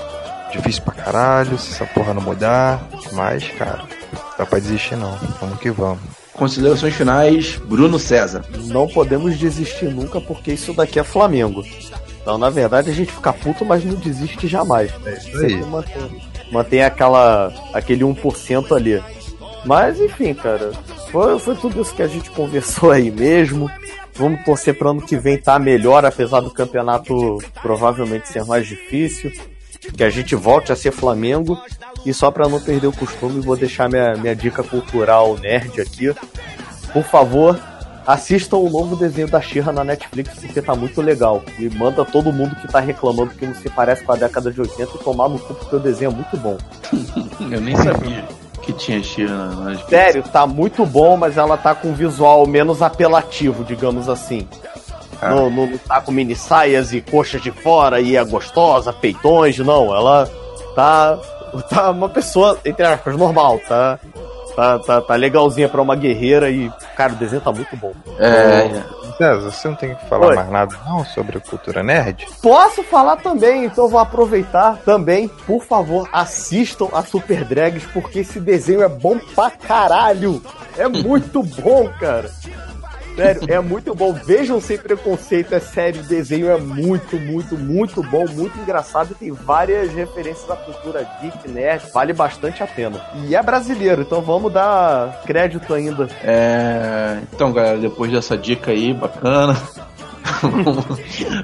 difícil 0.51 0.81
pra 0.83 0.93
caralho 0.93 1.57
se 1.57 1.73
essa 1.73 1.85
porra 1.85 2.13
não 2.13 2.21
mudar. 2.21 2.87
Mas, 3.11 3.47
cara, 3.49 3.79
não 3.79 4.19
dá 4.37 4.45
pra 4.45 4.59
desistir 4.59 4.95
não. 4.95 5.17
Vamos 5.39 5.59
que 5.59 5.71
vamos. 5.71 5.99
Considerações 6.33 6.93
finais, 6.93 7.55
Bruno 7.55 7.97
César. 7.97 8.43
Não 8.65 8.87
podemos 8.87 9.37
desistir 9.37 9.85
nunca 9.85 10.19
porque 10.19 10.51
isso 10.53 10.73
daqui 10.73 10.99
é 10.99 11.03
Flamengo. 11.03 11.63
Então, 12.21 12.37
na 12.37 12.49
verdade, 12.49 12.89
a 12.89 12.93
gente 12.93 13.11
fica 13.11 13.31
puto, 13.31 13.63
mas 13.63 13.85
não 13.85 13.95
desiste 13.95 14.47
jamais. 14.47 14.91
É 15.05 15.13
isso 15.13 15.39
Sempre 15.39 15.65
mantém, 15.65 16.21
mantém 16.51 16.83
aquela, 16.83 17.53
aquele 17.73 18.03
1% 18.03 18.75
ali. 18.75 19.01
Mas, 19.65 19.99
enfim, 19.99 20.33
cara, 20.33 20.71
foi, 21.11 21.39
foi 21.39 21.55
tudo 21.55 21.81
isso 21.81 21.95
que 21.95 22.03
a 22.03 22.07
gente 22.07 22.29
conversou 22.29 22.91
aí 22.91 23.09
mesmo. 23.09 23.69
Vamos 24.13 24.45
torcer 24.45 24.77
para 24.77 24.91
ano 24.91 25.01
que 25.01 25.17
vem 25.17 25.37
tá 25.37 25.57
melhor, 25.57 26.05
apesar 26.05 26.39
do 26.39 26.51
campeonato 26.51 27.39
provavelmente 27.61 28.29
ser 28.29 28.45
mais 28.45 28.67
difícil. 28.67 29.31
Que 29.95 30.03
a 30.03 30.09
gente 30.09 30.35
volte 30.35 30.71
a 30.71 30.75
ser 30.75 30.91
Flamengo. 30.91 31.59
E 32.05 32.13
só 32.13 32.29
para 32.29 32.47
não 32.47 32.61
perder 32.61 32.87
o 32.87 32.93
costume, 32.93 33.41
vou 33.41 33.57
deixar 33.57 33.89
minha, 33.89 34.13
minha 34.15 34.35
dica 34.35 34.63
cultural 34.63 35.35
nerd 35.37 35.81
aqui. 35.81 36.13
Por 36.93 37.03
favor, 37.03 37.59
assistam 38.05 38.57
o 38.57 38.69
novo 38.69 38.95
desenho 38.95 39.27
da 39.27 39.41
Xirra 39.41 39.71
na 39.71 39.83
Netflix, 39.83 40.35
porque 40.39 40.61
tá 40.61 40.75
muito 40.75 41.01
legal. 41.01 41.43
E 41.57 41.67
manda 41.69 42.05
todo 42.05 42.31
mundo 42.31 42.55
que 42.55 42.67
tá 42.67 42.79
reclamando 42.79 43.33
que 43.33 43.47
não 43.47 43.55
se 43.55 43.69
parece 43.69 44.03
com 44.03 44.13
a 44.13 44.15
década 44.15 44.51
de 44.51 44.61
80 44.61 44.95
e 44.95 45.03
tomar 45.03 45.27
no 45.27 45.39
cu, 45.39 45.55
porque 45.55 45.75
o 45.75 45.79
desenho 45.79 46.11
é 46.11 46.13
muito 46.13 46.37
bom. 46.37 46.57
Eu 47.51 47.59
nem 47.59 47.75
sabia 47.75 48.23
que 48.65 48.73
tinha 48.73 49.27
na 49.27 49.47
nas 49.47 49.85
Sério, 49.85 50.23
tá 50.23 50.47
muito 50.47 50.85
bom, 50.85 51.15
mas 51.15 51.37
ela 51.37 51.55
tá 51.55 51.75
com 51.75 51.89
um 51.89 51.93
visual 51.93 52.45
menos 52.47 52.81
apelativo, 52.81 53.63
digamos 53.63 54.09
assim. 54.09 54.47
Ah. 55.21 55.29
Não, 55.29 55.49
não, 55.49 55.67
não 55.67 55.77
tá 55.77 56.01
com 56.01 56.11
mini 56.11 56.35
saias 56.35 56.93
e 56.93 57.01
coxas 57.01 57.41
de 57.41 57.51
fora 57.51 58.01
e 58.01 58.15
é 58.15 58.23
gostosa, 58.25 58.91
peitões, 58.91 59.57
não. 59.59 59.95
Ela 59.95 60.29
tá, 60.75 61.17
tá 61.69 61.91
uma 61.91 62.09
pessoa, 62.09 62.59
entre 62.65 62.85
aspas, 62.85 63.15
normal, 63.15 63.59
tá? 63.67 63.99
Tá, 64.55 64.79
tá, 64.79 65.01
tá 65.01 65.15
legalzinha 65.15 65.67
pra 65.67 65.81
uma 65.81 65.95
guerreira 65.95 66.49
e, 66.49 66.71
cara, 66.95 67.13
o 67.13 67.15
desenho 67.17 67.41
tá 67.41 67.51
muito 67.51 67.75
bom. 67.75 67.91
É, 68.17 68.83
César, 69.17 69.51
você 69.51 69.67
não 69.67 69.75
tem 69.75 69.95
que 69.95 70.05
falar 70.07 70.27
Oi. 70.27 70.35
mais 70.35 70.49
nada 70.49 70.75
não 70.85 71.05
sobre 71.05 71.39
cultura 71.39 71.83
nerd? 71.83 72.27
Posso 72.41 72.83
falar 72.83 73.17
também, 73.17 73.65
então 73.65 73.87
vou 73.87 73.99
aproveitar 73.99 74.77
também. 74.85 75.27
Por 75.27 75.63
favor, 75.63 76.07
assistam 76.11 76.87
a 76.93 77.01
Super 77.01 77.43
Drags, 77.43 77.85
porque 77.93 78.19
esse 78.19 78.39
desenho 78.39 78.81
é 78.81 78.89
bom 78.89 79.17
pra 79.33 79.49
caralho. 79.51 80.41
É 80.77 80.87
muito 80.87 81.41
bom, 81.43 81.89
cara. 81.99 82.29
Sério, 83.15 83.41
é 83.47 83.59
muito 83.59 83.95
bom. 83.95 84.11
Vejam 84.13 84.59
sem 84.59 84.77
preconceito, 84.77 85.53
é 85.55 85.59
sério, 85.59 86.01
o 86.01 86.05
desenho 86.05 86.49
é 86.49 86.57
muito, 86.57 87.15
muito, 87.17 87.57
muito 87.57 88.03
bom, 88.03 88.25
muito 88.27 88.57
engraçado 88.59 89.15
tem 89.15 89.31
várias 89.31 89.93
referências 89.93 90.49
à 90.49 90.55
cultura 90.55 91.07
geek, 91.21 91.49
nerd. 91.49 91.83
Vale 91.93 92.11
bastante 92.13 92.61
a 92.61 92.67
pena. 92.67 92.99
E 93.27 93.35
é 93.35 93.41
brasileiro, 93.41 94.01
então 94.01 94.21
vamos 94.21 94.51
dar 94.51 95.21
crédito 95.25 95.73
ainda. 95.73 96.07
É, 96.23 97.19
Então, 97.33 97.53
galera, 97.53 97.77
depois 97.77 98.11
dessa 98.11 98.37
dica 98.37 98.71
aí, 98.71 98.93
bacana, 98.93 99.55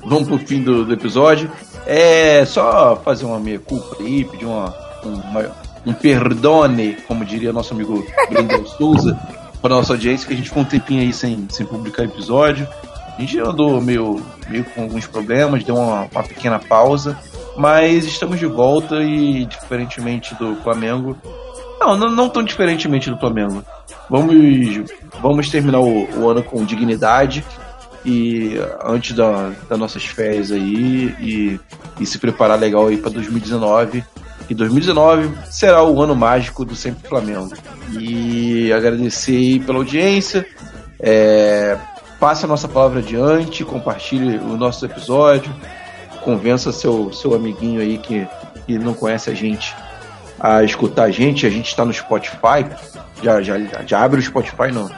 vamos, 0.06 0.28
pro 0.28 0.38
fim 0.40 0.62
do, 0.62 0.86
do 0.86 0.94
episódio. 0.94 1.50
É 1.86 2.44
só 2.46 2.96
fazer 2.98 3.26
uma 3.26 3.40
meia 3.40 3.60
culpa 3.60 3.96
aí, 4.00 4.24
pedir 4.26 4.46
uma, 4.46 4.74
uma- 5.04 5.52
um 5.86 5.94
perdone, 5.94 6.98
como 7.08 7.26
diria 7.26 7.52
nosso 7.52 7.74
amigo 7.74 8.06
Bruno 8.30 8.68
Souza, 8.68 9.18
para 9.62 9.76
nossa 9.76 9.94
audiência, 9.94 10.28
que 10.28 10.34
a 10.34 10.36
gente 10.38 10.50
ficou 10.50 10.64
um 10.64 10.66
tempinho 10.66 11.02
aí 11.02 11.14
sem, 11.14 11.48
sem 11.50 11.66
publicar 11.66 12.04
episódio. 12.04 12.68
A 13.18 13.22
gente 13.22 13.40
andou 13.40 13.80
meio, 13.80 14.24
meio 14.50 14.64
com 14.66 14.84
alguns 14.84 15.06
problemas, 15.06 15.64
deu 15.64 15.76
uma, 15.76 16.08
uma 16.12 16.24
pequena 16.24 16.58
pausa, 16.58 17.18
mas 17.56 18.06
estamos 18.06 18.40
de 18.40 18.48
volta 18.48 18.96
e, 19.04 19.46
diferentemente 19.46 20.34
do 20.36 20.56
Flamengo, 20.58 21.16
não, 21.80 21.98
não, 21.98 22.10
não 22.10 22.30
tão 22.30 22.44
diferentemente 22.44 23.10
do 23.10 23.18
Flamengo. 23.18 23.64
Vamos, 24.10 24.92
vamos 25.22 25.50
terminar 25.50 25.80
o, 25.80 26.08
o 26.20 26.30
ano 26.30 26.44
com 26.44 26.64
dignidade 26.66 27.44
e 28.06 28.54
antes 28.84 29.16
da, 29.16 29.52
das 29.70 29.78
nossas 29.78 30.06
férias 30.06 30.52
aí 30.52 31.16
e, 31.20 31.60
e 32.00 32.06
se 32.06 32.18
preparar 32.18 32.60
legal 32.60 32.88
aí 32.88 32.98
para 32.98 33.12
2019. 33.12 34.04
E 34.52 34.54
2019 34.54 35.32
será 35.50 35.82
o 35.82 36.02
ano 36.02 36.14
mágico 36.14 36.66
do 36.66 36.76
Sempre 36.76 37.08
Flamengo. 37.08 37.54
E 37.98 38.70
agradecer 38.74 39.32
aí 39.38 39.60
pela 39.62 39.78
audiência. 39.78 40.46
É, 41.00 41.78
passe 42.20 42.44
a 42.44 42.50
nossa 42.50 42.68
palavra 42.68 43.00
adiante, 43.00 43.64
compartilhe 43.64 44.36
o 44.40 44.58
nosso 44.58 44.86
episódio, 44.86 45.50
convença 46.22 46.74
seu, 46.74 47.14
seu 47.14 47.34
amiguinho 47.34 47.80
aí 47.80 47.98
que, 47.98 48.28
que 48.68 48.78
não 48.78 48.94
conhece 48.94 49.30
a 49.30 49.34
gente 49.34 49.74
a 50.38 50.62
escutar 50.66 51.04
a 51.04 51.12
gente. 51.12 51.48
A 51.48 51.50
gente 51.50 51.70
está 51.70 51.86
no 51.86 51.94
Spotify. 51.94 52.66
Já, 53.24 53.42
já, 53.42 53.56
já 53.88 54.04
abre 54.04 54.20
o 54.20 54.22
Spotify 54.22 54.70
no, 54.74 54.92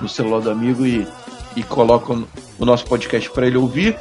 no 0.00 0.08
celular 0.08 0.40
do 0.40 0.50
amigo 0.50 0.84
e, 0.84 1.06
e 1.54 1.62
coloca 1.62 2.12
o, 2.12 2.26
o 2.58 2.64
nosso 2.64 2.84
podcast 2.86 3.30
para 3.30 3.46
ele 3.46 3.56
ouvir. 3.56 3.96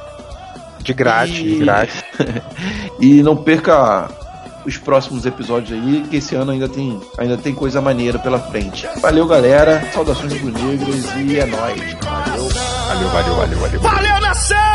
De 0.80 0.94
grátis, 0.96 1.38
E- 1.38 1.44
de 1.44 1.56
grátis. 1.60 2.04
E 3.00 3.22
não 3.22 3.36
perca 3.38 4.10
os 4.66 4.78
próximos 4.78 5.26
episódios 5.26 5.72
aí, 5.72 6.06
que 6.10 6.18
esse 6.18 6.36
ano 6.36 6.52
ainda 6.52 6.68
tem, 6.68 7.00
ainda 7.18 7.38
tem 7.38 7.54
coisa 7.54 7.82
maneira 7.82 8.20
pela 8.20 8.40
frente. 8.40 8.88
Valeu, 9.00 9.28
galera. 9.28 9.82
Saudações 9.94 10.34
rubro-negras 10.34 11.06
e 11.18 11.40
é 11.40 11.46
nóis. 11.46 11.94
Valeu. 12.04 12.50
Valeu, 12.50 13.10
valeu, 13.10 13.36
valeu, 13.36 13.60
valeu. 13.60 13.82
Valeu, 13.82 14.22
nação! 14.22 14.56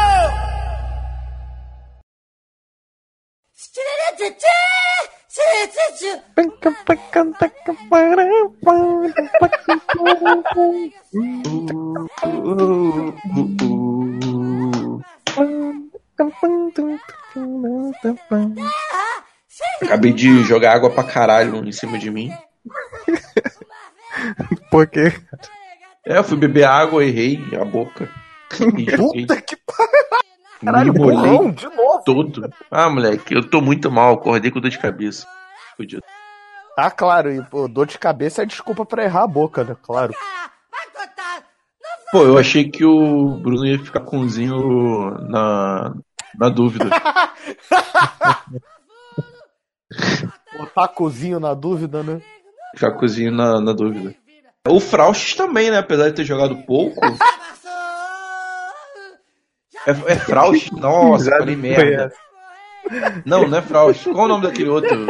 Acabei 19.83 20.13
de 20.13 20.43
jogar 20.43 20.75
água 20.75 20.91
pra 20.91 21.05
caralho 21.05 21.65
em 21.67 21.73
cima 21.73 21.99
de 21.99 22.11
mim. 22.11 22.31
Porque 24.71 25.13
É, 26.07 26.19
eu 26.19 26.25
fui 26.25 26.37
beber 26.37 26.65
água, 26.65 27.05
errei 27.05 27.41
a 27.61 27.65
boca. 27.65 28.09
Puta 28.97 29.41
que 29.41 29.57
Me 30.63 30.71
molhei 30.73 30.91
burrão, 30.93 31.51
de 31.51 31.67
novo. 31.67 32.03
todo. 32.05 32.53
Ah, 32.71 32.91
moleque, 32.91 33.35
eu 33.35 33.49
tô 33.49 33.61
muito 33.61 33.91
mal, 33.91 34.15
acordei 34.15 34.51
com 34.51 34.61
dor 34.61 34.71
de 34.71 34.79
cabeça. 34.79 35.27
Fudido. 35.77 36.03
Ah, 36.77 36.91
claro, 36.91 37.33
e 37.33 37.43
pô, 37.45 37.67
dor 37.69 37.87
de 37.87 37.99
cabeça 37.99 38.43
é 38.43 38.47
desculpa 38.47 38.85
pra 38.85 39.05
errar 39.05 39.23
a 39.25 39.27
boca, 39.29 39.65
né? 39.65 39.77
Claro. 39.83 40.13
Pô, 42.13 42.23
eu 42.25 42.37
achei 42.39 42.69
que 42.69 42.85
o 42.85 43.37
Bruno 43.37 43.65
ia 43.65 43.79
ficar 43.79 44.01
com 44.01 44.19
o 44.19 44.29
Zinho 44.29 45.11
na, 45.29 45.95
na 46.37 46.49
dúvida. 46.49 46.87
Botar 50.59 50.89
cozinho 50.89 51.41
na 51.41 51.55
dúvida, 51.55 52.03
né? 52.03 52.21
Ficar 52.75 52.93
com 52.93 53.05
o 53.05 53.09
Zinho 53.09 53.33
na, 53.33 53.61
na 53.61 53.73
dúvida. 53.73 54.15
O 54.69 54.79
Frausch 54.79 55.35
também, 55.35 55.71
né? 55.71 55.79
Apesar 55.79 56.09
de 56.09 56.17
ter 56.17 56.25
jogado 56.25 56.57
pouco. 56.65 57.01
É, 59.87 59.91
é 60.13 60.17
Frausch? 60.17 60.71
Nossa, 60.73 61.31
falei 61.31 61.57
merda. 61.57 62.13
Não, 63.25 63.49
não 63.49 63.59
é 63.59 63.63
Frausch. 63.63 64.05
Qual 64.05 64.27
o 64.27 64.29
nome 64.29 64.47
daquele 64.47 64.69
outro? 64.69 65.07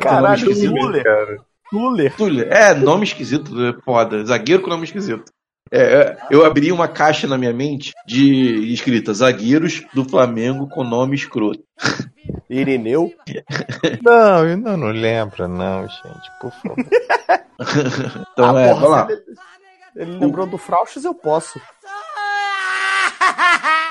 Caralho, 0.00 0.36
esquisito, 0.36 0.74
Tuller. 0.74 1.04
cara. 1.04 1.36
Tuller. 1.70 2.16
Tuller. 2.16 2.48
É, 2.52 2.74
nome 2.74 3.04
esquisito, 3.04 3.52
é 3.64 3.80
foda. 3.82 4.24
Zagueiro 4.24 4.62
com 4.62 4.70
nome 4.70 4.84
esquisito. 4.84 5.30
É, 5.70 5.80
é, 5.80 6.18
eu 6.30 6.44
abri 6.44 6.72
uma 6.72 6.88
caixa 6.88 7.26
na 7.26 7.36
minha 7.36 7.52
mente 7.52 7.92
de 8.06 8.72
escrita 8.72 9.12
zagueiros 9.12 9.84
do 9.92 10.04
Flamengo 10.04 10.68
com 10.68 10.84
nome 10.84 11.14
escroto. 11.14 11.62
Irineu. 12.48 13.12
Não, 14.02 14.46
eu 14.46 14.56
não, 14.56 14.76
não 14.76 14.88
lembro, 14.88 15.46
não, 15.48 15.82
gente, 15.82 16.30
por 16.40 16.52
favor. 16.52 16.76
Então, 18.32 18.56
Ah, 18.56 18.60
é, 18.60 18.68
porra, 18.68 18.74
vamos 18.80 18.90
lá. 18.90 19.08
Ele, 19.10 19.22
ele 19.96 20.18
lembrou 20.18 20.46
do 20.46 20.56
Frauches, 20.56 21.04
eu 21.04 21.12
posso. 21.12 21.60